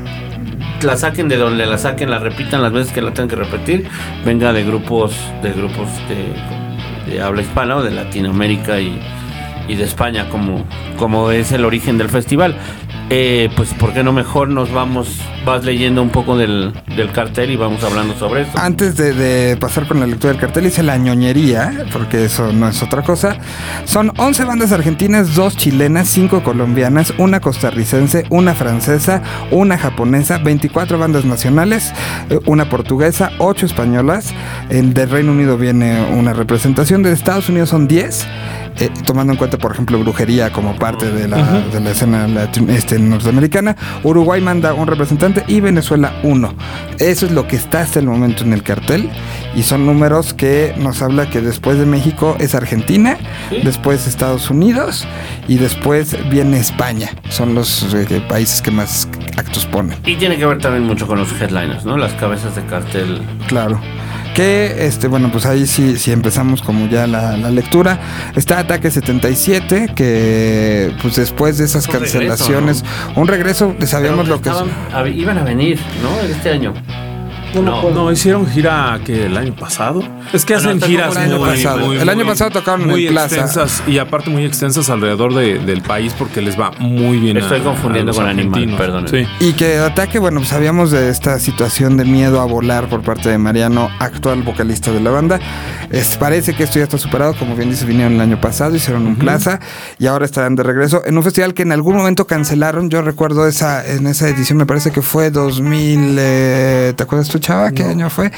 la 0.81 0.97
saquen 0.97 1.27
de 1.27 1.37
donde 1.37 1.65
la 1.65 1.77
saquen, 1.77 2.09
la 2.09 2.19
repitan 2.19 2.61
las 2.61 2.71
veces 2.71 2.93
que 2.93 3.01
la 3.01 3.11
tengan 3.11 3.29
que 3.29 3.35
repetir, 3.35 3.87
venga 4.25 4.53
de 4.53 4.63
grupos 4.63 5.15
de 5.41 5.51
grupos 5.51 5.87
de, 7.07 7.21
habla 7.21 7.41
hispana 7.41 7.77
o 7.77 7.83
de 7.83 7.91
Latinoamérica 7.91 8.79
y, 8.79 8.99
y 9.67 9.75
de 9.75 9.83
España 9.83 10.29
como, 10.29 10.65
como 10.97 11.31
es 11.31 11.51
el 11.51 11.65
origen 11.65 11.97
del 11.97 12.09
festival. 12.09 12.55
Eh, 13.11 13.49
pues 13.55 13.71
¿por 13.75 13.93
qué 13.93 14.03
no 14.03 14.11
mejor 14.11 14.49
nos 14.49 14.71
vamos, 14.71 15.19
vas 15.45 15.63
leyendo 15.63 16.01
un 16.01 16.09
poco 16.09 16.35
del, 16.37 16.73
cartel 17.13 17.51
y 17.51 17.55
vamos 17.55 17.83
hablando 17.83 18.15
sobre 18.15 18.41
eso? 18.41 18.51
Antes 18.55 18.95
de, 18.95 19.13
de 19.13 19.57
pasar 19.57 19.87
con 19.87 19.99
la 19.99 20.07
lectura 20.07 20.33
del 20.33 20.41
cartel, 20.41 20.65
hice 20.65 20.81
la 20.81 20.97
ñoñería, 20.97 21.85
porque 21.93 22.25
eso 22.25 22.51
no 22.51 22.67
es 22.67 22.81
otra 22.81 23.03
cosa. 23.03 23.37
Son 23.85 24.11
11 24.17 24.45
bandas 24.45 24.71
argentinas, 24.71 25.35
2 25.35 25.55
chilenas, 25.55 26.07
5 26.07 26.41
colombianas, 26.41 27.13
una 27.19 27.39
costarricense, 27.41 28.25
una 28.31 28.55
francesa, 28.55 29.21
una 29.51 29.77
japonesa, 29.77 30.39
24 30.39 30.97
bandas 30.97 31.25
nacionales, 31.25 31.93
eh, 32.31 32.39
una 32.47 32.69
portuguesa, 32.69 33.31
8 33.37 33.67
españolas. 33.67 34.33
El 34.69 34.95
del 34.95 35.11
Reino 35.11 35.31
Unido 35.31 35.57
viene 35.57 36.07
una 36.11 36.33
representación, 36.33 37.03
de 37.03 37.11
Estados 37.11 37.49
Unidos 37.49 37.69
son 37.69 37.87
10. 37.87 38.27
Eh, 38.79 38.89
tomando 39.05 39.33
en 39.33 39.37
cuenta, 39.37 39.57
por 39.57 39.71
ejemplo, 39.71 39.97
brujería 39.99 40.51
como 40.51 40.75
parte 40.75 41.11
de 41.11 41.27
la, 41.27 41.37
de 41.71 41.79
la 41.79 41.91
escena 41.91 42.27
latin- 42.27 42.69
este, 42.69 42.99
norteamericana. 42.99 43.75
Uruguay 44.03 44.41
manda 44.41 44.73
un 44.73 44.87
representante 44.87 45.43
y 45.47 45.59
Venezuela 45.61 46.13
uno. 46.23 46.53
Eso 46.99 47.25
es 47.25 47.31
lo 47.31 47.47
que 47.47 47.55
está 47.55 47.81
hasta 47.81 47.99
el 47.99 48.07
momento 48.07 48.43
en 48.43 48.53
el 48.53 48.63
cartel. 48.63 49.09
Y 49.55 49.63
son 49.63 49.85
números 49.85 50.33
que 50.33 50.73
nos 50.77 51.01
habla 51.01 51.29
que 51.29 51.39
después 51.39 51.77
de 51.79 51.85
México 51.85 52.35
es 52.39 52.55
Argentina, 52.55 53.17
después 53.63 54.05
Estados 54.07 54.49
Unidos 54.49 55.07
y 55.47 55.55
después 55.57 56.17
viene 56.29 56.57
España. 56.59 57.09
Son 57.29 57.55
los 57.55 57.93
eh, 57.93 58.21
países 58.27 58.61
que 58.61 58.71
más 58.71 59.07
actos 59.37 59.65
ponen. 59.65 59.97
Y 60.05 60.15
tiene 60.15 60.37
que 60.37 60.45
ver 60.45 60.59
también 60.59 60.83
mucho 60.83 61.07
con 61.07 61.17
los 61.19 61.31
headliners, 61.39 61.85
¿no? 61.85 61.97
Las 61.97 62.11
cabezas 62.13 62.55
de 62.55 62.65
cartel. 62.65 63.21
Claro. 63.47 63.79
Que, 64.35 64.85
este, 64.85 65.07
bueno, 65.07 65.31
pues 65.31 65.45
ahí 65.45 65.65
sí, 65.65 65.97
sí 65.97 66.11
empezamos 66.11 66.61
como 66.61 66.87
ya 66.87 67.07
la, 67.07 67.37
la 67.37 67.49
lectura. 67.49 67.99
Está 68.35 68.59
Ataque 68.59 68.91
77, 68.91 69.93
que 69.95 70.93
pues 71.01 71.15
después 71.15 71.57
de 71.57 71.63
esas 71.65 71.87
Un 71.87 71.93
regreso, 71.93 72.19
cancelaciones, 72.19 72.83
un 73.15 73.27
regreso, 73.27 73.75
sabíamos 73.85 74.25
Pero 74.25 74.35
lo 74.35 74.41
que 74.41 74.49
estaban- 74.49 75.17
iban 75.17 75.37
a 75.37 75.43
venir, 75.43 75.79
¿no? 76.03 76.19
Este 76.27 76.49
año. 76.49 76.73
No, 77.61 77.89
No, 77.91 78.11
hicieron 78.11 78.47
gira 78.47 78.99
que 79.05 79.25
el 79.25 79.37
año 79.37 79.55
pasado. 79.55 80.03
Es 80.33 80.43
que 80.45 80.55
Ah, 80.55 80.59
no, 80.61 80.69
hacen 80.69 80.81
giras 80.81 81.15
el 81.15 81.21
año 81.23 81.37
muy, 81.39 81.49
pasado. 81.49 81.79
muy, 81.79 81.97
El 81.97 82.09
año 82.09 82.25
pasado 82.25 82.51
tocaron 82.51 82.81
en 82.81 82.89
muy 82.89 83.05
el 83.07 83.13
Plaza. 83.13 83.35
extensas 83.41 83.83
y 83.87 83.97
aparte 83.99 84.29
muy 84.29 84.43
extensas 84.45 84.89
alrededor 84.89 85.33
de- 85.33 85.59
del 85.59 85.81
país 85.81 86.13
porque 86.17 86.41
les 86.41 86.59
va 86.59 86.71
muy 86.79 87.17
bien. 87.19 87.37
Estoy 87.37 87.61
a- 87.61 87.63
confundiendo 87.63 88.11
a 88.11 88.13
los 88.13 88.17
con 88.19 88.27
Animal, 88.27 88.53
argentinos. 88.53 88.79
perdón. 88.79 89.07
Sí. 89.07 89.25
Y 89.45 89.53
que 89.53 89.77
Ataque, 89.77 90.19
bueno, 90.19 90.39
pues 90.39 90.49
sabíamos 90.49 90.91
de 90.91 91.09
esta 91.09 91.39
situación 91.39 91.97
de 91.97 92.05
miedo 92.05 92.41
a 92.41 92.45
volar 92.45 92.87
por 92.89 93.01
parte 93.01 93.29
de 93.29 93.37
Mariano, 93.37 93.89
actual 93.99 94.43
vocalista 94.43 94.91
de 94.91 94.99
la 94.99 95.11
banda. 95.11 95.39
Es- 95.91 96.17
parece 96.17 96.53
que 96.55 96.63
esto 96.63 96.79
ya 96.79 96.83
está 96.83 96.97
superado, 96.97 97.35
como 97.37 97.55
bien 97.55 97.69
dice, 97.69 97.85
vinieron 97.85 98.13
el 98.13 98.21
año 98.21 98.39
pasado, 98.41 98.75
hicieron 98.75 99.05
un 99.07 99.15
plaza 99.15 99.59
y 99.99 100.07
ahora 100.07 100.25
estarán 100.25 100.55
de 100.55 100.63
regreso 100.63 101.01
en 101.05 101.17
un 101.17 101.23
festival 101.23 101.53
que 101.53 101.61
en 101.63 101.71
algún 101.71 101.95
momento 101.95 102.25
cancelaron. 102.27 102.89
Yo 102.89 103.01
recuerdo 103.01 103.47
esa 103.47 103.85
en 103.85 104.07
esa 104.07 104.27
edición, 104.29 104.57
me 104.57 104.65
parece 104.65 104.91
que 104.91 105.01
fue 105.01 105.29
2000, 105.31 106.15
eh, 106.19 106.93
¿te 106.95 107.03
acuerdas 107.03 107.29
tú, 107.29 107.39
¿Qué 107.75 107.83
año 107.83 108.09
fue? 108.09 108.31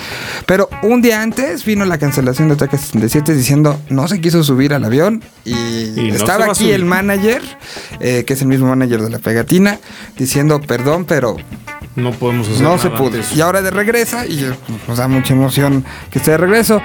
Pero 0.46 0.70
un 0.82 1.02
día 1.02 1.22
antes 1.22 1.64
vino 1.64 1.86
la 1.86 1.98
cancelación 1.98 2.50
de 2.50 2.56
Ataque 2.56 2.78
77 2.78 3.34
diciendo 3.34 3.80
no 3.90 4.06
se 4.10 4.20
quiso 4.20 4.44
subir 4.44 4.74
al 4.74 4.84
avión 4.84 5.24
y, 5.46 6.10
estaba 6.10 6.46
aquí 6.46 6.72
el 6.72 6.84
manager, 6.84 7.42
eh, 8.02 8.26
que 8.26 8.34
es 8.34 8.42
el 8.42 8.50
mismo 8.50 8.68
manager 8.68 9.02
de 9.02 9.10
la 9.10 9.20
pegatina, 9.20 9.80
diciendo 10.18 10.60
perdón, 10.60 11.06
pero 11.06 11.38
No 11.96 12.12
podemos 12.12 12.50
hacer 12.50 12.62
no 12.62 12.76
nada 12.76 12.82
se 12.82 12.90
pudo. 12.90 13.16
antes. 13.16 13.34
Y 13.34 13.40
ahora 13.40 13.62
de 13.62 13.72
regresa 13.72 14.26
y 14.26 14.46
nos 14.90 14.98
da 14.98 15.08
mucha 15.08 15.34
emoción 15.34 15.86
que 16.12 16.20
esté 16.20 16.32
de 16.32 16.38
regreso. 16.38 16.82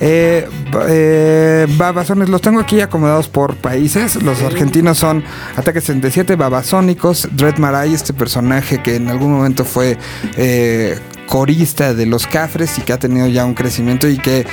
Eh, 0.00 0.48
eh, 0.88 1.66
babasones, 1.76 2.30
los 2.30 2.40
tengo 2.40 2.60
aquí 2.60 2.80
acomodados 2.80 3.28
por 3.28 3.56
países. 3.56 4.22
Los 4.22 4.40
argentinos 4.42 4.96
son 4.96 5.22
Ataque 5.56 5.82
77, 5.82 6.36
Babasónicos, 6.36 7.28
Dread 7.32 7.58
Marai, 7.58 7.92
este 7.92 8.14
personaje 8.14 8.82
que 8.82 8.96
en 8.96 9.08
algún 9.08 9.32
momento 9.32 9.64
fue 9.64 9.98
eh, 10.38 10.98
corista 11.26 11.94
de 11.94 12.06
los 12.06 12.26
Cafres 12.26 12.78
y 12.78 12.82
que 12.82 12.92
ha 12.92 12.98
tenido 12.98 13.26
ya 13.26 13.44
un 13.44 13.54
crecimiento 13.54 14.08
y 14.08 14.18
que 14.18 14.46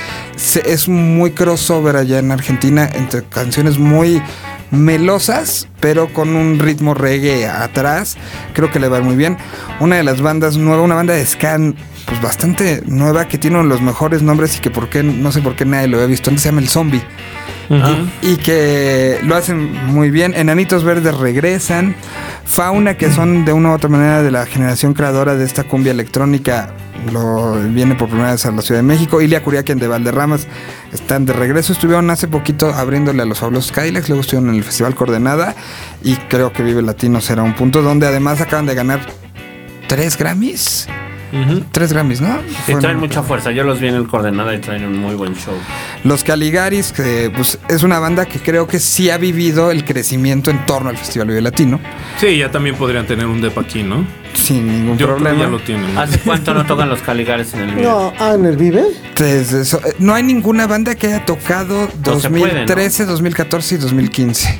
es 0.66 0.88
muy 0.88 1.30
crossover 1.30 1.96
allá 1.96 2.18
en 2.18 2.30
Argentina 2.30 2.88
entre 2.92 3.22
canciones 3.24 3.78
muy 3.78 4.22
melosas, 4.70 5.68
pero 5.80 6.12
con 6.12 6.36
un 6.36 6.58
ritmo 6.58 6.94
reggae 6.94 7.46
atrás. 7.46 8.16
Creo 8.52 8.70
que 8.70 8.80
le 8.80 8.88
va 8.88 9.00
muy 9.00 9.16
bien. 9.16 9.36
Una 9.80 9.96
de 9.96 10.04
las 10.04 10.20
bandas 10.20 10.56
nueva, 10.56 10.82
una 10.82 10.96
banda 10.96 11.14
de 11.14 11.24
scan, 11.24 11.76
pues 12.06 12.20
bastante 12.20 12.82
nueva, 12.86 13.28
que 13.28 13.38
tiene 13.38 13.56
uno 13.56 13.64
de 13.64 13.70
los 13.70 13.82
mejores 13.82 14.22
nombres 14.22 14.56
y 14.56 14.60
que 14.60 14.70
por 14.70 14.88
qué, 14.90 15.02
no 15.02 15.32
sé 15.32 15.40
por 15.40 15.56
qué 15.56 15.64
nadie 15.64 15.88
lo 15.88 15.96
había 15.96 16.08
visto 16.08 16.30
antes, 16.30 16.42
se 16.42 16.48
llama 16.50 16.60
El 16.60 16.68
Zombie. 16.68 17.02
Y 18.22 18.36
que 18.36 19.18
lo 19.22 19.36
hacen 19.36 19.72
muy 19.86 20.10
bien. 20.10 20.34
Enanitos 20.34 20.84
Verdes 20.84 21.16
regresan. 21.16 21.94
Fauna, 22.44 22.96
que 22.96 23.10
son 23.10 23.44
de 23.44 23.52
una 23.52 23.70
u 23.70 23.74
otra 23.74 23.88
manera 23.88 24.22
de 24.22 24.30
la 24.30 24.46
generación 24.46 24.94
creadora 24.94 25.34
de 25.34 25.44
esta 25.44 25.64
cumbia 25.64 25.92
electrónica, 25.92 26.74
lo 27.12 27.54
viene 27.54 27.94
por 27.94 28.08
primera 28.08 28.32
vez 28.32 28.44
a 28.46 28.50
la 28.50 28.62
Ciudad 28.62 28.80
de 28.80 28.86
México. 28.86 29.20
Ilia 29.20 29.42
Curiaquien 29.42 29.78
de 29.78 29.88
Valderramas 29.88 30.46
están 30.92 31.26
de 31.26 31.32
regreso. 31.32 31.72
Estuvieron 31.72 32.10
hace 32.10 32.28
poquito 32.28 32.72
abriéndole 32.72 33.22
a 33.22 33.26
los 33.26 33.38
fabulosos 33.38 33.72
Cadillacs. 33.72 34.08
Luego 34.08 34.20
estuvieron 34.20 34.50
en 34.50 34.56
el 34.56 34.64
Festival 34.64 34.94
Coordenada. 34.94 35.54
Y 36.02 36.16
creo 36.16 36.52
que 36.52 36.62
Vive 36.62 36.82
Latino 36.82 37.20
será 37.20 37.42
un 37.42 37.54
punto 37.54 37.82
donde 37.82 38.06
además 38.06 38.40
acaban 38.40 38.66
de 38.66 38.74
ganar 38.74 39.00
tres 39.88 40.16
Grammys. 40.16 40.86
Ujú. 41.34 41.64
Tres 41.72 41.92
Grammys, 41.92 42.20
¿no? 42.20 42.38
Y 42.48 42.52
Fueron- 42.54 42.80
traen 42.80 42.98
mucha 43.00 43.22
fuerza. 43.22 43.50
Yo 43.50 43.64
los 43.64 43.80
vi 43.80 43.88
en 43.88 43.94
el 43.96 44.06
coordenada 44.06 44.54
y 44.54 44.58
traen 44.60 44.84
un 44.84 44.98
muy 44.98 45.14
buen 45.16 45.34
show. 45.34 45.54
Los 46.04 46.22
Caligaris, 46.22 46.92
que 46.92 47.30
pues, 47.34 47.58
es 47.68 47.82
una 47.82 47.98
banda 47.98 48.24
que 48.26 48.38
creo 48.38 48.66
que 48.68 48.78
sí 48.78 49.10
ha 49.10 49.18
vivido 49.18 49.70
el 49.70 49.84
crecimiento 49.84 50.50
en 50.50 50.64
torno 50.66 50.90
al 50.90 50.96
Festival 50.96 51.28
Vive 51.28 51.40
Latino, 51.40 51.80
Sí, 52.20 52.38
ya 52.38 52.50
también 52.50 52.76
podrían 52.76 53.06
tener 53.06 53.26
un 53.26 53.40
depa 53.40 53.62
aquí, 53.62 53.82
¿no? 53.82 54.06
sin 54.34 54.66
ningún 54.66 54.98
Yo 54.98 55.06
creo 55.06 55.16
que 55.18 55.22
problema. 55.22 55.44
ya 55.44 55.50
lo 55.50 55.58
tienen. 55.60 55.94
¿no? 55.94 56.00
¿Hace 56.00 56.18
cuánto 56.18 56.52
no 56.54 56.64
tocan 56.66 56.88
los 56.88 57.00
Caligares 57.02 57.54
en 57.54 57.60
el 57.60 57.74
video? 57.76 57.90
No, 57.90 58.12
ah, 58.18 58.34
en 58.34 58.44
el 58.44 58.56
Vive. 58.56 58.84
Desde 59.16 59.62
eso- 59.62 59.80
eh, 59.86 59.94
no 60.00 60.12
hay 60.14 60.22
ninguna 60.24 60.66
banda 60.66 60.94
que 60.96 61.06
haya 61.06 61.24
tocado 61.24 61.88
No 62.04 62.20
se 62.20 62.28
puede, 62.30 62.42
2013, 62.52 63.06
2014 63.06 63.74
y 63.76 63.78
2015. 63.78 64.58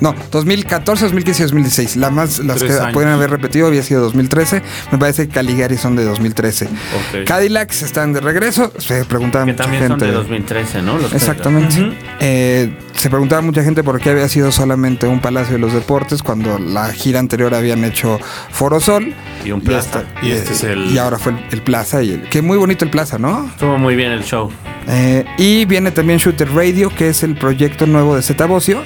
No, 0.00 0.14
2014, 0.30 1.04
2015 1.06 1.42
y 1.42 1.44
2016. 1.44 1.96
La 1.96 2.10
más, 2.10 2.38
las 2.40 2.58
Tres 2.58 2.72
que 2.76 2.78
años. 2.80 2.92
pueden 2.92 3.08
haber 3.10 3.30
repetido 3.30 3.66
había 3.66 3.82
sido 3.82 4.02
2013. 4.02 4.62
Me 4.92 4.98
parece 4.98 5.26
que 5.26 5.32
Caligari 5.34 5.78
son 5.78 5.96
de 5.96 6.04
2013. 6.04 6.66
Ok. 6.66 7.24
Cadillacs 7.26 7.80
están 7.82 8.12
de 8.12 8.20
regreso. 8.20 8.70
Se 8.78 9.04
preguntaba 9.06 9.46
Que 9.46 9.52
mucha 9.52 9.62
también 9.64 9.82
gente. 9.88 9.98
son 10.00 10.08
de 10.08 10.14
2013, 10.14 10.82
¿no? 10.82 10.98
Los 10.98 11.12
Exactamente. 11.14 11.96
Eh, 12.20 12.76
se 12.92 13.08
preguntaba 13.08 13.40
mucha 13.40 13.62
gente 13.62 13.82
por 13.82 13.98
qué 14.00 14.10
había 14.10 14.28
sido 14.28 14.52
solamente 14.52 15.06
un 15.06 15.20
Palacio 15.20 15.54
de 15.54 15.60
los 15.60 15.72
Deportes 15.72 16.22
cuando 16.22 16.58
la 16.58 16.92
gira 16.92 17.18
anterior 17.18 17.54
habían 17.54 17.82
hecho 17.84 18.18
Foro 18.50 18.80
Sol. 18.80 19.14
Y 19.46 19.50
un 19.52 19.60
Y 19.60 19.64
Plaza. 19.64 20.00
esta- 20.00 20.26
Y 20.26 20.30
este 20.32 20.52
es 20.52 20.62
el- 20.64 20.90
y 20.90 20.98
ahora 20.98 21.18
fue 21.18 21.32
el, 21.32 21.38
el 21.52 21.62
Plaza. 21.62 22.02
Y 22.02 22.10
el, 22.12 22.28
que 22.28 22.42
muy 22.42 22.58
bonito 22.58 22.84
el 22.84 22.90
Plaza, 22.90 23.18
¿no? 23.18 23.46
Estuvo 23.46 23.78
muy 23.78 23.96
bien 23.96 24.12
el 24.12 24.24
show. 24.24 24.50
Eh, 24.88 25.24
y 25.38 25.64
viene 25.64 25.90
también 25.90 26.18
Shooter 26.18 26.52
Radio, 26.52 26.90
que 26.94 27.08
es 27.08 27.22
el 27.22 27.34
proyecto 27.36 27.86
nuevo 27.86 28.14
de 28.14 28.22
Zeta 28.22 28.44
Bocio. 28.46 28.82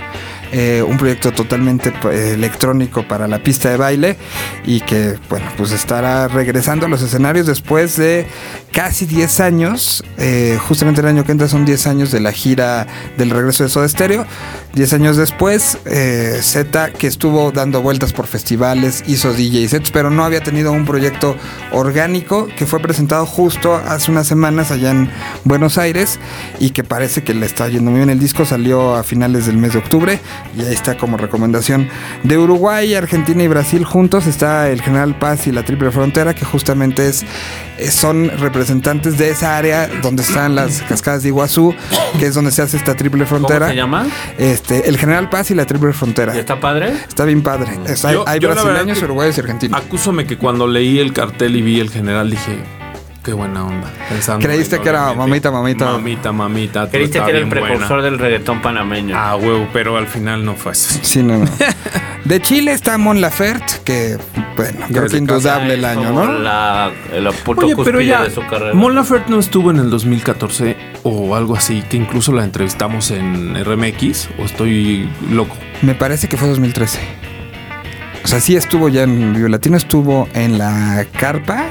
Eh, 0.52 0.82
un 0.86 0.96
proyecto 0.96 1.32
totalmente 1.32 1.92
eh, 2.10 2.32
electrónico 2.34 3.06
para 3.06 3.28
la 3.28 3.42
pista 3.42 3.70
de 3.70 3.76
baile 3.76 4.16
y 4.64 4.80
que, 4.80 5.18
bueno, 5.28 5.46
pues 5.56 5.72
estará 5.72 6.28
regresando 6.28 6.86
a 6.86 6.88
los 6.88 7.02
escenarios 7.02 7.46
después 7.46 7.96
de 7.96 8.26
casi 8.72 9.06
10 9.06 9.40
años. 9.40 10.04
eh, 10.18 10.58
justamente 10.60 11.00
el 11.00 11.06
año 11.06 11.24
que 11.24 11.32
entra 11.32 11.48
son 11.48 11.64
10 11.64 11.86
años 11.86 12.10
de 12.10 12.20
la 12.20 12.32
gira 12.32 12.86
del 13.16 13.30
regreso 13.30 13.64
de 13.64 13.70
Soda 13.70 13.88
Stereo. 13.88 14.26
10 14.74 14.92
años 14.92 15.16
después, 15.16 15.78
eh, 15.84 16.38
Z, 16.42 16.92
que 16.92 17.06
estuvo 17.06 17.50
dando 17.50 17.82
vueltas 17.82 18.12
por 18.12 18.26
festivales, 18.26 19.02
hizo 19.06 19.32
DJ 19.32 19.68
sets, 19.68 19.90
pero 19.90 20.10
no 20.10 20.24
había 20.24 20.42
tenido 20.42 20.72
un 20.72 20.84
proyecto 20.84 21.36
orgánico 21.72 22.46
que 22.56 22.66
fue 22.66 22.80
presentado 22.80 23.26
justo 23.26 23.74
hace 23.74 24.10
unas 24.10 24.26
semanas 24.26 24.70
allá 24.70 24.90
en 24.90 25.10
Buenos 25.44 25.78
Aires 25.78 26.18
y 26.60 26.70
que 26.70 26.84
parece 26.84 27.22
que 27.22 27.34
le 27.34 27.46
está 27.46 27.68
yendo 27.68 27.90
muy 27.90 28.00
bien. 28.00 28.10
El 28.10 28.20
disco 28.20 28.44
salió 28.44 28.94
a 28.94 29.02
finales 29.02 29.46
del 29.46 29.56
mes 29.56 29.72
de 29.72 29.78
octubre 29.78 30.20
y 30.56 30.62
ahí 30.62 30.72
está 30.72 30.96
como 30.96 31.16
recomendación. 31.16 31.88
De 32.22 32.38
Uruguay, 32.38 32.94
Argentina 32.94 33.42
y 33.42 33.48
Brasil 33.48 33.84
juntos 33.84 34.26
está 34.26 34.68
el 34.68 34.82
General 34.82 35.16
Paz 35.18 35.46
y 35.46 35.52
la 35.52 35.62
Triple 35.64 35.90
Frontera, 35.90 36.34
que 36.34 36.44
justamente 36.44 37.08
es, 37.08 37.24
eh, 37.78 37.90
son 37.90 38.30
representantes 38.38 39.16
de 39.18 39.30
esa 39.30 39.56
área 39.56 39.88
donde 40.02 40.22
están 40.22 40.54
las 40.54 40.82
cascadas 40.82 41.22
de 41.22 41.28
Iguazú, 41.28 41.74
que 42.18 42.26
es 42.26 42.34
donde 42.34 42.50
se 42.50 42.62
hace 42.62 42.76
esta 42.76 42.96
Triple 42.96 43.26
Frontera. 43.26 43.60
¿Cómo 43.66 43.70
se 43.70 43.76
llama? 43.76 44.06
Este, 44.38 44.88
el 44.88 44.98
General 44.98 45.28
Paz 45.30 45.50
y 45.50 45.54
la 45.54 45.66
Triple 45.66 45.92
Frontera. 45.92 46.34
¿Y 46.34 46.38
está 46.40 46.58
padre? 46.60 46.92
Está 47.08 47.24
bien 47.24 47.42
padre. 47.42 47.66
Hay 48.04 48.14
Yo- 48.14 48.24
hay 48.26 48.40
yo 48.40 48.48
la 48.48 48.54
verdad 48.56 48.70
brasileños, 48.72 49.02
uruguayos 49.02 49.36
y 49.36 49.40
argentinos. 49.40 49.80
Acúsame 49.80 50.26
que 50.26 50.36
cuando 50.36 50.66
leí 50.66 50.98
el 50.98 51.12
cartel 51.12 51.56
y 51.56 51.62
vi 51.62 51.80
el 51.80 51.90
general 51.90 52.30
dije, 52.30 52.58
qué 53.24 53.32
buena 53.32 53.64
onda. 53.64 53.90
Pensando 54.08 54.46
Creíste 54.46 54.80
que 54.80 54.88
era 54.88 55.12
mamita, 55.14 55.50
mamita. 55.50 55.84
Mamita, 55.86 56.32
mamita. 56.32 56.90
Creíste 56.90 57.20
que 57.20 57.30
era 57.30 57.38
el 57.38 57.44
bien 57.44 57.50
buena. 57.50 57.66
precursor 57.66 58.02
del 58.02 58.18
reggaetón 58.18 58.62
panameño. 58.62 59.16
Ah, 59.16 59.36
huevo, 59.36 59.68
pero 59.72 59.96
al 59.96 60.06
final 60.06 60.44
no 60.44 60.54
fue 60.54 60.72
así. 60.72 61.00
Sí, 61.02 61.22
no, 61.22 61.38
no. 61.38 61.46
De 62.24 62.40
Chile 62.40 62.72
está 62.72 62.98
Mon 62.98 63.20
Laferte, 63.20 63.74
que, 63.82 64.18
bueno, 64.54 64.86
creo 64.88 65.08
que 65.08 65.16
indudable 65.16 65.74
el 65.74 65.84
año, 65.84 66.08
como 66.08 66.26
¿no? 66.26 66.38
La, 66.38 66.92
la 67.18 67.32
puto 67.32 67.64
Oye, 67.64 67.74
pero 67.76 67.98
cúspide 67.98 68.06
ya, 68.06 68.22
de 68.24 68.30
su 68.30 68.46
carrera. 68.46 68.74
Mon 68.74 68.94
Laferte 68.94 69.30
no 69.30 69.38
estuvo 69.38 69.70
en 69.70 69.78
el 69.78 69.90
2014 69.90 70.76
o 71.02 71.34
algo 71.34 71.56
así, 71.56 71.82
que 71.88 71.96
incluso 71.96 72.32
la 72.32 72.44
entrevistamos 72.44 73.10
en 73.10 73.56
RMX, 73.64 74.28
o 74.38 74.44
estoy 74.44 75.08
loco. 75.30 75.56
Me 75.80 75.94
parece 75.94 76.28
que 76.28 76.36
fue 76.36 76.48
2013. 76.48 77.00
O 78.22 78.28
sea, 78.28 78.38
sí 78.38 78.54
estuvo 78.54 78.88
ya 78.90 79.02
en 79.02 79.32
Vivo 79.32 79.48
Latino, 79.48 79.78
estuvo 79.78 80.28
en 80.34 80.58
la 80.58 81.06
carpa 81.18 81.70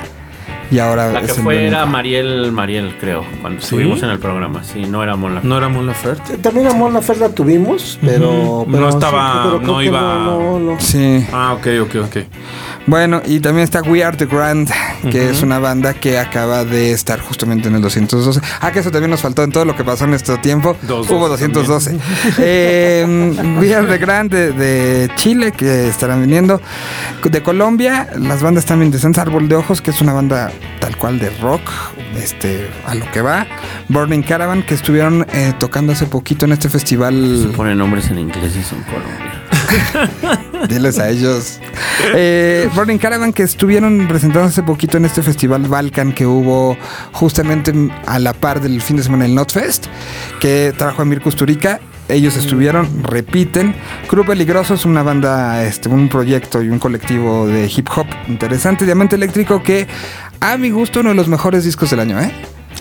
y 0.71 0.79
ahora 0.79 1.11
La 1.11 1.21
que 1.21 1.33
fue 1.33 1.67
era. 1.67 1.85
Mariel, 1.85 2.51
Mariel, 2.51 2.95
creo, 2.99 3.23
cuando 3.41 3.59
¿Sí? 3.61 3.65
estuvimos 3.65 4.03
en 4.03 4.09
el 4.09 4.19
programa. 4.19 4.63
Sí, 4.63 4.83
no 4.87 5.01
era 5.03 5.15
Mon 5.15 5.35
Laferte. 5.35 5.47
¿No 5.47 5.57
era 5.57 5.69
Mon 5.69 5.87
Laferte? 5.87 6.37
También 6.37 6.67
a 6.67 6.73
Mon 6.73 6.93
Laferte 6.93 7.21
la 7.23 7.29
tuvimos, 7.29 7.97
pero, 8.01 8.65
No 8.67 8.77
sí, 8.89 8.97
estaba- 8.97 9.43
pero 9.43 9.59
no 9.61 9.81
iba- 9.81 9.99
No, 10.01 10.59
no, 10.59 10.59
no. 10.59 10.79
Sí. 10.79 11.25
Ah, 11.33 11.53
ok, 11.53 11.67
ok, 11.83 11.95
ok. 12.05 12.17
Bueno, 12.85 13.21
y 13.25 13.39
también 13.39 13.63
está 13.65 13.81
We 13.81 14.03
Are 14.03 14.17
the 14.17 14.25
Grand, 14.25 14.67
que 15.11 15.29
es 15.29 15.43
una 15.43 15.59
banda 15.59 15.93
que 15.93 16.17
acaba 16.17 16.65
de 16.65 16.91
estar 16.91 17.19
justamente 17.19 17.67
en 17.67 17.75
el 17.75 17.81
212. 17.81 18.41
Ah, 18.61 18.71
que 18.71 18.79
eso 18.79 18.89
también 18.89 19.11
nos 19.11 19.21
faltó 19.21 19.43
en 19.43 19.51
todo 19.51 19.63
lo 19.65 19.75
que 19.75 19.83
pasó 19.83 20.05
en 20.05 20.13
este 20.15 20.35
tiempo. 20.39 20.75
Dos, 20.83 21.07
Hubo 21.09 21.27
dos 21.29 21.39
212. 21.39 21.97
Eh, 22.39 23.05
We 23.59 23.75
Are 23.75 23.85
the 23.87 23.97
Grand 23.97 24.31
de, 24.31 24.51
de 24.53 25.09
Chile, 25.15 25.51
que 25.51 25.87
estarán 25.87 26.21
viniendo. 26.21 26.61
De 27.23 27.43
Colombia, 27.43 28.07
las 28.17 28.41
bandas 28.41 28.65
también 28.65 28.91
de 28.91 28.97
Sense 28.99 29.19
Árbol 29.21 29.47
de 29.47 29.55
Ojos, 29.55 29.81
que 29.81 29.91
es 29.91 30.01
una 30.01 30.13
banda 30.13 30.51
tal 30.79 30.97
cual 30.97 31.19
de 31.19 31.29
rock, 31.41 31.61
este, 32.17 32.69
a 32.85 32.95
lo 32.95 33.09
que 33.11 33.21
va. 33.21 33.47
Burning 33.87 34.23
Caravan, 34.23 34.63
que 34.63 34.73
estuvieron 34.73 35.25
eh, 35.33 35.53
tocando 35.59 35.93
hace 35.93 36.05
poquito 36.05 36.45
en 36.45 36.53
este 36.53 36.69
festival. 36.69 37.51
Pone 37.55 37.75
nombres 37.75 38.09
en 38.09 38.19
inglés 38.19 38.55
y 38.55 38.63
son 38.63 38.83
Colombia. 38.83 39.39
Diles 40.69 40.99
a 40.99 41.09
ellos. 41.09 41.59
Eh, 42.15 42.69
Burning 42.75 42.97
Caravan 42.97 43.33
que 43.33 43.43
estuvieron 43.43 44.07
presentando 44.07 44.47
hace 44.47 44.63
poquito 44.63 44.97
en 44.97 45.05
este 45.05 45.21
festival 45.21 45.63
Balkan 45.63 46.13
que 46.13 46.25
hubo 46.25 46.77
justamente 47.11 47.73
a 48.05 48.19
la 48.19 48.33
par 48.33 48.61
del 48.61 48.81
fin 48.81 48.97
de 48.97 49.03
semana 49.03 49.25
el 49.25 49.35
Notfest, 49.35 49.87
que 50.39 50.73
trajo 50.77 51.01
a 51.01 51.05
Mir 51.05 51.21
Kusturica. 51.21 51.79
Ellos 52.07 52.35
estuvieron, 52.37 53.03
repiten. 53.03 53.75
Crew 54.07 54.25
Peligroso 54.25 54.73
es 54.73 54.83
una 54.83 55.03
banda, 55.03 55.63
este, 55.63 55.89
un 55.89 56.09
proyecto 56.09 56.63
y 56.63 56.69
un 56.69 56.79
colectivo 56.79 57.45
de 57.45 57.67
hip 57.67 57.87
hop 57.95 58.07
interesante. 58.27 58.83
Diamante 58.83 59.15
Eléctrico 59.15 59.61
que 59.61 59.87
a 60.39 60.57
mi 60.57 60.69
gusto 60.69 60.99
uno 61.01 61.09
de 61.09 61.15
los 61.15 61.27
mejores 61.27 61.63
discos 61.63 61.89
del 61.89 61.99
año, 62.01 62.19
¿eh? 62.19 62.31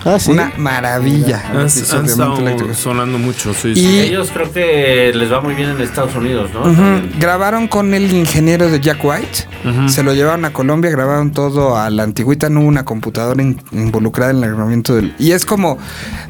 Ah, 0.05 0.17
sí. 0.17 0.31
Una 0.31 0.53
maravilla. 0.57 1.41
Han, 1.49 1.57
han 1.57 1.67
Diamante 1.67 2.11
estado 2.11 2.37
Eléctrico. 2.39 2.73
sonando 2.73 3.17
mucho, 3.17 3.53
sí, 3.53 3.69
Y- 3.71 3.75
sí. 3.75 3.99
Ellos 3.99 4.29
creo 4.33 4.49
que 4.49 5.11
les 5.13 5.29
va 5.29 5.41
muy 5.41 5.55
bien 5.55 5.71
en 5.71 5.81
Estados 5.81 6.15
Unidos, 6.15 6.51
¿no? 6.53 6.61
También. 6.61 7.11
Grabaron 7.19 7.67
con 7.67 7.93
el 7.93 8.09
ingeniero 8.13 8.69
de 8.69 8.79
Jack 8.79 9.03
White. 9.03 9.47
Se 9.89 10.03
lo 10.03 10.13
llevaron 10.13 10.45
a 10.45 10.53
Colombia, 10.53 10.89
grabaron 10.89 11.31
todo 11.33 11.75
a 11.75 11.89
la 11.89 12.03
antigüita. 12.03 12.49
No 12.49 12.61
hubo 12.61 12.67
una 12.69 12.85
computadora 12.85 13.41
in- 13.43 13.61
involucrada 13.73 14.31
en 14.31 14.41
el 14.41 14.51
grabamiento 14.51 14.95
del. 14.95 15.13
Y 15.19 15.31
es 15.31 15.43
como 15.45 15.77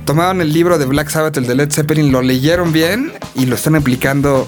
tomaron 0.03 0.41
el 0.41 0.51
libro 0.51 0.79
de 0.79 0.85
Black 0.87 1.09
Sabbath, 1.09 1.37
el 1.37 1.45
de 1.45 1.53
Led 1.53 1.71
Zeppelin, 1.71 2.11
lo 2.11 2.23
leyeron 2.23 2.71
bien 2.73 3.11
y 3.35 3.45
lo 3.45 3.53
están 3.53 3.75
aplicando 3.75 4.47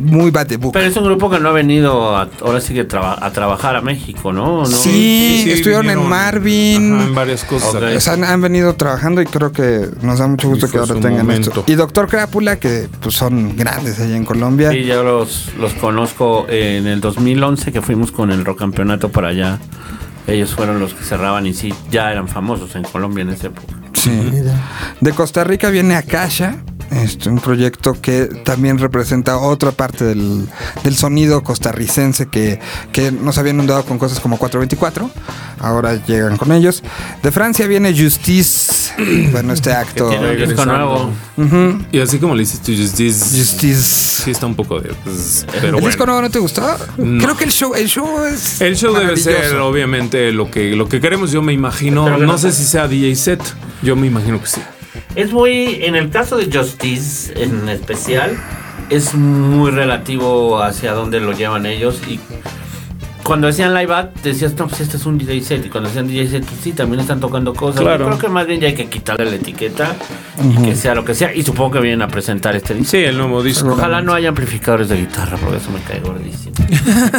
muy 0.00 0.30
book. 0.30 0.72
Pero 0.72 0.86
es 0.86 0.96
un 0.96 1.04
grupo 1.04 1.30
que 1.30 1.38
no 1.38 1.48
ha 1.50 1.52
venido 1.52 2.16
a- 2.16 2.28
ahora 2.42 2.60
sí 2.60 2.74
que 2.74 2.84
traba- 2.84 3.18
a 3.20 3.30
trabajar 3.32 3.76
a 3.76 3.80
México, 3.80 4.32
¿no? 4.32 4.58
¿No? 4.60 4.66
Sí, 4.66 5.42
Sí, 5.44 5.52
estuvieron 5.52 5.88
en 5.90 6.08
Marvin. 6.08 6.94
ajá, 6.96 7.04
en 7.04 7.14
varias 7.14 7.44
cosas. 7.44 7.74
O 7.74 8.00
sea, 8.00 8.14
han, 8.14 8.24
han 8.24 8.40
venido 8.40 8.74
trabajando 8.74 9.22
y 9.22 9.26
creo 9.26 9.52
que 9.52 9.88
nos 10.02 10.18
da 10.18 10.26
mucho 10.26 10.48
gusto 10.48 10.68
que 10.68 10.78
ahora 10.78 10.94
tengan 10.94 11.26
momento. 11.26 11.50
esto. 11.50 11.64
Y 11.66 11.74
Doctor 11.74 12.08
Crápula, 12.08 12.58
que 12.58 12.88
pues 13.00 13.14
son 13.14 13.56
grandes 13.56 14.00
allá 14.00 14.16
en 14.16 14.24
Colombia. 14.24 14.70
Sí, 14.70 14.84
yo 14.84 15.02
los, 15.02 15.50
los 15.58 15.72
conozco 15.74 16.46
en 16.48 16.86
el 16.86 17.00
2011 17.00 17.72
que 17.72 17.82
fuimos 17.82 18.10
con 18.12 18.30
el 18.30 18.44
Rocampeonato 18.44 19.10
para 19.10 19.28
allá. 19.28 19.58
Ellos 20.26 20.54
fueron 20.54 20.78
los 20.80 20.94
que 20.94 21.02
cerraban 21.04 21.46
y 21.46 21.54
sí, 21.54 21.74
ya 21.90 22.12
eran 22.12 22.28
famosos 22.28 22.74
en 22.76 22.84
Colombia 22.84 23.22
en 23.22 23.30
esa 23.30 23.48
época. 23.48 23.74
Sí. 23.94 24.10
De 25.00 25.12
Costa 25.12 25.42
Rica 25.44 25.70
viene 25.70 25.94
Akasha, 25.96 26.56
este, 26.90 27.28
un 27.28 27.38
proyecto 27.38 27.96
que 28.00 28.26
también 28.44 28.78
representa 28.78 29.38
otra 29.38 29.70
parte 29.72 30.04
del, 30.04 30.46
del 30.82 30.96
sonido 30.96 31.42
costarricense 31.42 32.26
que, 32.26 32.58
que 32.92 33.12
nos 33.12 33.38
habían 33.38 33.56
inundado 33.56 33.84
con 33.84 33.98
cosas 33.98 34.20
como 34.20 34.38
424. 34.38 35.10
Ahora 35.60 35.94
llegan 36.06 36.36
con 36.36 36.52
ellos. 36.52 36.82
De 37.22 37.30
Francia 37.30 37.66
viene 37.66 37.94
Justice, 37.96 38.92
bueno, 39.32 39.52
este 39.52 39.72
acto. 39.72 40.10
disco 40.36 40.64
nuevo. 40.66 41.10
Y 41.92 42.00
así 42.00 42.18
como 42.18 42.34
le 42.34 42.42
hiciste 42.42 42.76
Justice, 42.76 43.38
Justice. 43.38 44.22
sí 44.24 44.30
está 44.30 44.46
un 44.46 44.54
poco 44.54 44.80
de... 44.80 44.92
pues, 45.04 45.46
pero 45.52 45.66
¿El 45.66 45.72
bueno. 45.72 45.86
disco 45.88 46.06
nuevo 46.06 46.22
no 46.22 46.30
te 46.30 46.38
gustó? 46.38 46.62
No. 46.98 47.22
Creo 47.22 47.36
que 47.36 47.44
el 47.44 47.50
show, 47.52 47.74
el 47.74 47.88
show 47.88 48.24
es. 48.24 48.60
El 48.60 48.76
show 48.76 48.94
debe 48.94 49.16
ser 49.16 49.54
obviamente 49.56 50.32
lo 50.32 50.50
que, 50.50 50.74
lo 50.74 50.88
que 50.88 51.00
queremos, 51.00 51.30
yo 51.30 51.42
me 51.42 51.52
imagino. 51.52 52.18
No- 52.18 52.38
sé 52.38 52.52
si 52.52 52.64
sea 52.64 52.88
DJ 52.88 53.14
set. 53.16 53.42
Yo 53.82 53.96
me 53.96 54.06
imagino 54.06 54.40
que 54.40 54.46
sí. 54.46 54.60
Es 55.14 55.32
muy, 55.32 55.84
en 55.84 55.96
el 55.96 56.10
caso 56.10 56.36
de 56.36 56.50
Justice 56.50 57.32
en 57.42 57.68
especial, 57.68 58.36
es 58.90 59.14
muy 59.14 59.70
relativo 59.70 60.62
hacia 60.62 60.92
dónde 60.92 61.20
lo 61.20 61.32
llevan 61.32 61.66
ellos 61.66 62.00
y 62.08 62.20
cuando 63.30 63.46
decían 63.46 63.72
live 63.72 63.94
act, 63.94 64.24
decías, 64.24 64.54
no, 64.58 64.66
pues 64.66 64.80
este 64.80 64.96
es 64.96 65.06
un 65.06 65.16
DJ 65.16 65.40
set. 65.40 65.64
Y 65.64 65.68
cuando 65.68 65.88
decían 65.88 66.08
DJ 66.08 66.28
set, 66.28 66.44
pues 66.44 66.60
sí, 66.62 66.72
también 66.72 66.98
están 66.98 67.20
tocando 67.20 67.54
cosas. 67.54 67.80
Claro. 67.80 68.00
Yo 68.00 68.06
creo 68.06 68.18
que 68.18 68.28
más 68.28 68.44
bien 68.44 68.58
ya 68.58 68.66
hay 68.66 68.74
que 68.74 68.86
quitarle 68.86 69.24
la 69.24 69.36
etiqueta 69.36 69.94
y 70.42 70.64
que 70.64 70.74
sea 70.74 70.96
lo 70.96 71.04
que 71.04 71.14
sea. 71.14 71.32
Y 71.32 71.44
supongo 71.44 71.70
que 71.70 71.78
vienen 71.78 72.02
a 72.02 72.08
presentar 72.08 72.56
este 72.56 72.74
disco. 72.74 72.90
Sí, 72.90 72.96
el 72.96 73.16
nuevo 73.16 73.40
disco. 73.40 73.68
Ojalá 73.68 74.02
no 74.02 74.14
haya 74.14 74.30
amplificadores 74.30 74.88
de 74.88 74.96
guitarra, 74.96 75.36
porque 75.36 75.58
eso 75.58 75.70
me 75.70 75.80
cae 75.80 76.00
gordísimo. 76.00 76.50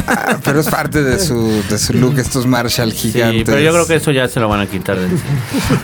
Ah, 0.05 0.37
pero 0.43 0.59
es 0.59 0.67
parte 0.67 1.01
de 1.01 1.17
su, 1.17 1.63
de 1.69 1.77
su 1.77 1.93
look, 1.93 2.19
estos 2.19 2.45
Marshall 2.45 2.91
gigantes. 2.91 3.37
Sí, 3.39 3.43
pero 3.45 3.61
yo 3.61 3.71
creo 3.71 3.87
que 3.87 3.95
eso 3.95 4.11
ya 4.11 4.27
se 4.27 4.41
lo 4.41 4.49
van 4.49 4.59
a 4.59 4.65
quitar 4.65 4.97
de 4.99 5.05
encima. 5.05 5.21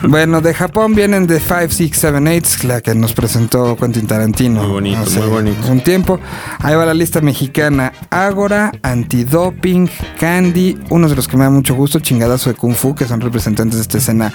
Bueno, 0.09 0.41
de 0.41 0.53
Japón 0.53 0.93
vienen 0.93 1.25
de 1.27 1.39
5, 1.39 1.67
6, 1.69 1.91
7, 1.93 2.41
8, 2.43 2.67
la 2.67 2.81
que 2.81 2.93
nos 2.95 3.13
presentó 3.13 3.77
Quentin 3.77 4.07
Tarantino. 4.07 4.63
Muy 4.63 4.71
bonito, 4.71 4.99
hace 4.99 5.19
muy 5.19 5.29
bonito. 5.29 5.71
Un 5.71 5.79
tiempo. 5.79 6.19
Ahí 6.59 6.75
va 6.75 6.85
la 6.85 6.93
lista 6.93 7.21
mexicana. 7.21 7.93
Ágora, 8.09 8.73
Antidoping, 8.83 9.89
Candy, 10.19 10.77
unos 10.89 11.09
de 11.11 11.15
los 11.15 11.27
que 11.27 11.37
me 11.37 11.43
da 11.43 11.49
mucho 11.49 11.75
gusto, 11.75 11.99
Chingadazo 11.99 12.49
de 12.49 12.55
Kung 12.55 12.73
Fu, 12.75 12.95
que 12.95 13.05
son 13.05 13.21
representantes 13.21 13.75
de 13.77 13.81
esta 13.81 13.97
escena 13.97 14.33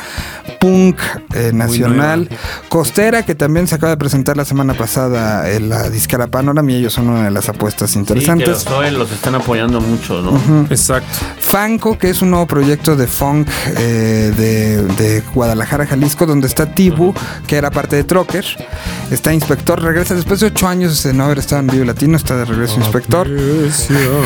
punk 0.61 0.99
eh, 1.35 1.51
nacional. 1.53 2.29
Costera, 2.69 3.25
que 3.25 3.35
también 3.35 3.67
se 3.67 3.75
acaba 3.75 3.91
de 3.91 3.97
presentar 3.97 4.37
la 4.37 4.45
semana 4.45 4.75
pasada 4.75 5.51
en 5.51 5.69
la 5.69 5.91
disquera 5.91 6.27
Panorama 6.29 6.71
y 6.71 6.77
ellos 6.77 6.93
son 6.93 7.09
una 7.09 7.25
de 7.25 7.31
las 7.31 7.49
apuestas 7.49 7.91
Sí, 7.91 7.95
que 7.95 8.01
interesantes. 8.01 8.49
los 8.49 8.65
Zoe 8.65 8.91
los 8.93 9.11
están 9.11 9.35
apoyando 9.35 9.81
mucho, 9.81 10.23
¿no? 10.23 10.67
Exacto. 10.71 11.09
Fanco, 11.41 11.99
que 11.99 12.11
es 12.11 12.23
un 12.23 12.31
nuevo 12.31 12.47
proyecto 12.47 12.95
de 12.97 13.07
funk 13.07 13.49
eh, 13.79 14.33
de, 14.37 14.83
de 14.95 15.23
Guadalajara, 15.35 15.87
Jalisco, 15.87 16.27
donde 16.27 16.47
está 16.47 16.67
Tibu, 16.75 17.13
que 17.47 17.57
era 17.57 17.71
parte 17.71 17.97
de 17.97 18.05
Trocker. 18.05 18.45
Está 19.11 19.33
Inspector, 19.35 19.83
regresa 19.83 20.15
después 20.15 20.41
de 20.41 20.47
ocho 20.47 20.69
años 20.69 21.03
de 21.03 21.13
no 21.13 21.25
haber 21.25 21.39
estado 21.41 21.61
en 21.61 21.67
Vivo 21.67 21.85
Latino, 21.85 22.17
está 22.17 22.37
de 22.37 22.45
regreso 22.45 22.77
Inspector. 22.79 23.29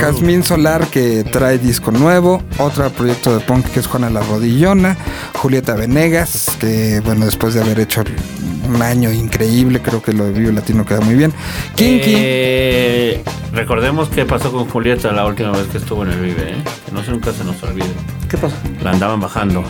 Jazmín 0.01 0.45
Solar, 0.45 0.87
que 0.89 1.25
trae 1.25 1.46
disco 1.51 1.91
nuevo. 1.91 2.43
Otro 2.59 2.89
proyecto 2.91 3.35
de 3.37 3.41
punk 3.45 3.67
que 3.67 3.81
es 3.81 3.87
Juana 3.87 4.11
la 4.11 4.21
Rodillona. 4.21 4.97
Julieta 5.39 5.75
Venegas, 5.75 6.47
que 6.59 7.01
bueno, 7.05 7.25
después 7.25 7.55
de 7.55 7.61
haber 7.63 7.81
hecho 7.81 8.03
un 8.69 8.83
año 8.83 9.11
increíble, 9.13 9.81
creo 9.81 10.03
que 10.03 10.13
lo 10.13 10.25
de 10.25 10.33
Vivo 10.33 10.53
Latino 10.53 10.85
queda 10.85 11.01
muy 11.01 11.15
bien. 11.15 11.33
Kinky. 11.77 12.15
Eh, 12.17 13.25
recordemos 13.53 14.09
qué 14.09 14.25
pasó 14.25 14.51
con 14.53 14.69
Julieta 14.69 15.13
la 15.13 15.25
última 15.25 15.53
vez 15.53 15.67
que 15.69 15.79
estuvo 15.79 16.03
en 16.05 16.11
el 16.13 16.21
Vive, 16.21 16.51
¿eh? 16.53 16.65
Que 16.87 16.93
no 16.93 17.03
se 17.05 17.11
nunca 17.13 17.33
se 17.33 17.45
nos 17.45 17.63
olvide. 17.63 17.87
¿Qué 18.29 18.37
pasa? 18.39 18.57
La 18.83 18.91
andaban 18.91 19.21
bajando. 19.21 19.63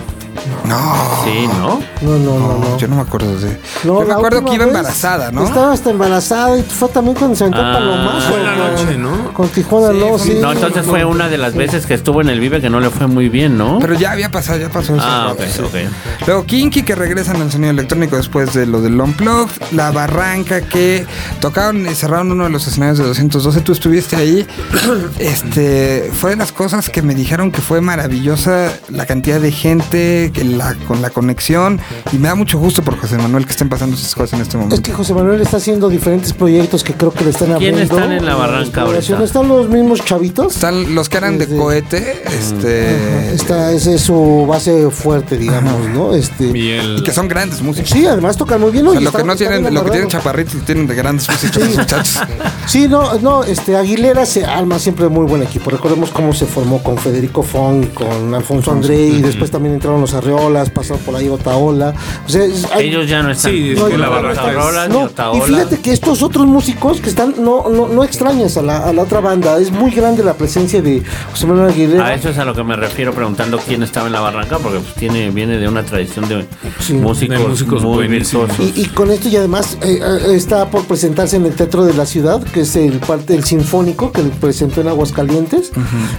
No. 0.64 0.78
Sí, 1.24 1.46
¿no? 1.58 1.80
No, 2.02 2.18
no, 2.18 2.38
no, 2.38 2.58
no. 2.58 2.76
Yo 2.78 2.86
no 2.88 2.96
me 2.96 3.02
acuerdo 3.02 3.36
de. 3.40 3.58
No, 3.84 4.00
yo 4.00 4.06
me 4.06 4.12
acuerdo 4.14 4.44
que 4.44 4.54
iba 4.54 4.64
embarazada, 4.64 5.32
¿no? 5.32 5.44
Estaba 5.44 5.72
hasta 5.72 5.90
embarazada 5.90 6.56
y 6.58 6.62
fue 6.62 6.88
también 6.88 7.16
cuando 7.16 7.34
se 7.36 7.44
aventó 7.44 7.60
Ah, 7.62 7.72
Palomazo. 7.74 8.28
fue 8.28 8.38
en 8.40 8.44
la 8.44 8.52
con- 8.52 8.86
noche, 8.86 8.98
¿no? 8.98 9.32
Con 9.32 9.48
Tijuana, 9.48 9.92
Sí, 9.92 9.98
no, 9.98 10.18
sí. 10.18 10.38
No, 10.40 10.52
entonces 10.52 10.86
fue 10.86 11.04
una 11.04 11.28
de 11.28 11.38
las 11.38 11.54
veces 11.56 11.86
que 11.86 11.94
estuvo 11.94 12.20
en 12.20 12.28
el 12.28 12.40
Vive 12.40 12.60
que 12.60 12.70
no 12.70 12.80
le 12.80 12.90
fue 12.90 13.06
muy 13.06 13.28
bien, 13.28 13.56
¿no? 13.58 13.78
Pero 13.80 13.94
ya 13.94 14.12
había 14.12 14.30
pasado, 14.30 14.58
ya 14.58 14.68
pasó 14.68 14.94
eso. 14.96 15.04
ah, 15.06 15.32
ok, 15.32 15.40
Sí. 15.46 15.78
Luego 16.26 16.44
Kinky 16.44 16.82
que 16.82 16.94
regresan 16.94 17.40
al 17.40 17.50
sonido 17.50 17.70
electrónico 17.70 18.16
después 18.16 18.52
de 18.54 18.66
lo 18.66 18.80
del 18.80 19.00
Unplugged. 19.00 19.50
La 19.72 19.90
Barranca 19.90 20.60
que 20.62 21.04
tocaron 21.40 21.86
y 21.86 21.94
cerraron 21.94 22.30
uno 22.32 22.44
de 22.44 22.50
los 22.50 22.66
escenarios 22.66 22.98
de 22.98 23.04
212. 23.04 23.60
Tú 23.62 23.72
estuviste 23.72 24.16
ahí. 24.16 24.46
Este 25.18 26.10
fue 26.12 26.30
de 26.30 26.36
las 26.36 26.52
cosas 26.52 26.88
que 26.88 27.02
me 27.02 27.14
dijeron 27.14 27.50
que 27.50 27.60
fue 27.60 27.80
maravillosa 27.80 28.72
la 28.88 29.06
cantidad 29.06 29.40
de 29.40 29.50
gente, 29.52 30.30
que 30.32 30.44
la, 30.44 30.74
con 30.86 31.02
la 31.02 31.10
conexión. 31.10 31.80
Y 32.12 32.18
me 32.18 32.28
da 32.28 32.34
mucho 32.34 32.58
gusto 32.58 32.82
por 32.82 32.96
José 32.98 33.16
Manuel 33.18 33.44
que 33.44 33.52
estén 33.52 33.68
pasando 33.68 33.96
esas 33.96 34.14
cosas 34.14 34.34
en 34.34 34.40
este 34.42 34.56
Es 34.56 34.62
momento. 34.62 34.82
que 34.82 34.92
José 34.92 35.14
Manuel 35.14 35.40
está 35.40 35.56
haciendo 35.56 35.88
diferentes 35.88 36.32
proyectos 36.32 36.84
que 36.84 36.94
creo 36.94 37.12
que 37.12 37.24
le 37.24 37.30
están 37.30 37.52
abriendo. 37.52 37.78
¿Quiénes 37.78 37.90
están 37.90 38.12
en 38.12 38.24
la 38.26 38.34
barranca 38.34 38.82
ahorita? 38.82 39.22
Están 39.22 39.48
los 39.48 39.68
mismos 39.68 40.04
chavitos. 40.04 40.54
Están 40.54 40.94
los 40.94 41.08
que 41.08 41.16
eran 41.18 41.38
de 41.38 41.45
Cohete, 41.56 42.22
este. 42.26 43.34
Esta, 43.34 43.72
esa 43.72 43.92
es 43.92 44.00
su 44.00 44.46
base 44.48 44.90
fuerte, 44.90 45.36
digamos, 45.36 45.88
¿no? 45.90 46.14
Este, 46.14 46.44
Y 46.56 46.70
el- 46.70 46.98
Y 46.98 47.02
que 47.02 47.12
son 47.12 47.28
grandes 47.28 47.60
músicos. 47.62 47.90
sí, 47.90 48.06
además 48.06 48.36
tocan 48.36 48.60
muy 48.60 48.70
bien. 48.72 48.86
O 48.86 48.92
sea, 48.92 49.00
Y 49.00 49.04
lo 49.04 49.12
que 49.12 49.24
no 49.24 49.36
tienen, 49.36 49.72
lo 49.74 49.84
que 49.84 49.90
tienen 49.90 50.08
chaparritos 50.08 50.64
tienen 50.64 50.86
de 50.86 50.94
grandes 50.94 51.28
músicos 51.28 51.56
los 51.68 51.76
muchachos. 51.76 52.18
Sí, 52.66 52.88
no, 52.88 53.14
no, 53.20 53.44
este 53.44 53.76
Aguilera 53.76 54.26
se 54.26 54.44
arma 54.44 54.78
siempre 54.78 55.08
muy 55.08 55.26
buen 55.26 55.42
equipo. 55.42 55.70
Recordemos 55.70 56.10
cómo 56.10 56.32
se 56.32 56.46
formó 56.46 56.82
con 56.82 56.96
Federico 56.98 57.42
Fong, 57.42 57.86
con 57.94 58.34
Alfonso 58.34 58.72
André 58.72 59.06
y 59.06 59.22
después 59.22 59.50
también 59.50 59.74
entraron 59.74 60.00
los 60.00 60.14
Arreolas, 60.14 60.70
pasó 60.70 60.96
por 60.96 61.14
ahí 61.16 61.28
Otaola. 61.28 61.94
O 62.26 62.28
sea, 62.28 62.42
hay- 62.74 62.88
Ellos 62.88 63.08
ya 63.08 63.22
no 63.22 63.30
están. 63.30 63.52
Sí, 63.52 63.70
es 63.72 63.78
no, 63.78 63.88
la 63.88 64.06
no, 64.08 64.28
Otaola, 64.30 64.88
no, 64.88 65.00
y 65.00 65.04
Otaola. 65.04 65.44
fíjate 65.44 65.78
que 65.80 65.92
estos 65.92 66.22
otros 66.22 66.46
músicos 66.46 67.00
que 67.00 67.08
están, 67.08 67.34
no, 67.38 67.68
no, 67.68 67.88
no 67.88 68.04
extrañas 68.04 68.56
a 68.56 68.62
la, 68.62 68.78
a 68.78 68.92
la 68.92 69.02
otra 69.02 69.20
banda. 69.20 69.58
Es 69.58 69.70
muy 69.70 69.90
grande 69.90 70.22
la 70.24 70.34
presencia 70.34 70.80
de 70.82 71.02
José 71.36 71.46
Manuel 71.48 71.68
Aguilera. 71.70 72.06
A 72.06 72.14
eso 72.14 72.30
es 72.30 72.38
a 72.38 72.46
lo 72.46 72.54
que 72.54 72.64
me 72.64 72.76
refiero 72.76 73.12
preguntando 73.12 73.58
quién 73.58 73.82
estaba 73.82 74.06
en 74.06 74.14
la 74.14 74.20
barranca, 74.20 74.56
porque 74.58 74.78
pues 74.78 74.94
tiene, 74.94 75.28
viene 75.30 75.58
de 75.58 75.68
una 75.68 75.82
tradición 75.82 76.26
de 76.30 76.46
Sí. 76.80 76.94
músicos, 76.94 77.38
De 77.38 77.46
músicos 77.46 77.82
muy 77.82 78.08
virtuosos. 78.08 78.58
Y, 78.58 78.72
y 78.80 78.86
con 78.86 79.10
esto 79.10 79.28
y 79.28 79.36
además 79.36 79.76
eh, 79.82 80.00
eh, 80.02 80.34
está 80.34 80.70
por 80.70 80.84
presentarse 80.86 81.36
en 81.36 81.44
el 81.44 81.52
Teatro 81.52 81.84
de 81.84 81.92
la 81.92 82.06
Ciudad, 82.06 82.42
que 82.42 82.60
es 82.62 82.74
el 82.76 83.00
parte 83.00 83.34
del 83.34 83.44
Sinfónico 83.44 84.12
que 84.12 84.22
presentó 84.22 84.80
en 84.80 84.88
Aguascalientes. 84.88 85.72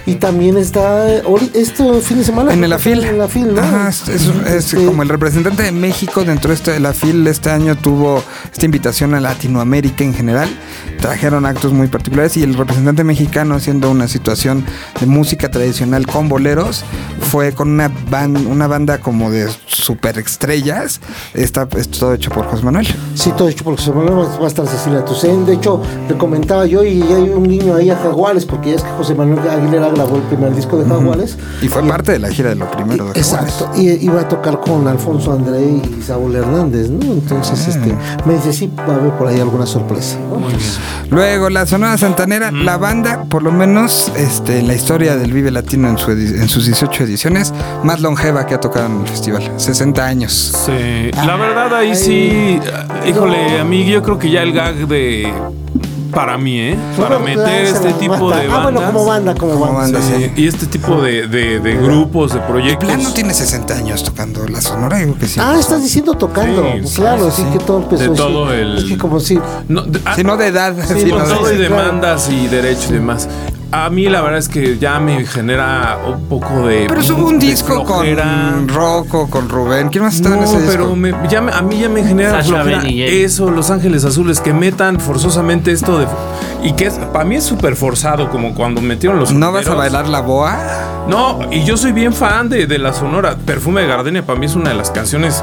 Y 0.06 0.14
también 0.14 0.56
está 0.56 1.12
eh, 1.16 1.22
ori- 1.24 1.50
este 1.52 1.82
fin 2.00 2.18
de 2.18 2.24
semana. 2.24 2.52
En 2.52 2.62
el 2.62 2.72
AFIL. 2.72 3.02
En 3.02 3.16
el 3.16 3.20
AFIL, 3.20 3.54
¿no? 3.54 3.60
Ajá, 3.60 3.88
es, 3.88 4.08
es- 4.08 4.22
es 4.46 4.72
Este, 4.72 4.84
como 4.86 5.02
el 5.02 5.08
representante 5.08 5.64
de 5.64 5.72
México 5.72 6.22
dentro 6.24 6.50
de 6.50 6.54
este, 6.54 6.76
el 6.76 6.86
AFIL 6.86 7.26
este 7.26 7.50
año 7.50 7.74
tuvo 7.76 8.22
esta 8.52 8.64
invitación 8.64 9.14
a 9.14 9.20
Latinoamérica 9.20 10.04
en 10.04 10.14
general. 10.14 10.48
Trajeron 11.00 11.44
actos 11.44 11.72
muy 11.72 11.88
particulares 11.88 12.36
y 12.36 12.44
el 12.44 12.54
representante 12.54 13.02
mexicano 13.02 13.56
haciendo 13.56 13.90
una 13.90 14.06
situación 14.06 14.64
de 15.00 15.06
música 15.08 15.50
tradicional 15.50 16.06
con 16.06 16.28
boleros 16.28 16.84
fue 17.20 17.52
con 17.52 17.70
una, 17.70 17.90
una 18.48 18.66
banda 18.66 18.98
como 18.98 19.30
de 19.30 19.48
super 19.66 20.18
estrellas. 20.18 21.00
Está 21.34 21.66
es 21.76 21.88
todo 21.90 22.14
hecho 22.14 22.30
por 22.30 22.46
José 22.46 22.64
Manuel. 22.64 22.86
Sí, 23.14 23.32
todo 23.36 23.48
hecho 23.48 23.64
por 23.64 23.76
José 23.76 23.92
Manuel, 23.92 24.28
va 24.40 24.44
a 24.44 24.48
estar 24.48 24.66
Cecilia 24.66 25.04
Toussaint. 25.04 25.46
De 25.46 25.54
hecho, 25.54 25.82
le 26.08 26.16
comentaba 26.16 26.66
yo 26.66 26.82
y 26.84 27.02
hay 27.02 27.28
un 27.30 27.42
niño 27.44 27.74
ahí 27.74 27.90
a 27.90 27.96
Jaguares, 27.96 28.44
porque 28.44 28.70
ya 28.70 28.76
es 28.76 28.82
que 28.82 28.90
José 28.90 29.14
Manuel 29.14 29.40
Aguilera 29.48 29.88
grabó 29.90 30.16
el 30.16 30.22
primer 30.22 30.54
disco 30.54 30.78
de 30.78 30.88
Jaguares. 30.88 31.36
Y 31.62 31.68
fue 31.68 31.82
parte 31.86 32.12
de 32.12 32.18
la 32.18 32.28
gira 32.30 32.50
de 32.50 32.56
lo 32.56 32.70
primero 32.70 33.12
de 33.12 33.20
Jaguares. 33.20 33.32
Exacto, 33.32 33.70
y 33.76 33.88
iba 34.04 34.20
a 34.20 34.28
tocar 34.28 34.60
con 34.60 34.86
Alfonso 34.88 35.32
André 35.32 35.60
y 35.62 36.02
Saúl 36.02 36.34
Hernández, 36.34 36.88
¿no? 36.90 37.12
Entonces, 37.12 37.60
Ah. 37.66 37.70
este, 37.70 37.94
me 38.26 38.34
dice, 38.34 38.52
sí, 38.52 38.70
va 38.78 38.94
a 38.94 38.96
haber 38.96 39.12
por 39.12 39.26
ahí 39.28 39.40
alguna 39.40 39.66
sorpresa. 39.66 40.16
¿no? 40.30 40.48
Luego, 41.10 41.48
la 41.50 41.66
Sonora 41.66 41.96
Santanera, 41.96 42.50
la 42.50 42.76
banda, 42.76 43.24
por 43.28 43.42
lo 43.42 43.50
menos 43.52 44.12
este, 44.16 44.62
la 44.62 44.74
historia 44.74 44.97
del 44.98 45.32
Vive 45.32 45.50
Latino 45.50 45.88
en, 45.88 45.96
su 45.98 46.10
edi- 46.10 46.40
en 46.40 46.48
sus 46.48 46.66
18 46.66 47.04
ediciones, 47.04 47.52
más 47.84 48.00
longeva 48.00 48.44
que 48.46 48.54
ha 48.54 48.60
tocado 48.60 48.86
en 48.86 49.00
el 49.02 49.08
festival. 49.08 49.52
60 49.56 50.04
años. 50.04 50.32
Sí, 50.66 51.10
la 51.24 51.36
verdad 51.36 51.72
ahí 51.74 51.94
sí, 51.94 52.58
híjole, 53.06 53.60
a 53.60 53.64
mí 53.64 53.84
yo 53.88 54.02
creo 54.02 54.18
que 54.18 54.30
ya 54.30 54.42
el 54.42 54.52
gag 54.52 54.74
de 54.88 55.32
para 56.12 56.38
mí, 56.38 56.58
¿eh? 56.58 56.76
Para 56.98 57.18
meter 57.18 57.64
este 57.66 57.92
tipo 57.92 58.30
de 58.30 58.46
Ah, 58.50 58.62
bueno, 58.62 58.80
bandas 58.80 58.84
como 58.92 59.04
banda, 59.04 59.34
como, 59.34 59.52
Como 59.52 59.74
banda. 59.74 59.98
banda, 60.00 60.18
sí, 60.18 60.32
y 60.36 60.46
este 60.48 60.66
tipo 60.66 61.02
de, 61.02 61.28
de- 61.28 61.60
de 61.60 61.74
grupos, 61.76 62.32
de 62.32 62.38
El 62.38 62.44
proyectos. 62.46 62.88
plan 62.88 63.02
no 63.02 63.12
tiene 63.12 63.34
60 63.34 63.74
años 63.74 64.02
tocando 64.02 64.48
la 64.48 64.60
Sonora, 64.62 64.98
digo 64.98 65.16
que 65.18 65.26
sí. 65.28 65.38
Ah, 65.38 65.56
estás 65.60 65.82
diciendo 65.82 66.14
tocando. 66.14 66.64
Sí, 66.84 66.96
claro, 66.96 67.30
sí, 67.30 67.44
que 67.52 67.58
todo 67.58 67.82
empezó 67.82 68.02
De 68.10 68.16
todo 68.16 68.52
el- 68.54 68.78
Es 68.78 68.84
que 68.84 68.96
como 68.96 69.20
si... 69.20 69.38
No, 69.68 69.82
de- 69.82 70.00
ah, 70.06 70.14
Si 70.16 70.24
no 70.24 70.36
de 70.38 70.46
edad, 70.46 70.74
Sí, 70.88 70.94
sino 71.00 71.18
con 71.18 71.28
de- 71.28 71.34
todo 71.34 71.52
y 71.52 71.56
sí, 71.58 71.66
claro. 71.66 71.76
demandas 71.84 72.30
y 72.30 72.48
derechos 72.48 72.86
y 72.90 72.94
demás. 72.94 73.28
A 73.70 73.90
mí 73.90 74.08
la 74.08 74.22
verdad 74.22 74.38
es 74.38 74.48
que 74.48 74.78
ya 74.78 74.98
me 74.98 75.26
genera 75.26 75.98
un 76.06 76.24
poco 76.26 76.66
de. 76.66 76.86
Pero 76.88 77.02
hubo 77.14 77.28
un 77.28 77.38
disco 77.38 77.84
flojera. 77.84 78.52
con 78.54 78.68
Rocco, 78.68 79.28
con 79.28 79.46
Rubén. 79.50 79.90
¿Quién 79.90 80.04
más 80.04 80.14
estaba 80.14 80.36
en 80.36 80.40
No, 80.40 80.46
ese 80.46 80.56
disco? 80.62 80.72
pero 80.72 80.96
me- 80.96 81.14
ya 81.28 81.42
me- 81.42 81.52
a 81.52 81.60
mí 81.60 81.78
ya 81.78 81.90
me 81.90 82.02
genera 82.02 82.30
Sasha 82.42 82.62
flojera 82.62 82.82
eso, 82.88 83.50
Los 83.50 83.70
Ángeles 83.70 84.06
Azules, 84.06 84.40
que 84.40 84.54
metan 84.54 84.98
forzosamente 84.98 85.70
esto 85.72 85.98
de... 85.98 86.06
Y 86.62 86.72
que 86.72 86.86
es, 86.86 86.94
para 86.94 87.24
mí 87.24 87.36
es 87.36 87.44
súper 87.44 87.76
forzado, 87.76 88.30
como 88.30 88.54
cuando 88.54 88.80
metieron 88.80 89.18
los... 89.18 89.32
¿No 89.32 89.52
vas 89.52 89.66
a 89.68 89.74
bailar 89.74 90.08
la 90.08 90.20
boa? 90.20 90.56
No, 91.08 91.40
y 91.52 91.64
yo 91.64 91.76
soy 91.76 91.92
bien 91.92 92.12
fan 92.12 92.48
de, 92.48 92.66
de 92.66 92.78
la 92.78 92.92
Sonora. 92.92 93.36
Perfume 93.36 93.82
de 93.82 93.86
Gardenia 93.86 94.26
para 94.26 94.38
mí 94.38 94.46
es 94.46 94.54
una 94.56 94.70
de 94.70 94.74
las 94.76 94.90
canciones, 94.90 95.42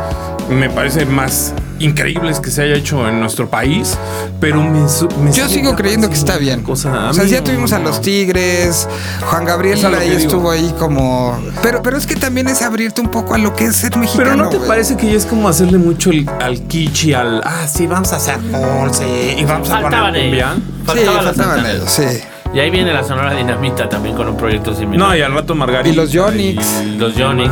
me 0.50 0.70
parece, 0.70 1.06
más 1.06 1.54
increíbles 1.80 2.40
que 2.40 2.52
se 2.52 2.64
haya 2.64 2.76
hecho 2.76 3.08
en 3.08 3.20
nuestro 3.22 3.50
país. 3.50 3.98
Pero 4.42 4.62
me, 4.62 4.82
me 5.24 5.32
Yo 5.32 5.48
sigo 5.48 5.74
creyendo 5.76 6.10
que 6.10 6.16
está 6.16 6.38
bien. 6.38 6.64
Cosa, 6.64 7.10
o 7.10 7.14
sea, 7.14 7.24
mí 7.24 7.30
ya 7.30 7.38
no- 7.38 7.44
tuvimos 7.46 7.72
a 7.72 7.80
los 7.80 8.02
Tigres, 8.02 8.88
Juan 9.30 9.46
Gabriel 9.46 9.82
lo 9.82 9.98
ahí 9.98 10.12
estuvo 10.12 10.52
ahí 10.52 10.74
como... 10.78 11.40
Pero, 11.64 11.82
pero 11.82 11.98
es 11.98 12.06
que 12.06 12.16
también 12.16 12.48
es 12.50 12.62
abrirte 12.62 13.00
un 13.02 13.10
poco 13.10 13.34
a 13.36 13.38
lo 13.38 13.56
que 13.56 13.66
es 13.66 13.78
ser 13.78 13.96
mexicano. 13.98 14.30
Pero 14.32 14.44
¿no 14.44 14.50
te 14.50 14.60
parece 14.68 14.98
que 14.98 15.08
ya 15.10 15.18
es 15.18 15.26
como 15.26 15.48
hacerle 15.48 15.78
mucho 15.78 16.10
el- 16.12 16.30
al 16.42 16.62
kichi, 16.68 17.14
al... 17.14 17.42
Ah, 17.46 17.66
sí, 17.68 17.88
vamos 17.88 18.12
a 18.12 18.18
hacer 18.18 18.38
once 18.82 19.36
y 19.40 19.44
vamos 19.46 19.70
a 19.70 19.80
Faltaban 19.82 20.14
poner 20.14 20.46
Sí, 20.94 21.06
faltaban 21.06 21.66
ellos, 21.66 21.90
sí. 21.90 22.22
Y 22.56 22.60
ahí 22.60 22.70
viene 22.70 22.94
la 22.94 23.04
Sonora 23.04 23.34
Dinamita 23.34 23.90
también 23.90 24.16
con 24.16 24.30
un 24.30 24.38
proyecto 24.38 24.74
similar. 24.74 25.10
No, 25.10 25.16
y 25.18 25.22
al 25.22 25.34
rato 25.34 25.54
Margarita. 25.56 25.90
Y 25.90 25.94
los 25.94 26.10
Yonix. 26.14 26.66
Los 26.98 27.14
Yonix. 27.18 27.52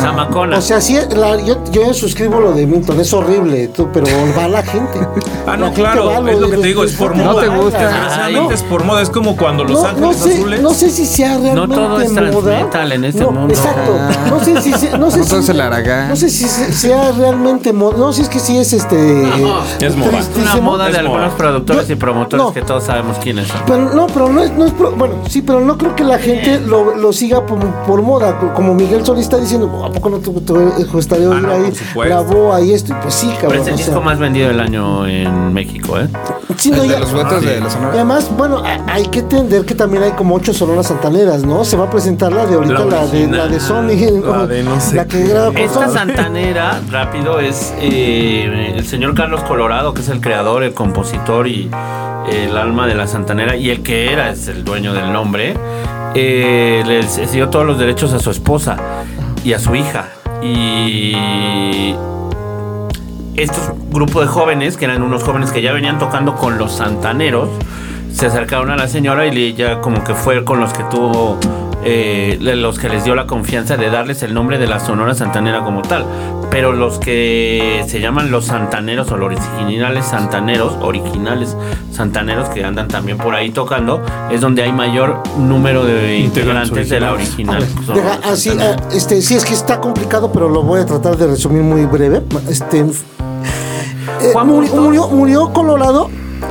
Zamacona. 0.00 0.56
O 0.56 0.62
sea, 0.62 0.80
sí, 0.80 0.96
la- 1.14 1.38
yo, 1.42 1.62
yo 1.70 1.92
suscribo 1.92 2.40
lo 2.40 2.52
de 2.52 2.66
Milton, 2.66 2.98
es 2.98 3.12
horrible, 3.12 3.68
tú, 3.68 3.90
pero 3.92 4.06
va 4.36 4.48
la 4.48 4.62
gente. 4.62 5.00
Ah, 5.46 5.56
no, 5.58 5.70
claro, 5.74 6.06
va, 6.06 6.30
es 6.30 6.38
lo 6.38 6.48
que 6.50 6.56
te 6.56 6.66
digo, 6.66 6.82
es 6.84 6.92
por 6.94 7.14
moda. 7.14 7.32
¿No 7.32 7.40
te 7.40 7.48
gusta? 7.48 7.78
Desgraciadamente 7.78 8.54
es 8.54 8.62
por 8.62 8.84
moda, 8.84 9.02
es 9.02 9.10
como 9.10 9.36
cuando 9.36 9.64
Los 9.64 9.82
No, 9.82 9.92
no 9.92 10.12
sé, 10.14 10.32
Azules. 10.34 10.62
no 10.62 10.70
sé 10.70 10.90
si 10.90 11.04
sea 11.04 11.38
realmente 11.38 11.74
todo 11.76 12.00
es 12.00 12.10
moda. 12.12 12.30
transmetal 12.30 12.92
en 12.92 13.04
este 13.04 13.20
No, 13.20 13.30
mundo. 13.32 13.52
Exacto. 13.54 13.98
No 14.30 14.40
sé 14.44 14.62
si 14.62 14.72
sea- 14.72 14.96
no 14.98 15.10
sé 15.10 15.18
No 15.18 15.24
si, 15.24 15.34
es. 15.50 15.54
No 16.08 16.16
sé 16.16 16.28
si 16.30 16.48
se- 16.48 16.72
sea 16.72 17.12
realmente 17.12 17.72
moda. 17.74 17.98
No, 17.98 18.12
si 18.14 18.22
es 18.22 18.28
que 18.30 18.38
sí 18.38 18.56
es 18.56 18.72
este. 18.72 19.24
Es 19.24 19.38
moda. 19.38 19.62
una 19.80 20.10
tristísimo. 20.10 20.62
moda 20.62 20.84
de 20.86 20.92
es 20.92 20.98
algunos 20.98 21.34
productores 21.34 21.86
Yo- 21.86 21.92
y 21.92 21.96
promotores 21.96 22.46
no. 22.46 22.52
que 22.54 22.62
todos 22.62 22.84
sabemos 22.84 23.18
quiénes 23.18 23.48
son. 23.48 23.60
Pero 23.66 23.94
no, 23.94 24.06
pero 24.06 24.28
no 24.30 24.37
es, 24.42 24.52
no 24.52 24.64
es 24.66 24.72
pro- 24.72 24.92
bueno, 24.92 25.14
sí, 25.28 25.42
pero 25.42 25.60
no 25.60 25.76
creo 25.78 25.94
que 25.96 26.04
la 26.04 26.18
gente 26.18 26.60
lo, 26.60 26.94
lo 26.96 27.12
siga 27.12 27.44
por, 27.46 27.58
por 27.86 28.02
moda, 28.02 28.38
co- 28.38 28.52
como 28.54 28.74
Miguel 28.74 29.04
Solís 29.04 29.24
está 29.24 29.38
diciendo, 29.38 29.84
¿a 29.84 29.90
poco 29.92 30.08
no 30.10 30.18
te 30.18 30.30
te 30.30 30.84
gustaría 30.84 31.28
Ah, 31.30 31.40
no, 31.40 31.52
ahí 31.52 31.72
la 32.08 32.20
boa 32.20 32.60
y 32.60 32.72
esto? 32.72 32.92
Y 32.92 32.96
pues 33.02 33.14
sí, 33.14 33.26
Pero 33.40 33.40
cabrón. 33.50 33.60
es 33.62 33.66
el 33.68 33.74
o 33.74 33.76
disco 33.76 33.92
sea, 33.92 34.00
más 34.00 34.18
vendido 34.18 34.48
del 34.48 34.60
año 34.60 35.06
en 35.06 35.52
México, 35.52 35.98
¿eh? 35.98 36.08
sí, 36.56 36.70
no, 36.70 36.84
ya- 36.84 36.94
de 36.94 37.00
los 37.00 37.12
votos 37.12 37.42
de 37.42 37.60
la 37.60 37.66
y 37.66 37.70
Sonora. 37.70 37.92
además, 37.94 38.30
bueno, 38.36 38.62
hay 38.86 39.06
que 39.06 39.20
entender 39.20 39.64
que 39.64 39.74
también 39.74 40.02
hay 40.02 40.12
como 40.12 40.34
ocho 40.36 40.52
sonoras 40.52 40.86
santaneras, 40.86 41.44
¿no? 41.44 41.64
Se 41.64 41.76
va 41.76 41.84
a 41.84 41.90
presentar 41.90 42.32
la 42.32 42.46
de 42.46 42.54
ahorita, 42.54 42.74
La 42.84 42.84
la, 42.84 43.06
de, 43.06 43.26
la 43.26 43.46
de 43.48 43.60
Sony, 43.60 43.96
¿no? 44.24 44.36
la 44.36 44.46
de 44.46 44.62
no 44.62 44.80
sé 44.80 44.96
la 44.96 45.06
que 45.06 45.24
graba 45.26 45.46
con 45.48 45.56
Esta 45.58 45.86
Sony. 45.88 45.92
santanera, 45.94 46.80
rápido, 46.90 47.40
es 47.40 47.72
eh, 47.80 48.74
el 48.76 48.86
señor 48.86 49.14
Carlos 49.14 49.42
Colorado, 49.42 49.94
que 49.94 50.00
es 50.00 50.08
el 50.08 50.20
creador, 50.20 50.62
el 50.62 50.74
compositor 50.74 51.46
y 51.48 51.70
el 52.32 52.56
alma 52.56 52.86
de 52.86 52.94
la 52.94 53.06
santanera, 53.06 53.56
y 53.56 53.70
el 53.70 53.82
que 53.82 54.12
era, 54.12 54.27
es 54.30 54.48
el 54.48 54.64
dueño 54.64 54.92
del 54.92 55.12
nombre, 55.12 55.54
eh, 56.14 56.82
le 56.86 57.26
dio 57.26 57.48
todos 57.48 57.66
los 57.66 57.78
derechos 57.78 58.12
a 58.12 58.18
su 58.18 58.30
esposa 58.30 58.76
y 59.44 59.52
a 59.52 59.58
su 59.58 59.74
hija. 59.74 60.08
Y 60.42 61.94
estos 63.36 63.72
grupos 63.90 64.22
de 64.22 64.28
jóvenes, 64.28 64.76
que 64.76 64.84
eran 64.84 65.02
unos 65.02 65.22
jóvenes 65.22 65.52
que 65.52 65.62
ya 65.62 65.72
venían 65.72 65.98
tocando 65.98 66.34
con 66.34 66.58
los 66.58 66.72
santaneros, 66.72 67.48
se 68.12 68.26
acercaron 68.26 68.70
a 68.70 68.76
la 68.76 68.88
señora 68.88 69.26
y 69.26 69.36
ella 69.36 69.80
como 69.80 70.02
que 70.04 70.14
fue 70.14 70.44
con 70.44 70.60
los 70.60 70.72
que 70.72 70.82
tuvo, 70.84 71.38
eh, 71.84 72.38
los 72.40 72.78
que 72.78 72.88
les 72.88 73.04
dio 73.04 73.14
la 73.14 73.26
confianza 73.26 73.76
de 73.76 73.90
darles 73.90 74.22
el 74.22 74.34
nombre 74.34 74.58
de 74.58 74.66
la 74.66 74.80
Sonora 74.80 75.14
Santanera 75.14 75.62
como 75.64 75.82
tal. 75.82 76.04
Pero 76.50 76.72
los 76.72 76.98
que 76.98 77.84
se 77.88 78.00
llaman 78.00 78.30
los 78.30 78.46
santaneros 78.46 79.10
o 79.12 79.16
los 79.18 79.34
originales 79.38 80.06
santaneros, 80.06 80.72
originales 80.80 81.54
santaneros 81.92 82.48
que 82.48 82.64
andan 82.64 82.88
también 82.88 83.18
por 83.18 83.34
ahí 83.34 83.50
tocando, 83.50 84.00
es 84.30 84.40
donde 84.40 84.62
hay 84.62 84.72
mayor 84.72 85.22
número 85.38 85.84
de 85.84 86.18
Integrantes 86.18 86.88
de 86.88 87.00
la 87.00 87.12
original. 87.12 87.66
Sonora 87.86 88.16
Deja- 88.18 88.32
así, 88.32 88.48
Santanera. 88.48 88.76
ah, 88.82 88.88
este, 88.94 89.20
sí, 89.22 89.34
es 89.34 89.44
que 89.44 89.52
está 89.54 89.78
complicado, 89.80 90.32
pero 90.32 90.48
lo 90.48 90.62
voy 90.62 90.80
a 90.80 90.86
tratar 90.86 91.16
de 91.18 91.26
resumir 91.26 91.62
muy 91.62 91.84
breve. 91.84 92.22
Este, 92.48 92.80
eh, 92.80 94.32
murió 95.12 95.52
Colorado 95.52 96.08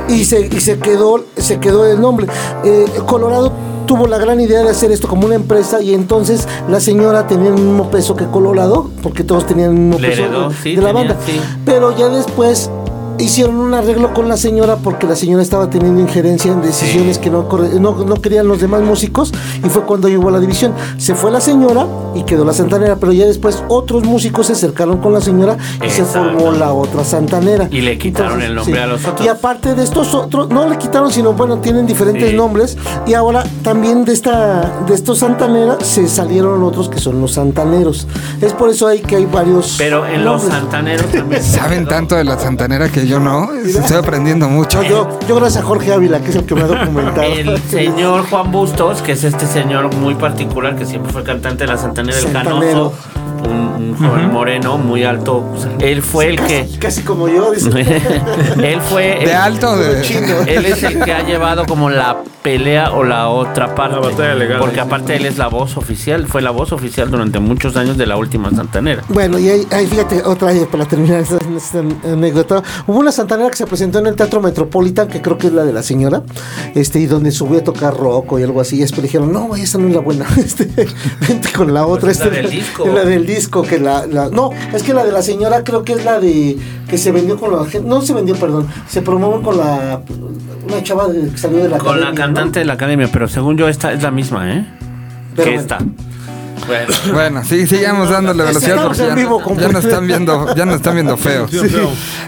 y 0.08 0.24
se, 0.24 0.46
y 0.46 0.60
se 0.60 0.78
quedó, 0.78 1.24
se 1.36 1.58
quedó 1.60 1.86
el 1.90 2.00
nombre. 2.00 2.26
Eh, 2.64 2.84
Colorado 3.06 3.52
tuvo 3.88 4.06
la 4.06 4.18
gran 4.18 4.38
idea 4.38 4.62
de 4.62 4.70
hacer 4.70 4.92
esto 4.92 5.08
como 5.08 5.26
una 5.26 5.34
empresa 5.34 5.82
y 5.82 5.94
entonces 5.94 6.46
la 6.68 6.78
señora 6.78 7.26
tenía 7.26 7.48
el 7.48 7.54
mismo 7.54 7.90
peso 7.90 8.14
que 8.14 8.26
Colorado, 8.26 8.90
porque 9.02 9.24
todos 9.24 9.46
tenían 9.46 9.70
el 9.70 9.76
mismo 9.80 9.98
Le 9.98 10.08
peso 10.10 10.22
heredó, 10.26 10.48
de, 10.50 10.54
sí, 10.54 10.76
de 10.76 10.82
la 10.82 10.88
tenía, 10.92 11.08
banda. 11.08 11.16
sí. 11.26 11.40
Pero 11.64 11.96
ya 11.96 12.08
después 12.08 12.70
hicieron 13.18 13.56
un 13.56 13.74
arreglo 13.74 14.14
con 14.14 14.28
la 14.28 14.36
señora 14.36 14.76
porque 14.76 15.06
la 15.06 15.16
señora 15.16 15.42
estaba 15.42 15.68
teniendo 15.70 16.00
injerencia 16.00 16.52
en 16.52 16.62
decisiones 16.62 17.18
que 17.18 17.30
no, 17.30 17.48
corre- 17.48 17.78
no, 17.80 17.92
no 18.04 18.14
querían 18.16 18.46
los 18.48 18.60
demás 18.60 18.82
músicos 18.82 19.32
y 19.64 19.68
fue 19.68 19.82
cuando 19.82 20.08
llegó 20.08 20.30
la 20.30 20.38
división. 20.40 20.72
Se 20.98 21.14
fue 21.14 21.30
la 21.30 21.40
señora 21.40 21.86
y 22.14 22.22
quedó 22.24 22.44
la 22.44 22.52
santanera, 22.52 22.96
pero 22.96 23.12
ya 23.12 23.26
después 23.26 23.62
otros 23.68 24.04
músicos 24.04 24.46
se 24.46 24.52
acercaron 24.52 24.98
con 24.98 25.12
la 25.12 25.20
señora 25.20 25.56
y 25.84 25.90
se 25.90 26.02
Exacto. 26.02 26.30
formó 26.38 26.52
la 26.52 26.72
otra 26.72 27.04
santanera. 27.04 27.68
Y 27.70 27.80
le 27.80 27.98
quitaron 27.98 28.40
el 28.42 28.54
nombre 28.54 28.80
a 28.82 28.86
los 28.86 29.04
otros. 29.04 29.24
Y 29.26 29.28
aparte 29.28 29.74
de 29.74 29.82
estos 29.82 30.14
otros, 30.14 30.48
no 30.50 30.68
le 30.68 30.78
quitaron, 30.78 31.10
sino 31.10 31.32
bueno, 31.32 31.58
tienen 31.58 31.86
diferentes 31.86 32.30
Sí. 32.30 32.36
nombres 32.36 32.76
y 33.06 33.14
ahora 33.14 33.44
también 33.62 34.04
de 34.04 34.12
esta 34.12 34.82
de 34.86 34.94
estos 34.94 35.18
santaneras 35.18 35.78
se 35.86 36.08
salieron 36.08 36.62
otros 36.62 36.88
que 36.88 36.98
son 36.98 37.20
los 37.20 37.32
santaneros. 37.32 38.06
Es 38.40 38.52
por 38.52 38.70
eso 38.70 38.86
hay 38.86 39.00
que 39.00 39.16
hay 39.16 39.26
varios 39.26 39.74
Pero 39.78 40.06
en 40.06 40.24
los 40.24 40.42
nombres. 40.42 40.60
santaneros 40.60 41.06
también. 41.06 41.42
Saben 41.58 41.86
tanto 41.86 42.14
de 42.14 42.24
la 42.24 42.38
santanera 42.38 42.88
que 42.88 43.06
yo 43.08 43.18
no. 43.18 43.52
Estoy 43.54 43.96
aprendiendo 43.96 44.48
mucho. 44.48 44.82
No, 44.82 44.88
yo, 44.88 45.18
yo 45.26 45.36
gracias 45.36 45.64
a 45.64 45.66
Jorge 45.66 45.92
Ávila, 45.92 46.20
que 46.20 46.30
es 46.30 46.36
el 46.36 46.44
que 46.44 46.54
me 46.54 46.62
ha 46.62 46.66
documentado. 46.66 47.22
El 47.22 47.58
señor 47.62 48.28
Juan 48.28 48.52
Bustos, 48.52 49.00
que 49.02 49.12
es 49.12 49.24
este 49.24 49.46
señor 49.46 49.94
muy 49.96 50.14
particular 50.14 50.76
que 50.76 50.84
siempre 50.84 51.10
fue 51.10 51.24
cantante 51.24 51.64
de 51.64 51.72
la 51.72 51.78
Santanera 51.78 52.18
del. 52.18 52.32
Canoso, 52.32 52.92
un, 53.48 53.78
un 53.78 53.96
joven 53.96 54.32
moreno 54.32 54.78
muy 54.78 55.04
alto. 55.04 55.44
Él 55.80 56.02
fue 56.02 56.28
el 56.28 56.40
que. 56.40 56.68
Casi, 56.78 57.02
como 57.02 57.28
yo, 57.28 57.52
dice. 57.52 57.70
él 58.62 58.80
fue. 58.82 59.20
¿De 59.24 59.34
alto 59.34 59.76
de.? 59.76 60.00
Él 60.46 60.66
es 60.66 60.82
el 60.82 61.02
que 61.02 61.12
ha 61.12 61.22
llevado 61.22 61.64
como 61.66 61.88
la 61.88 62.18
pelea 62.42 62.92
o 62.92 63.04
la 63.04 63.28
otra 63.28 63.74
parte. 63.74 63.96
La 63.96 64.08
batalla 64.08 64.34
legal. 64.34 64.58
Porque 64.58 64.80
aparte 64.80 65.16
él 65.16 65.26
es 65.26 65.38
la 65.38 65.48
voz 65.48 65.76
oficial, 65.76 66.26
fue 66.26 66.42
la 66.42 66.50
voz 66.50 66.72
oficial 66.72 67.10
durante 67.10 67.38
muchos 67.38 67.76
años 67.76 67.96
de 67.96 68.06
la 68.06 68.16
última 68.16 68.50
Santanera. 68.50 69.02
Bueno, 69.08 69.38
y 69.38 69.48
ahí, 69.48 69.66
ahí 69.70 69.86
fíjate, 69.86 70.22
otra 70.24 70.52
vez 70.52 70.66
para 70.66 70.84
terminar 70.84 71.20
esta, 71.20 71.38
esta 71.56 71.80
anécdota. 72.10 72.62
Hubo 72.86 72.97
una 72.98 73.12
santanera 73.12 73.50
que 73.50 73.56
se 73.56 73.66
presentó 73.66 73.98
en 73.98 74.06
el 74.06 74.14
Teatro 74.16 74.40
Metropolitan, 74.40 75.08
que 75.08 75.20
creo 75.22 75.38
que 75.38 75.46
es 75.48 75.52
la 75.52 75.64
de 75.64 75.72
la 75.72 75.82
señora, 75.82 76.22
este, 76.74 76.98
y 77.00 77.06
donde 77.06 77.30
subió 77.32 77.60
a 77.60 77.64
tocar 77.64 77.96
rock 77.96 78.38
y 78.38 78.42
algo 78.42 78.60
así. 78.60 78.76
Y 78.76 78.80
después 78.80 79.02
dijeron, 79.02 79.32
no, 79.32 79.54
esa 79.56 79.78
no 79.78 79.88
es 79.88 79.94
la 79.94 80.00
buena. 80.00 80.26
Este, 80.38 80.64
vente 81.28 81.48
con 81.56 81.74
la 81.74 81.86
otra. 81.86 82.10
es 82.10 82.18
la 82.20 82.26
este, 82.26 82.42
del 82.42 82.50
disco. 82.50 82.86
la 82.86 83.04
del 83.04 83.26
disco, 83.26 83.62
que 83.62 83.78
la, 83.78 84.06
la- 84.06 84.28
No, 84.30 84.50
es 84.72 84.82
que 84.82 84.94
la 84.94 85.04
de 85.04 85.12
la 85.12 85.22
señora 85.22 85.62
creo 85.64 85.82
que 85.84 85.92
es 85.94 86.04
la 86.04 86.20
de. 86.20 86.56
que 86.88 86.96
se 86.98 87.12
vendió 87.12 87.36
con 87.38 87.52
la 87.52 87.64
gente. 87.64 87.86
No 87.88 88.00
se 88.02 88.14
vendió, 88.14 88.34
perdón. 88.36 88.66
Se 88.88 89.02
promueve 89.02 89.42
con 89.42 89.56
la. 89.58 90.02
Una 90.66 90.82
chava 90.82 91.08
de- 91.08 91.30
que 91.30 91.38
salió 91.38 91.58
de 91.62 91.68
la 91.68 91.78
Con 91.78 92.00
la 92.00 92.12
cantante 92.14 92.58
de 92.60 92.64
la 92.64 92.74
academia, 92.74 93.08
pero 93.12 93.28
según 93.28 93.56
yo 93.58 93.68
esta 93.68 93.92
es 93.92 94.02
la 94.02 94.10
misma, 94.10 94.52
¿eh? 94.54 94.66
Pero 95.36 95.50
que 95.50 95.56
bueno. 95.56 95.60
esta. 95.60 95.78
Bueno. 96.66 96.88
Bueno, 97.12 97.42
sí, 97.44 97.66
sigamos 97.66 98.10
dándole 98.10 98.44
velocidad 98.44 98.82
porque 98.84 98.98
ya, 98.98 99.14
ya 99.60 99.68
nos 99.68 99.84
están 99.84 100.06
viendo, 100.06 100.54
ya 100.54 100.64
nos 100.64 100.76
están 100.76 100.94
viendo 100.94 101.16
feos. 101.16 101.50
Sí. 101.50 101.58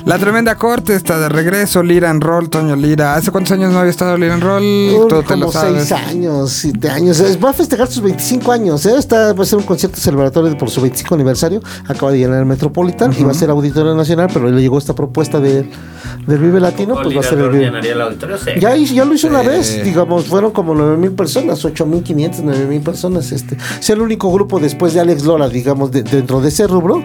La 0.04 0.18
tremenda 0.18 0.54
corte 0.56 0.94
está 0.94 1.18
de 1.18 1.28
regreso, 1.28 1.82
Lira 1.82 2.10
en 2.10 2.20
Roll, 2.20 2.48
Toño 2.50 2.74
Lira. 2.76 3.14
¿Hace 3.14 3.30
cuántos 3.30 3.52
años 3.52 3.72
no 3.72 3.78
había 3.78 3.90
estado 3.90 4.16
Lira 4.16 4.34
en 4.34 4.40
Roll? 4.40 4.62
Tú 4.62 5.08
te 5.08 5.36
lo 5.36 5.46
como 5.46 5.52
sabes. 5.52 5.88
seis 5.88 5.92
años, 6.08 6.50
siete 6.50 6.88
años. 6.90 7.20
Es- 7.20 7.42
Va 7.42 7.50
a 7.50 7.52
festejar 7.52 7.86
sus 7.88 8.02
25 8.02 8.52
años. 8.52 8.84
¿eh? 8.86 8.94
Está, 8.98 9.32
va 9.32 9.42
a 9.42 9.46
ser 9.46 9.58
un 9.58 9.64
concierto 9.64 9.98
celebratorio 10.00 10.56
por 10.58 10.70
su 10.70 10.80
25 10.80 11.14
aniversario. 11.14 11.60
Acaba 11.86 12.12
de 12.12 12.18
llenar 12.18 12.40
el 12.40 12.46
Metropolitan 12.46 13.12
y 13.18 13.22
va 13.22 13.30
a 13.30 13.34
ser 13.34 13.50
Auditorio 13.50 13.94
Nacional, 13.94 14.28
pero 14.32 14.50
le 14.50 14.60
llegó 14.60 14.78
esta 14.78 14.94
propuesta 14.94 15.40
de, 15.40 15.68
del 16.26 16.38
Vive 16.38 16.60
Latino, 16.60 16.94
pues 17.02 17.16
va 17.16 17.20
a 17.20 17.22
ser 17.22 17.38
el 17.38 17.50
Vive. 17.50 17.64
llenaría 17.66 17.92
el 17.92 18.00
auditorio, 18.00 18.36
sí. 18.38 18.50
Ya, 18.58 18.74
ya 18.76 19.04
lo 19.04 19.14
hizo 19.14 19.28
una 19.28 19.42
vez, 19.42 19.82
digamos, 19.84 20.26
fueron 20.26 20.50
como 20.50 20.74
9 20.74 20.96
mil 20.96 21.12
personas, 21.12 21.64
8 21.64 21.86
mil 21.86 22.02
500, 22.02 22.40
9 22.42 22.66
mil 22.66 22.80
personas. 22.80 23.30
Este. 23.32 23.56
Es 23.78 23.90
el 23.90 24.00
único 24.00 24.19
grupo 24.28 24.58
después 24.60 24.92
de 24.92 25.00
Alex 25.00 25.24
Lora, 25.24 25.48
digamos, 25.48 25.90
de- 25.92 26.02
dentro 26.02 26.40
de 26.40 26.48
ese 26.48 26.66
rubro, 26.66 27.02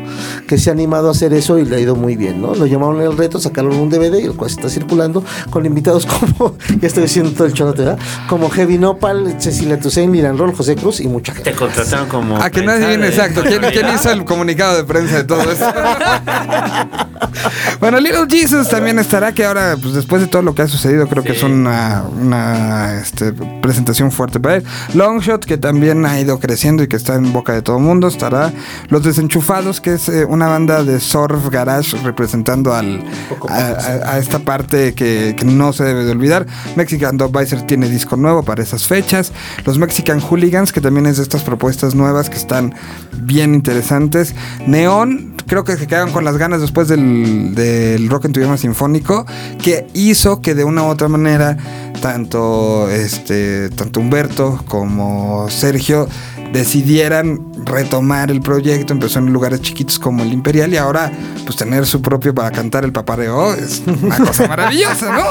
que 0.48 0.58
se 0.58 0.70
ha 0.70 0.74
animado 0.74 1.08
a 1.08 1.12
hacer 1.12 1.34
eso 1.34 1.58
y 1.60 1.66
le 1.66 1.76
ha 1.76 1.80
ido 1.80 1.96
muy 1.96 2.16
bien, 2.18 2.42
¿no? 2.42 2.56
Lo 2.56 2.66
llamaron 2.66 3.02
el 3.02 3.16
reto, 3.18 3.40
sacaron 3.40 3.76
un 3.76 3.90
DVD, 3.90 4.26
el 4.26 4.34
cual 4.34 4.50
está 4.50 4.70
circulando, 4.70 5.24
con 5.50 5.66
invitados 5.66 6.06
como, 6.38 6.56
ya 6.82 6.88
estoy 6.88 7.04
diciendo 7.04 7.32
todo 7.32 7.46
el 7.46 7.54
chorote, 7.54 7.84
¿verdad? 7.84 8.00
Como 8.28 8.50
Heavy 8.50 8.78
Nopal, 8.78 9.36
Cecilia 9.40 9.80
Toussaint, 9.80 10.14
Liran 10.14 10.38
Roll, 10.38 10.54
José 10.56 10.76
Cruz 10.76 11.00
y 11.00 11.08
mucha 11.08 11.34
gente. 11.34 11.52
Te 11.52 11.56
contrataron 11.58 12.08
como. 12.10 12.38
A 12.38 12.50
que 12.50 12.60
adivine 12.62 12.98
de- 13.04 13.08
exacto. 13.10 13.44
¿Quién, 13.44 13.62
quién 13.72 13.88
hizo 13.94 14.12
el 14.12 14.26
comunicado 14.26 14.76
de 14.76 14.84
prensa 14.84 15.18
de 15.18 15.24
todo 15.24 15.42
eso? 15.52 15.66
bueno, 17.80 18.00
Little 18.00 18.26
Jesus 18.30 18.68
también 18.70 19.00
estará, 19.00 19.34
que 19.34 19.46
ahora, 19.46 19.76
pues 19.82 19.94
después 19.94 20.22
de 20.22 20.28
todo 20.28 20.42
lo 20.42 20.56
que 20.56 20.64
ha 20.64 20.68
sucedido, 20.68 21.08
creo 21.08 21.24
que 21.24 21.34
es 21.34 21.44
una, 21.44 22.04
una 22.20 23.00
este, 23.02 23.32
presentación 23.34 24.12
fuerte 24.12 24.40
para 24.40 24.58
él. 24.58 24.64
Longshot, 24.94 25.46
que 25.46 25.58
también 25.58 26.06
ha 26.06 26.20
ido 26.20 26.40
creciendo 26.40 26.84
y 26.84 26.88
que 26.88 26.96
está 27.06 27.16
en 27.16 27.32
boca 27.32 27.54
de 27.54 27.62
todo 27.62 27.78
el 27.78 27.84
mundo, 27.84 28.08
estará. 28.08 28.52
Los 28.90 29.04
Desenchufados, 29.04 29.80
que 29.80 29.94
es 29.94 30.10
eh, 30.10 30.26
una 30.26 30.48
banda 30.48 30.84
de 30.84 31.00
surf 31.00 31.50
garage 31.52 31.96
representando 32.04 32.74
al, 32.74 33.04
a, 33.48 33.54
a- 33.54 34.14
a 34.14 34.18
esta 34.18 34.40
parte 34.40 34.96
que, 34.96 35.36
que 35.38 35.46
no 35.46 35.72
se 35.72 35.84
debe 35.84 36.04
de 36.04 36.12
olvidar. 36.12 36.48
Mexican 36.76 37.18
Dogvisor 37.18 37.62
tiene 37.62 37.88
disco 37.90 38.16
nuevo 38.18 38.42
para 38.42 38.64
esas 38.64 38.88
fechas. 38.88 39.32
Los 39.66 39.78
Mexican 39.78 40.20
Hooligans, 40.20 40.74
que 40.74 40.82
también 40.82 41.06
es 41.06 41.18
de 41.18 41.24
estas 41.24 41.44
propuestas 41.44 41.94
nuevas 41.94 42.30
que 42.32 42.38
están 42.38 42.74
bien 43.14 43.54
interesantes. 43.54 44.34
Neon, 44.66 45.36
creo 45.46 45.64
que 45.64 45.78
se 45.78 45.86
quedan 45.86 46.12
con 46.12 46.26
las 46.26 46.38
ganas 46.38 46.60
después 46.60 46.88
del, 46.88 47.54
del 47.54 48.10
rock 48.10 48.26
en 48.26 48.34
tu 48.34 48.40
idioma 48.40 48.58
sinfónico, 48.58 49.28
que 49.62 49.86
hizo 49.94 50.42
que 50.42 50.56
de 50.56 50.64
una 50.64 50.82
u 50.84 50.88
otra 50.88 51.08
manera 51.08 51.56
tanto 52.02 52.90
este 52.90 53.70
tanto 53.70 54.00
Humberto 54.00 54.64
como 54.68 55.48
Sergio 55.50 56.08
decidieran 56.56 57.40
retomar 57.66 58.32
el 58.32 58.42
proyecto. 58.42 58.94
Empezó 58.94 59.20
en 59.20 59.32
lugares 59.34 59.62
chiquitos 59.62 60.00
como 60.00 60.24
el 60.24 60.32
Imperial 60.32 60.74
y 60.74 60.78
ahora 60.78 61.12
pues 61.44 61.58
tener 61.58 61.86
su 61.86 62.02
propio 62.02 62.34
para 62.34 62.50
cantar 62.52 62.86
el 62.86 62.92
papareo 62.92 63.54
es 63.54 63.84
una 63.86 64.18
cosa 64.18 64.48
maravillosa, 64.48 65.12
¿no? 65.12 65.24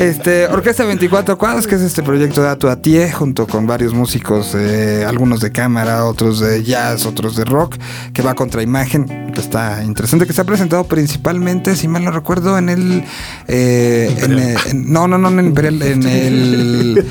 Este, 0.00 0.46
Orquesta 0.48 0.84
24 0.84 1.38
Cuadros, 1.38 1.66
que 1.66 1.74
es 1.76 1.80
este 1.80 2.02
proyecto 2.02 2.42
de 2.42 2.48
Atu 2.50 2.68
Atie, 2.68 3.10
junto 3.10 3.46
con 3.46 3.66
varios 3.66 3.94
músicos, 3.94 4.54
eh, 4.54 5.04
algunos 5.06 5.40
de 5.40 5.50
cámara, 5.50 6.04
otros 6.04 6.40
de 6.40 6.62
jazz, 6.62 7.06
otros 7.06 7.36
de 7.36 7.44
rock, 7.44 7.76
que 8.12 8.22
va 8.22 8.34
contra 8.34 8.62
imagen, 8.62 9.32
que 9.32 9.40
está 9.40 9.82
interesante, 9.82 10.26
que 10.26 10.32
se 10.32 10.40
ha 10.42 10.44
presentado 10.44 10.84
principalmente, 10.84 11.74
si 11.76 11.88
mal 11.88 12.04
no 12.04 12.10
recuerdo, 12.10 12.58
en 12.58 12.68
el... 12.68 13.04
eh, 13.48 14.14
en, 14.22 14.38
eh, 14.38 14.54
en- 14.70 14.92
no, 14.92 15.08
no, 15.08 15.16
no, 15.18 15.28
en 15.28 15.38
el 15.38 15.46
Imperial, 15.46 15.82
en 15.82 16.02
el, 16.04 17.06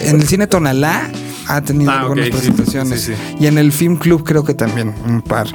en 0.00 0.16
el 0.16 0.26
cine 0.26 0.46
Tonalá 0.46 1.10
ha 1.56 1.60
tenido 1.62 1.90
Ah, 1.90 2.00
algunas 2.00 2.26
ok, 2.28 2.32
sí, 2.34 2.50
presentaciones. 2.50 3.00
sí, 3.02 3.12
Y 3.38 3.46
en 3.46 3.58
el 3.58 3.72
Film 3.72 3.96
Club 3.96 4.24
creo 4.24 4.44
que 4.44 4.54
también 4.54 4.94
un 5.06 5.22
par. 5.22 5.46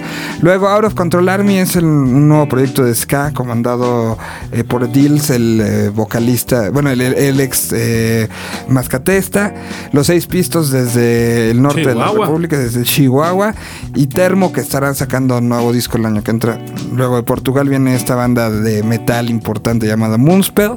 Luego 0.41 0.67
Out 0.69 0.85
of 0.85 0.93
Control 0.93 1.27
Army 1.29 1.57
es 1.57 1.75
el- 1.75 1.85
un 1.85 2.27
nuevo 2.27 2.47
proyecto 2.47 2.83
de 2.83 2.93
ska 2.95 3.31
comandado 3.33 4.17
eh, 4.51 4.63
por 4.63 4.91
Dills, 4.91 5.29
el 5.29 5.61
eh, 5.63 5.89
vocalista, 5.89 6.69
bueno, 6.71 6.89
el, 6.89 7.01
el 7.01 7.39
ex 7.39 7.71
eh, 7.73 8.27
mascatesta. 8.67 9.53
Los 9.91 10.07
seis 10.07 10.27
pistos 10.27 10.71
desde 10.71 11.51
el 11.51 11.61
norte 11.61 11.81
de 11.81 11.95
la 11.95 12.05
Chihuahua. 12.07 12.25
República, 12.25 12.57
desde 12.57 12.83
Chihuahua. 12.83 13.53
Y 13.95 14.07
Termo 14.07 14.51
que 14.51 14.61
estarán 14.61 14.95
sacando 14.95 15.37
un 15.37 15.49
nuevo 15.49 15.71
disco 15.73 15.97
el 15.97 16.05
año 16.05 16.23
que 16.23 16.31
entra. 16.31 16.59
Luego 16.93 17.15
de 17.17 17.23
Portugal 17.23 17.69
viene 17.69 17.95
esta 17.95 18.15
banda 18.15 18.49
de 18.49 18.83
metal 18.83 19.29
importante 19.29 19.87
llamada 19.87 20.17
Moonspell. 20.17 20.71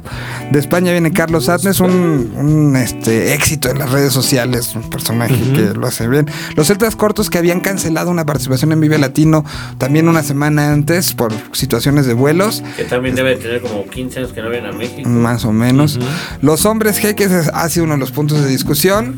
De 0.51 0.59
España 0.59 0.91
viene 0.91 1.11
Carlos 1.11 1.49
Atnes, 1.49 1.79
un, 1.79 2.31
un, 2.35 2.75
este, 2.75 3.33
éxito 3.33 3.69
en 3.69 3.79
las 3.79 3.91
redes 3.91 4.13
sociales, 4.13 4.75
un 4.75 4.83
personaje 4.83 5.08
que 5.53 5.73
lo 5.73 5.87
hace 5.87 6.07
bien. 6.07 6.27
Los 6.55 6.67
Celtas 6.67 6.95
Cortos 6.95 7.29
que 7.29 7.37
habían 7.37 7.59
cancelado 7.59 8.09
una 8.11 8.25
participación 8.25 8.71
en 8.71 8.79
Vive 8.81 8.97
Latino 8.97 9.43
también 9.77 10.07
una 10.07 10.23
semana 10.23 10.71
antes 10.71 11.13
por 11.13 11.33
situaciones 11.51 12.05
de 12.05 12.13
vuelos. 12.13 12.63
Que 12.77 12.85
también 12.85 13.15
debe 13.15 13.35
tener 13.35 13.61
como 13.61 13.85
15 13.85 14.19
años 14.19 14.33
que 14.33 14.41
no 14.41 14.49
vienen 14.49 14.73
a 14.73 14.77
México. 14.77 15.07
Más 15.09 15.45
o 15.45 15.51
menos. 15.51 15.99
Los 16.41 16.65
hombres 16.65 16.99
ese 17.23 17.51
ha 17.53 17.69
sido 17.69 17.85
uno 17.85 17.93
de 17.93 17.99
los 17.99 18.11
puntos 18.11 18.41
de 18.41 18.47
discusión. 18.47 19.17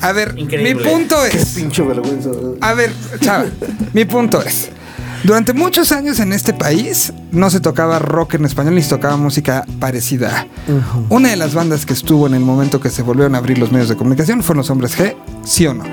A 0.00 0.12
ver, 0.12 0.34
Increíble. 0.36 0.74
mi 0.74 0.82
punto 0.82 1.24
es. 1.24 1.54
Pinche 1.54 1.82
vergüenza. 1.82 2.30
A 2.60 2.74
ver, 2.74 2.92
chava, 3.20 3.46
mi 3.92 4.04
punto 4.04 4.42
es. 4.42 4.70
Durante 5.24 5.54
muchos 5.54 5.90
años 5.90 6.20
en 6.20 6.34
este 6.34 6.52
país 6.52 7.10
no 7.32 7.48
se 7.48 7.58
tocaba 7.58 7.98
rock 7.98 8.34
en 8.34 8.44
español 8.44 8.74
ni 8.74 8.82
se 8.82 8.90
tocaba 8.90 9.16
música 9.16 9.64
parecida. 9.80 10.46
Una 11.08 11.30
de 11.30 11.36
las 11.36 11.54
bandas 11.54 11.86
que 11.86 11.94
estuvo 11.94 12.26
en 12.26 12.34
el 12.34 12.40
momento 12.40 12.78
que 12.78 12.90
se 12.90 13.00
volvieron 13.00 13.34
a 13.34 13.38
abrir 13.38 13.56
los 13.56 13.72
medios 13.72 13.88
de 13.88 13.96
comunicación 13.96 14.42
fueron 14.42 14.58
los 14.58 14.70
hombres 14.70 14.98
G, 14.98 15.16
¿sí 15.42 15.66
o 15.66 15.72
no? 15.72 15.84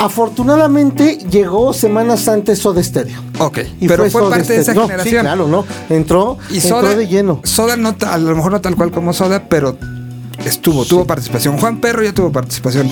Afortunadamente 0.00 1.18
llegó 1.30 1.72
semanas 1.72 2.26
antes 2.26 2.58
Soda 2.58 2.82
Stereo. 2.82 3.20
Ok, 3.38 3.60
pero 3.86 4.10
fue 4.10 4.22
Soda 4.22 4.30
parte 4.36 4.54
de 4.54 4.60
esa. 4.60 4.74
No, 4.74 4.82
generación. 4.82 5.14
Sí, 5.14 5.20
claro, 5.20 5.46
¿no? 5.46 5.64
Entró, 5.88 6.38
Y 6.50 6.56
entró 6.56 6.80
Soda, 6.80 6.94
de 6.96 7.06
lleno. 7.06 7.40
Soda 7.44 7.76
no, 7.76 7.94
a 8.04 8.18
lo 8.18 8.34
mejor 8.34 8.50
no 8.50 8.60
tal 8.60 8.74
cual 8.74 8.90
como 8.90 9.12
Soda, 9.12 9.44
pero 9.48 9.78
estuvo, 10.44 10.84
tuvo 10.84 11.06
participación. 11.06 11.58
Juan 11.58 11.80
Perro 11.80 12.02
ya 12.02 12.12
tuvo 12.12 12.32
participación. 12.32 12.90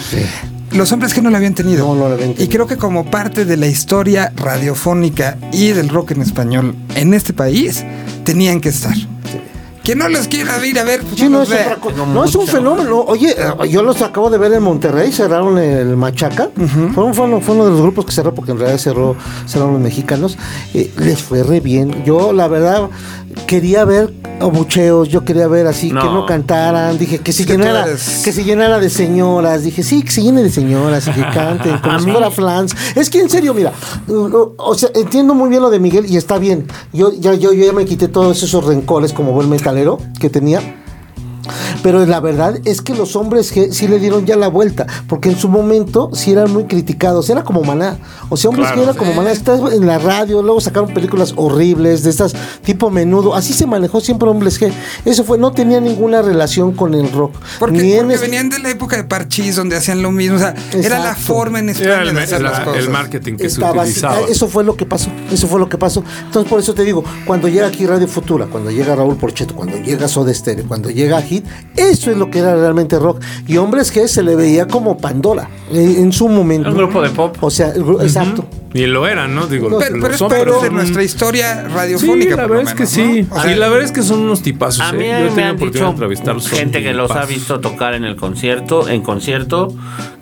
Los 0.72 0.92
hombres 0.92 1.14
que 1.14 1.22
no 1.22 1.30
la 1.30 1.38
habían 1.38 1.54
tenido. 1.54 1.86
No, 1.86 1.94
no 1.94 2.08
la 2.08 2.14
habían 2.14 2.30
Y 2.30 2.34
tenido. 2.34 2.52
creo 2.52 2.66
que 2.66 2.76
como 2.76 3.10
parte 3.10 3.44
de 3.44 3.56
la 3.56 3.66
historia 3.66 4.32
radiofónica 4.36 5.38
y 5.52 5.68
del 5.68 5.88
rock 5.88 6.12
en 6.12 6.22
español 6.22 6.74
en 6.94 7.14
este 7.14 7.32
país, 7.32 7.84
tenían 8.24 8.60
que 8.60 8.68
estar. 8.68 8.94
Que 9.82 9.94
no 9.96 10.06
los 10.10 10.28
quiera 10.28 10.62
ir 10.66 10.78
a 10.78 10.84
ver, 10.84 11.00
pues 11.00 11.18
Sí, 11.18 11.30
no 11.30 11.40
es, 11.42 11.48
no 12.12 12.22
es 12.24 12.34
un 12.34 12.46
fenómeno. 12.46 13.00
Oye, 13.06 13.34
yo 13.70 13.82
los 13.82 14.02
acabo 14.02 14.28
de 14.28 14.36
ver 14.36 14.52
en 14.52 14.62
Monterrey, 14.62 15.10
cerraron 15.10 15.56
el 15.56 15.96
Machaca. 15.96 16.50
fue, 16.94 17.04
un- 17.04 17.14
fue 17.14 17.24
uno, 17.24 17.40
fue 17.40 17.54
uno 17.54 17.64
de 17.64 17.70
los 17.70 17.80
grupos 17.80 18.04
que 18.04 18.12
cerró, 18.12 18.34
porque 18.34 18.50
en 18.52 18.58
realidad 18.58 18.78
cerró, 18.78 19.16
cerraron 19.46 19.72
los 19.72 19.80
mexicanos. 19.82 20.36
Eh, 20.74 20.92
les 20.98 21.22
fue 21.22 21.42
re 21.42 21.60
bien. 21.60 22.04
Yo, 22.04 22.34
la 22.34 22.48
verdad, 22.48 22.90
quería 23.46 23.84
ver 23.84 24.12
abucheos, 24.40 25.08
yo 25.08 25.24
quería 25.24 25.48
ver 25.48 25.66
así, 25.66 25.90
No. 25.90 26.00
que 26.00 26.06
no 26.08 26.26
cantaran. 26.26 26.96
Dije 26.98 27.18
que 27.18 27.32
se 27.32 27.44
que 27.44 27.52
llenara, 27.52 27.84
que 27.86 28.32
se 28.32 28.44
llenara 28.44 28.78
de 28.78 28.90
señoras. 28.90 29.62
Dije, 29.62 29.82
sí, 29.82 30.02
que 30.02 30.10
se 30.10 30.22
llene 30.22 30.42
de 30.42 30.50
señoras 30.50 31.06
y 31.08 31.12
que 31.12 31.20
canten, 31.34 31.78
como 31.78 31.98
si 31.98 32.10
fuera 32.10 32.30
flans. 32.30 32.74
Es 32.94 33.10
que 33.10 33.20
en 33.20 33.28
serio, 33.30 33.54
mira, 33.54 33.72
o 34.08 34.74
sea, 34.74 34.90
entiendo 34.94 35.34
muy 35.34 35.48
bien 35.50 35.62
lo 35.62 35.70
de 35.70 35.78
Miguel 35.80 36.06
y 36.06 36.16
está 36.16 36.38
bien. 36.38 36.66
Yo 36.92 37.12
ya, 37.12 37.34
yo, 37.34 37.52
yo 37.52 37.64
ya 37.66 37.72
me 37.72 37.84
quité 37.84 38.08
todos 38.08 38.42
esos 38.42 38.64
rencores 38.64 39.12
como 39.12 39.32
buen 39.32 39.48
metalero 39.48 39.98
que 40.20 40.30
tenía. 40.30 40.60
Pero 41.82 42.04
la 42.06 42.20
verdad 42.20 42.58
es 42.64 42.80
que 42.82 42.94
los 42.94 43.16
hombres 43.16 43.54
G 43.54 43.70
sí 43.72 43.88
le 43.88 43.98
dieron 43.98 44.26
ya 44.26 44.36
la 44.36 44.48
vuelta, 44.48 44.86
porque 45.08 45.28
en 45.30 45.36
su 45.38 45.48
momento 45.48 46.10
sí 46.12 46.32
eran 46.32 46.52
muy 46.52 46.64
criticados, 46.64 47.28
era 47.30 47.44
como 47.44 47.62
maná. 47.62 47.98
O 48.28 48.36
sea, 48.36 48.50
hombres 48.50 48.66
Claro, 48.68 48.80
G 48.80 48.84
era 48.84 48.92
sí. 48.92 48.98
como 48.98 49.14
maná, 49.14 49.30
estás 49.32 49.60
en 49.72 49.86
la 49.86 49.98
radio, 49.98 50.42
luego 50.42 50.60
sacaron 50.60 50.92
películas 50.92 51.32
horribles 51.36 52.02
de 52.02 52.10
estas 52.10 52.34
tipo 52.62 52.90
menudo, 52.90 53.34
así 53.34 53.52
se 53.52 53.66
manejó 53.66 54.00
siempre 54.00 54.28
hombres 54.28 54.60
G. 54.60 54.72
Eso 55.04 55.24
fue, 55.24 55.38
no 55.38 55.52
tenía 55.52 55.80
ninguna 55.80 56.22
relación 56.22 56.72
con 56.72 56.94
el 56.94 57.10
rock. 57.12 57.34
Porque, 57.58 57.78
Ni 57.82 57.92
en 57.92 58.06
porque 58.06 58.18
venían 58.18 58.48
de 58.50 58.58
la 58.58 58.70
época 58.70 58.96
de 58.96 59.04
Parchís, 59.04 59.56
donde 59.56 59.76
hacían 59.76 60.02
lo 60.02 60.10
mismo. 60.12 60.36
O 60.36 60.38
sea, 60.38 60.54
era 60.72 60.98
la 60.98 61.14
forma 61.14 61.58
en 61.60 61.70
España 61.70 61.88
Era 61.94 62.02
el, 62.02 62.14
de 62.14 62.20
hacer 62.22 62.40
la- 62.42 62.50
las 62.50 62.60
cosas. 62.60 62.82
el 62.84 62.90
marketing 62.90 63.36
que 63.36 63.46
estaba 63.46 63.72
se 63.84 63.90
utilizaba. 63.90 64.20
Eso 64.28 64.48
fue 64.48 64.64
lo 64.64 64.76
que 64.76 64.86
pasó. 64.86 65.10
Eso 65.32 65.46
fue 65.48 65.60
lo 65.60 65.68
que 65.68 65.78
pasó. 65.78 66.02
Entonces, 66.26 66.48
por 66.50 66.60
eso 66.60 66.74
te 66.74 66.84
digo, 66.84 67.04
cuando 67.24 67.48
llega 67.48 67.66
aquí 67.66 67.86
Radio 67.86 68.08
Futura, 68.08 68.46
cuando 68.46 68.70
llega 68.70 68.94
Raúl 68.94 69.16
Porcheto, 69.16 69.54
cuando 69.54 69.76
llega 69.78 70.08
Soda 70.08 70.32
Stereo, 70.34 70.66
cuando 70.68 70.90
llega 70.90 71.18
Eso 71.76 72.10
es 72.10 72.16
lo 72.16 72.30
que 72.30 72.38
era 72.40 72.54
realmente 72.56 72.98
rock. 72.98 73.20
Y 73.46 73.56
Hombres 73.56 73.94
G 73.94 74.06
se 74.08 74.22
le 74.22 74.34
veía 74.36 74.66
como 74.68 74.96
Pandora 74.98 75.48
eh, 75.72 75.96
en 75.98 76.12
su 76.12 76.28
momento. 76.28 76.68
Un 76.70 76.76
grupo 76.76 77.02
de 77.02 77.10
pop. 77.10 77.36
O 77.40 77.50
sea, 77.50 77.68
el 77.72 77.84
gru- 77.84 78.02
exacto. 78.02 78.44
Y 78.74 78.84
lo 78.86 79.06
eran, 79.06 79.34
¿no? 79.34 79.46
Digo, 79.46 79.68
Pero, 79.78 79.78
pero 79.78 79.94
hombres 79.94 80.20
parte 80.20 80.44
de 80.44 80.50
son- 80.66 80.74
nuestra 80.74 81.02
historia 81.02 81.64
Sí, 81.68 81.74
radiofónica. 81.74 82.36
la 82.36 82.42
por 82.42 82.50
lo 82.50 82.56
verdad 82.58 82.72
es 82.78 82.90
que 82.90 82.98
menos, 82.98 83.16
sí. 83.16 83.26
¿no? 83.30 83.36
O 83.36 83.42
sea, 83.42 83.52
y 83.52 83.54
la 83.56 83.68
verdad 83.68 83.84
es 83.86 83.92
que 83.92 84.02
son 84.02 84.20
unos 84.20 84.42
tipazos. 84.42 84.80
A 84.82 84.90
¿eh? 84.90 84.92
mí 84.92 85.04
Yo 85.04 85.04
he 85.04 85.10
me 85.22 85.28
tenido 85.28 85.28
han 85.28 85.56
oportunidad 85.56 85.72
dicho 85.72 85.84
de 85.84 85.90
entrevistarlos. 85.90 86.44
son 86.44 86.58
gente 86.58 86.82
que 86.82 86.92
los 86.92 87.10
ha 87.12 87.24
visto 87.24 87.60
tocar 87.60 87.94
en 87.94 88.04
el 88.04 88.16
concierto, 88.16 88.86
en 88.88 89.00
concierto, 89.02 89.68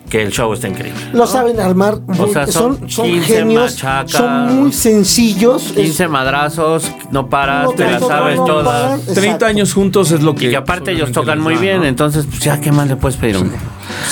que 0.09 0.21
el 0.23 0.31
show 0.31 0.53
está 0.53 0.67
increíble. 0.67 0.99
Lo 1.13 1.27
saben 1.27 1.59
armar. 1.59 1.99
muy- 2.07 2.31
sea, 2.31 2.47
son, 2.47 2.77
son 2.79 2.89
son 2.89 3.05
15 3.07 3.27
genios. 3.37 3.71
machacas. 3.73 4.11
Son 4.11 4.55
muy 4.61 4.71
sencillos. 4.73 5.67
es- 5.67 5.71
15 5.73 6.07
madrazos, 6.07 6.91
no 7.11 7.27
paras, 7.29 7.65
No, 7.65 7.71
te 7.71 7.83
no, 7.85 7.91
las 7.91 8.01
no, 8.01 8.07
sabes 8.07 8.35
no, 8.37 8.47
no 8.47 8.53
todas. 8.53 8.81
paran. 8.81 9.01
30 9.01 9.21
Exacto. 9.21 9.45
años 9.45 9.73
juntos 9.73 10.11
es 10.11 10.21
lo 10.23 10.35
que. 10.35 10.49
Y 10.51 10.55
aparte 10.55 10.91
ellos 10.91 11.11
tocan 11.11 11.39
muy 11.41 11.55
bien, 11.55 11.79
¿no? 11.79 11.85
entonces, 11.85 12.25
pues 12.29 12.39
ya, 12.41 12.59
¿qué 12.61 12.71
más 12.71 12.87
le 12.87 12.95
puedes 12.95 13.17
pedir? 13.17 13.37
hombre? 13.37 13.57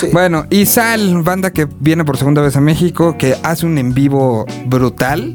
Sí. 0.00 0.08
Bueno, 0.12 0.44
y 0.50 0.66
Sal, 0.66 1.22
banda 1.22 1.52
que 1.52 1.66
viene 1.80 2.04
por 2.04 2.16
segunda 2.16 2.42
vez 2.42 2.56
a 2.56 2.60
México, 2.60 3.16
que 3.18 3.36
hace 3.42 3.66
un 3.66 3.78
en 3.78 3.94
vivo 3.94 4.44
brutal. 4.66 5.34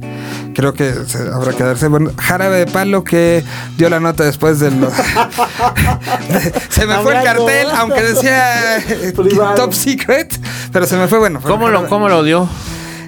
Creo 0.53 0.73
que 0.73 0.93
habrá 1.33 1.53
que 1.53 1.63
darse. 1.63 1.87
Bueno, 1.87 2.11
Jarabe 2.17 2.57
de 2.59 2.65
Palo 2.67 3.03
que 3.03 3.43
dio 3.77 3.89
la 3.89 3.99
nota 3.99 4.23
después 4.23 4.59
de 4.59 4.71
lo- 4.71 4.91
se 6.69 6.85
me 6.85 6.95
fue 6.99 7.17
el 7.17 7.23
cartel, 7.23 7.67
aunque 7.75 8.01
decía 8.01 8.77
eh. 8.77 9.13
Top 9.55 9.73
Secret, 9.73 10.39
pero 10.71 10.85
se 10.85 10.95
me 10.97 11.07
fue 11.07 11.19
bueno. 11.19 11.39
¿Cómo 11.41 11.69
lo, 11.69 11.87
cómo 11.87 12.09
lo 12.09 12.23
dio? 12.23 12.47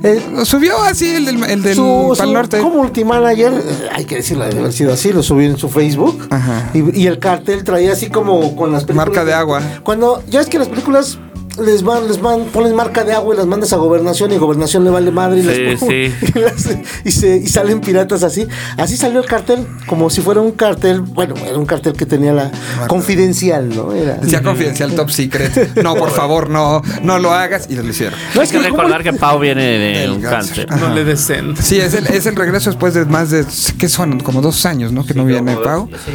Eh, 0.05 0.21
subió 0.43 0.81
así 0.83 1.09
el 1.15 1.25
del, 1.25 1.43
el 1.45 1.63
del 1.63 1.75
su, 1.75 2.13
Pal 2.17 2.27
su- 2.27 2.33
Norte. 2.33 2.59
como 2.59 2.75
multimanager, 2.83 3.53
eh, 3.53 3.87
hay 3.93 4.03
que 4.03 4.15
decirlo, 4.15 4.43
debe 4.45 4.59
haber 4.59 4.73
sido 4.73 4.91
así, 4.93 5.13
lo 5.13 5.23
subió 5.23 5.49
en 5.49 5.57
su 5.57 5.69
Facebook. 5.69 6.27
Ajá. 6.29 6.71
Y, 6.73 7.01
y 7.03 7.07
el 7.07 7.19
cartel 7.19 7.63
traía 7.63 7.93
así 7.93 8.09
como 8.09 8.53
con 8.57 8.73
las 8.73 8.83
películas. 8.83 9.07
Marca 9.07 9.23
de 9.23 9.33
agua. 9.33 9.61
Cuando, 9.83 10.21
ya 10.27 10.41
es 10.41 10.47
que 10.47 10.59
las 10.59 10.67
películas 10.67 11.19
les 11.59 11.83
van, 11.83 12.07
les 12.07 12.19
van, 12.21 12.45
pones 12.45 12.73
marca 12.73 13.03
de 13.03 13.13
agua 13.13 13.33
y 13.33 13.37
las 13.37 13.45
mandas 13.45 13.73
a 13.73 13.77
gobernación 13.77 14.31
y 14.31 14.37
gobernación 14.37 14.83
le 14.83 14.89
vale 14.89 15.11
madre 15.11 15.39
y, 15.39 15.43
Sí, 15.43 15.63
las, 15.65 15.79
sí. 15.79 16.13
y, 16.35 16.39
las- 16.39 16.77
y 17.05 17.11
se, 17.11 17.37
y 17.37 17.47
salen 17.47 17.81
piratas 17.81 18.23
así. 18.23 18.47
Así 18.77 18.97
salió 18.97 19.19
el 19.19 19.25
cartel, 19.25 19.65
como 19.87 20.09
si 20.09 20.21
fuera 20.21 20.41
un 20.41 20.51
cartel, 20.51 21.01
bueno, 21.01 21.35
era 21.45 21.57
un 21.57 21.65
cartel 21.65 21.93
que 21.93 22.05
tenía 22.05 22.33
la 22.33 22.51
confidencial, 22.87 23.69
¿no? 23.75 23.91
Era. 23.93 24.15
Decía 24.15 24.41
confidencial 24.41 24.93
Top 24.95 25.09
Secret. 25.09 25.75
No, 25.83 25.95
por 25.95 26.09
favor, 26.15 26.49
no, 26.49 26.81
no 27.03 27.19
lo 27.19 27.31
hagas. 27.33 27.67
Y 27.69 27.75
lo 27.75 27.83
hicieron. 27.83 28.17
No, 28.35 28.41
Hay 28.41 28.47
es 28.47 28.51
que 28.51 28.59
recordar 28.59 29.03
que 29.03 29.13
Pau 29.13 29.39
viene 29.39 29.63
de 29.63 30.09
un 30.09 30.21
cáncer. 30.21 30.65
cáncer. 30.67 30.87
No 30.87 30.93
le 30.93 31.03
decen. 31.03 31.55
Sí, 31.57 31.79
es 31.79 31.93
el, 31.93 32.07
es 32.07 32.25
el 32.25 32.35
regreso 32.35 32.69
después 32.69 32.93
de 32.93 33.05
más 33.05 33.29
de. 33.29 33.45
¿Qué 33.77 33.89
son? 33.89 34.19
Como 34.19 34.41
dos 34.41 34.65
años, 34.65 34.91
¿no? 34.91 35.05
Que 35.05 35.13
no 35.13 35.25
viene 35.25 35.53
Como- 35.53 35.65
Pau. 35.65 35.89
sí. 36.05 36.11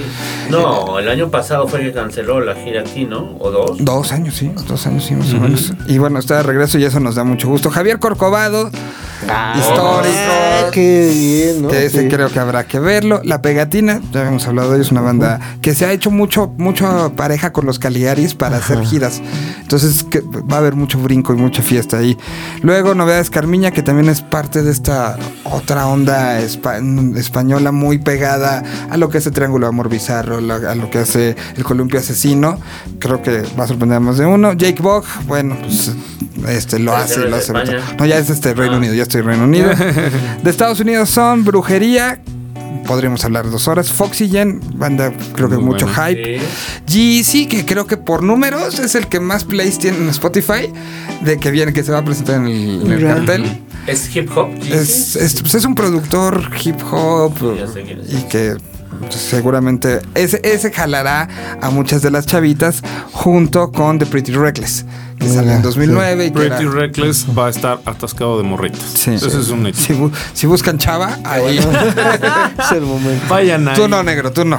No, 0.51 0.99
el 0.99 1.09
año 1.09 1.31
pasado 1.31 1.69
fue 1.69 1.81
que 1.81 1.93
canceló 1.93 2.41
la 2.41 2.55
gira 2.55 2.81
aquí, 2.81 3.05
¿no? 3.05 3.37
¿O 3.39 3.51
dos? 3.51 3.77
Dos 3.85 4.13
años, 4.13 4.35
sí, 4.37 4.51
dos 4.67 4.87
años, 4.87 5.05
sí, 5.05 5.15
más 5.33 5.41
o 5.41 5.43
menos. 5.43 5.73
Y 5.87 5.99
bueno, 5.99 6.19
está 6.19 6.37
de 6.39 6.43
regreso 6.43 6.79
y 6.79 6.85
eso 6.85 7.01
nos 7.01 7.15
da 7.15 7.25
mucho 7.25 7.49
gusto. 7.49 7.71
Javier 7.71 7.99
Corcovado, 7.99 8.71
histórico. 9.23 10.17
Ah, 10.31 10.71
qué 10.73 11.11
bien, 11.13 11.63
¿no? 11.63 11.69
Que 11.69 11.87
ese 11.87 12.03
Sí. 12.03 12.09
creo 12.09 12.31
que 12.31 12.39
habrá 12.39 12.65
que 12.67 12.79
verlo. 12.79 13.21
La 13.25 13.43
Pegatina, 13.43 14.01
ya 14.13 14.21
habíamos 14.21 14.47
hablado 14.47 14.71
de 14.71 14.77
ellos, 14.77 14.91
una 14.93 15.01
banda 15.01 15.41
que 15.61 15.75
se 15.75 15.87
ha 15.87 15.93
hecho 15.93 16.11
mucho, 16.11 16.53
mucho 16.59 17.13
pareja 17.17 17.53
con 17.53 17.67
los 17.67 17.79
Caligaris 17.79 18.35
para 18.35 18.59
hacer 18.59 18.85
giras. 18.85 19.21
Entonces 19.61 20.05
que 20.05 20.21
va 20.21 20.57
a 20.57 20.59
haber 20.59 20.75
mucho 20.75 20.99
brinco 20.99 21.33
y 21.35 21.37
mucha 21.37 21.63
fiesta 21.63 21.99
ahí. 21.99 22.17
Luego, 22.63 22.95
Novedades 22.95 23.31
Carmiña, 23.31 23.71
que 23.71 23.83
también 23.83 24.09
es 24.09 24.23
parte 24.23 24.63
de 24.63 24.71
esta 24.71 25.17
otra 25.45 25.87
onda 25.87 26.41
espa- 26.41 26.79
española 27.19 27.73
muy 27.73 27.99
pegada 27.99 28.63
a 28.91 28.97
lo 28.97 29.09
que 29.09 29.19
hace 29.19 29.31
Triángulo 29.31 29.67
de 29.67 29.71
Amor 29.71 29.89
Bizarro, 29.89 30.39
a 30.39 30.75
lo 30.75 30.91
que 30.91 30.99
hace 30.99 31.37
El 31.57 31.65
Columpio 31.65 31.99
Asesino. 31.99 32.59
Creo 32.99 33.23
que 33.23 33.43
va 33.59 33.65
a 33.65 33.67
sorprender 33.67 33.97
a 33.97 34.01
más 34.01 34.19
de 34.19 34.27
uno. 34.27 34.53
Jake 34.55 34.83
Bog, 34.83 35.05
bueno, 35.27 35.57
pues 35.61 35.93
este, 36.49 36.79
lo 36.79 36.93
Pero 36.93 37.05
hace, 37.05 37.19
lo 37.29 37.37
es 37.37 37.51
hace. 37.51 37.53
No, 37.99 38.07
ya 38.07 38.19
es 38.19 38.31
este 38.31 38.55
Reino 38.55 38.75
Ah. 38.75 38.79
Unido, 38.79 38.95
ya 38.95 39.03
estoy 39.09 39.23
en 39.23 39.27
Reino 39.27 39.45
Unido. 39.45 39.71
de 40.43 40.51
Estados 40.51 40.81
Unidos 40.81 41.11
son 41.11 41.45
Brujería, 41.45 42.21
podríamos 42.87 43.25
hablar 43.25 43.51
dos 43.51 43.67
horas. 43.69 43.91
Foxygen, 43.91 44.61
banda 44.75 45.13
creo 45.35 45.49
que 45.49 45.57
Muy 45.57 45.65
mucho 45.65 45.89
hype. 45.89 46.41
GC, 46.87 47.49
que 47.49 47.65
creo 47.67 47.87
que 47.87 47.97
por 47.97 48.23
números 48.23 48.79
es 48.79 48.95
el 48.95 49.09
que 49.09 49.21
más 49.21 49.45
plays 49.45 49.79
tiene 49.79 49.99
en 49.99 50.09
Spotify, 50.09 50.73
de 51.23 51.39
que 51.39 51.51
viene, 51.51 51.73
que 51.73 51.83
se 51.83 51.93
va 51.93 51.99
a 51.99 52.05
presentar 52.05 52.37
en 52.37 52.47
el, 52.47 52.83
en 52.83 52.93
el 52.93 53.07
cartel. 53.07 53.63
¿Es 53.87 54.15
hip 54.15 54.31
hop? 54.37 54.51
Es, 54.71 55.17
es, 55.17 55.41
pues 55.41 55.55
es 55.55 55.65
un 55.65 55.75
productor 55.75 56.51
hip 56.63 56.77
hop 56.91 57.33
y 58.09 58.23
que 58.29 58.57
seguramente 59.11 60.01
ese, 60.15 60.41
ese 60.45 60.71
jalará 60.71 61.29
a 61.63 61.71
muchas 61.71 62.03
de 62.03 62.11
las 62.11 62.27
chavitas 62.27 62.83
junto 63.13 63.73
con 63.73 63.99
The 63.99 64.07
Pretty 64.07 64.33
Reckless, 64.33 64.85
que 65.19 65.27
Mira, 65.27 65.35
salió 65.41 65.53
en 65.53 65.63
2009 65.63 66.27
y 66.27 66.31
que 66.31 66.39
Pretty 66.39 66.63
era- 66.65 66.71
Reckless 66.73 67.27
va 67.37 67.47
a 67.47 67.51
estar 67.51 67.81
atascado 67.85 68.39
de 68.39 68.45
morritas. 68.45 68.81
Sí. 68.95 69.15
Ese 69.15 69.27
es 69.27 69.49
un 69.49 69.67
hecho. 69.67 69.81
si, 69.81 69.93
bu- 69.95 70.13
si 70.33 70.47
buscan 70.47 70.79
chava, 70.79 71.19
ahí. 71.25 71.59
es 72.59 72.73
el 72.73 72.83
momento. 72.83 73.25
Vayan 73.29 73.69
ahí. 73.69 73.77
tú 73.77 73.89
no, 73.89 74.03
negro, 74.03 74.33
tú 74.33 74.45
no. 74.45 74.59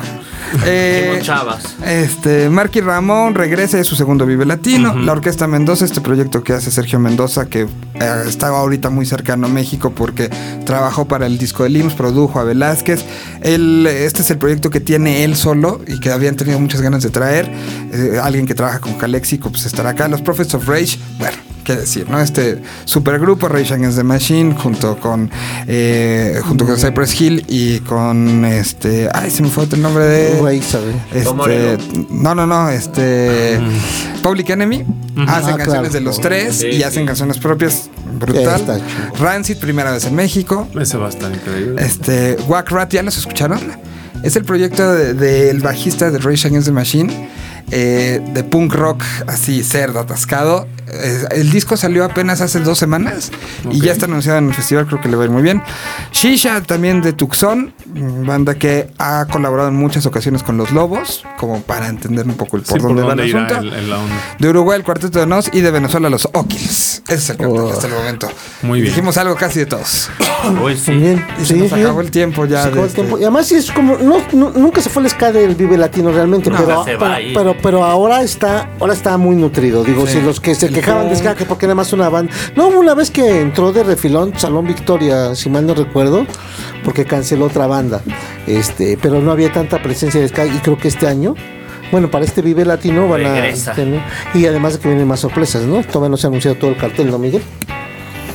Eh, 0.65 1.19
Chavas. 1.21 1.75
Este, 1.85 2.49
Marky 2.49 2.81
Ramón 2.81 3.35
regresa 3.35 3.77
de 3.77 3.83
su 3.83 3.95
segundo 3.95 4.25
Vive 4.25 4.45
Latino. 4.45 4.95
La 4.95 5.11
Orquesta 5.11 5.47
Mendoza, 5.47 5.85
este 5.85 6.01
proyecto 6.01 6.43
que 6.43 6.53
hace 6.53 6.71
Sergio 6.71 6.99
Mendoza, 6.99 7.47
que 7.47 7.61
eh, 7.61 8.23
está 8.27 8.47
ahorita 8.47 8.89
muy 8.89 9.05
cercano 9.05 9.47
a 9.47 9.49
México 9.49 9.91
porque 9.95 10.29
trabajó 10.65 11.05
para 11.05 11.25
el 11.25 11.37
disco 11.37 11.63
de 11.63 11.69
Lims, 11.69 11.93
produjo 11.93 12.39
a 12.39 12.43
Velázquez. 12.43 13.05
Él, 13.41 13.87
este 13.87 14.21
es 14.21 14.31
el 14.31 14.37
proyecto 14.37 14.69
que 14.69 14.79
tiene 14.79 15.23
él 15.23 15.35
solo 15.35 15.81
y 15.87 15.99
que 15.99 16.11
habían 16.11 16.35
tenido 16.35 16.59
muchas 16.59 16.81
ganas 16.81 17.03
de 17.03 17.09
traer. 17.09 17.51
Eh, 17.91 18.19
alguien 18.21 18.45
que 18.45 18.55
trabaja 18.55 18.79
con 18.79 18.93
Calexico, 18.93 19.49
pues 19.49 19.65
estará 19.65 19.91
acá. 19.91 20.07
Los 20.07 20.21
Prophets 20.21 20.53
of 20.55 20.67
Rage, 20.67 20.97
bueno. 21.17 21.37
¿Qué 21.69 21.75
decir, 21.75 22.09
no? 22.09 22.19
Este 22.19 22.59
supergrupo 22.85 23.47
Rage 23.47 23.75
Against 23.75 23.95
the 23.99 24.03
Machine 24.03 24.55
junto 24.55 24.97
con 24.99 25.29
eh, 25.67 26.39
junto 26.43 26.65
con 26.65 26.77
Cypress 26.77 27.21
Hill 27.21 27.45
y 27.47 27.79
con 27.81 28.43
este 28.43 29.07
ay 29.13 29.29
se 29.29 29.43
me 29.43 29.49
fue 29.49 29.65
el 29.71 29.79
nombre 29.79 30.03
de 30.05 30.55
este, 31.11 31.77
no, 32.09 32.33
no, 32.33 32.47
no, 32.47 32.69
este 32.71 33.59
Public 34.23 34.49
Enemy 34.49 34.77
hacen 35.27 35.53
Ah, 35.53 35.57
canciones 35.57 35.63
claro. 35.67 35.89
de 35.89 36.01
los 36.01 36.19
tres 36.19 36.55
Sí, 36.55 36.67
y 36.69 36.73
sí. 36.77 36.83
hacen 36.83 37.05
canciones 37.05 37.37
propias 37.37 37.91
brutal. 38.19 38.81
Rancid 39.19 39.57
primera 39.57 39.91
vez 39.91 40.05
en 40.05 40.15
México. 40.15 40.67
Ese 40.79 40.97
va 40.97 41.05
a 41.05 41.09
estar 41.09 41.31
increíble. 41.31 41.79
Este 41.85 42.35
Wack 42.47 42.71
Rat 42.71 42.93
ya 42.93 43.03
los 43.03 43.15
escucharon. 43.15 43.59
Es 44.23 44.35
el 44.35 44.43
proyecto 44.43 44.91
de- 44.91 45.13
del 45.13 45.59
bajista 45.59 46.09
de 46.09 46.17
Rage 46.17 46.47
Against 46.47 46.65
the 46.67 46.71
Machine. 46.73 47.29
Eh, 47.71 48.21
de 48.33 48.43
punk 48.43 48.73
rock 48.73 49.03
así 49.27 49.63
cerdo 49.63 49.99
atascado 49.99 50.67
Eh, 50.91 51.23
el 51.31 51.51
disco 51.51 51.77
salió 51.77 52.03
apenas 52.03 52.41
hace 52.41 52.59
dos 52.61 52.79
semanas 52.79 53.29
y 53.69 53.79
ya 53.79 53.91
está 53.91 54.05
anunciado 54.07 54.39
en 54.39 54.47
el 54.47 54.55
festival 54.55 54.87
creo 54.87 54.99
que 54.99 55.07
le 55.07 55.15
va 55.17 55.21
a 55.21 55.25
ir 55.25 55.31
muy 55.31 55.43
bien 55.43 55.61
Shisha 56.11 56.61
también 56.61 57.01
de 57.03 57.13
Tucson 57.13 57.73
banda 58.25 58.55
que 58.55 58.89
ha 58.97 59.27
colaborado 59.31 59.69
en 59.69 59.75
muchas 59.75 60.07
ocasiones 60.07 60.41
con 60.41 60.57
los 60.57 60.71
Lobos 60.71 61.23
como 61.37 61.61
para 61.61 61.87
entender 61.89 62.25
un 62.25 62.33
poco 62.33 62.57
el 62.57 62.63
por 62.63 62.79
Sí, 62.79 62.83
dónde 62.87 63.03
va 63.03 63.13
el 63.13 63.19
asunto 63.19 63.57
el- 63.59 63.71
el- 63.73 63.89
la 63.91 63.99
onda. 63.99 64.15
de 64.39 64.49
Uruguay 64.49 64.79
el 64.79 64.83
Cuarteto 64.83 65.19
de 65.19 65.27
Nos 65.27 65.51
y 65.53 65.61
de 65.61 65.69
Venezuela 65.69 66.09
los 66.09 66.27
Oquils. 66.33 67.03
Ese 67.07 67.13
es 67.13 67.29
el 67.29 67.37
cartel 67.37 67.59
Oh. 67.59 67.69
hasta 67.71 67.85
el 67.87 67.93
momento. 67.93 68.27
Muy 68.63 68.81
bien. 68.81 68.91
Dijimos 68.93 69.17
algo 69.17 69.35
casi 69.35 69.59
de 69.59 69.65
todos. 69.67 70.09
Sí. 70.83 70.91
Bien. 70.93 71.23
Y 71.41 71.45
se 71.45 71.55
nos 71.55 71.71
acabó 71.73 72.01
el 72.01 72.09
tiempo 72.11 72.45
ya 72.45 72.63
Se 72.63 72.69
acabó 72.69 72.85
el 72.85 72.91
tiempo. 72.93 73.15
este- 73.17 73.21
Y 73.21 73.25
además 73.25 73.51
es 73.51 73.71
como 73.71 73.97
no, 73.97 74.17
no- 74.33 74.51
nunca 74.51 74.81
se 74.81 74.89
fue 74.89 75.03
el 75.03 75.09
ska 75.09 75.31
del 75.31 75.53
Vive 75.55 75.77
Latino 75.77 76.11
realmente, 76.11 76.49
No, 76.49 76.57
pero, 76.57 76.83
se 76.85 76.93
va 76.95 76.99
pero, 76.99 77.13
ahí. 77.13 77.33
pero 77.35 77.57
pero 77.61 77.83
ahora 77.83 78.21
está 78.21 78.69
ahora 78.79 78.93
está 78.93 79.17
muy 79.17 79.35
nutrido. 79.35 79.83
Digo, 79.83 80.05
Sí. 80.07 80.13
si 80.13 80.21
los 80.21 80.39
que 80.39 80.55
se 80.55 80.67
El 80.67 80.73
quejaban 80.73 81.09
de 81.09 81.15
ska 81.15 81.35
que 81.35 81.45
porque 81.45 81.65
nada 81.67 81.75
más 81.75 81.93
una 81.93 82.09
banda. 82.09 82.31
No, 82.55 82.67
hubo 82.67 82.79
una 82.79 82.93
vez 82.95 83.11
que 83.11 83.41
entró 83.41 83.71
de 83.71 83.83
refilón 83.83 84.33
Salón 84.37 84.65
Victoria, 84.67 85.35
si 85.35 85.49
mal 85.49 85.65
no 85.65 85.73
recuerdo, 85.73 86.25
porque 86.83 87.05
canceló 87.05 87.45
otra 87.45 87.67
banda. 87.67 88.01
Este, 88.47 88.97
pero 89.01 89.21
no 89.21 89.31
había 89.31 89.51
tanta 89.51 89.81
presencia 89.81 90.19
de 90.21 90.27
ska 90.27 90.45
y 90.45 90.57
creo 90.59 90.77
que 90.77 90.87
este 90.87 91.07
año 91.07 91.35
bueno, 91.91 92.11
para 92.11 92.23
este 92.23 92.43
Vive 92.43 92.65
Latino 92.65 93.07
van 93.07 93.21
Regresa. 93.21 93.71
a 93.71 93.73
tener, 93.75 93.99
y 94.35 94.45
además 94.45 94.73
de 94.73 94.79
que 94.79 94.89
vienen 94.89 95.07
más 95.07 95.21
sorpresas, 95.21 95.63
¿no? 95.63 95.81
Todavía 95.83 96.09
no 96.09 96.17
se 96.17 96.27
ha 96.27 96.29
anunciado 96.29 96.55
todo 96.55 96.69
el 96.69 96.77
cartel, 96.77 97.09
¿no, 97.09 97.17
Miguel? 97.17 97.41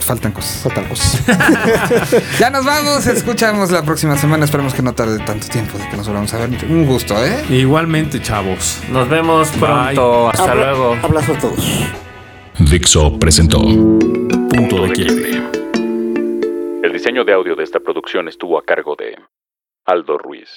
Faltan 0.05 0.33
cosas. 0.33 0.63
Faltan 0.63 0.85
cosas. 0.87 1.25
Ya 2.39 2.51
nos 2.51 2.65
vamos. 2.65 3.07
Escuchamos 3.07 3.71
la 3.71 3.83
próxima 3.83 4.17
semana. 4.17 4.45
Esperemos 4.45 4.75
que 4.75 4.83
no 4.83 4.93
tarde 4.95 5.19
tanto 5.25 5.49
tiempo 5.49 5.79
de 5.79 5.89
que 5.89 5.97
nos 5.97 6.07
volvamos 6.07 6.33
a 6.35 6.39
ver. 6.47 6.65
Un 6.69 6.85
gusto, 6.87 7.15
¿eh? 7.25 7.45
Igualmente, 7.51 8.21
chavos. 8.21 8.81
Nos 8.91 9.09
vemos 9.09 9.49
pronto. 9.59 10.29
Hasta 10.29 10.53
Abra- 10.53 10.73
luego. 10.73 10.97
Abrazo 11.03 11.33
a 11.35 11.39
todos. 11.39 11.85
Dixo 12.71 13.19
presentó 13.19 13.59
Punto 13.61 14.87
de 14.87 14.93
Quiebre. 14.93 15.43
El 16.83 16.93
diseño 16.93 17.25
de 17.25 17.33
audio 17.33 17.57
de 17.57 17.65
esta 17.65 17.81
producción 17.81 18.29
estuvo 18.29 18.59
a 18.59 18.63
cargo 18.63 18.95
de 18.97 19.17
Aldo 19.87 20.19
Ruiz. 20.19 20.49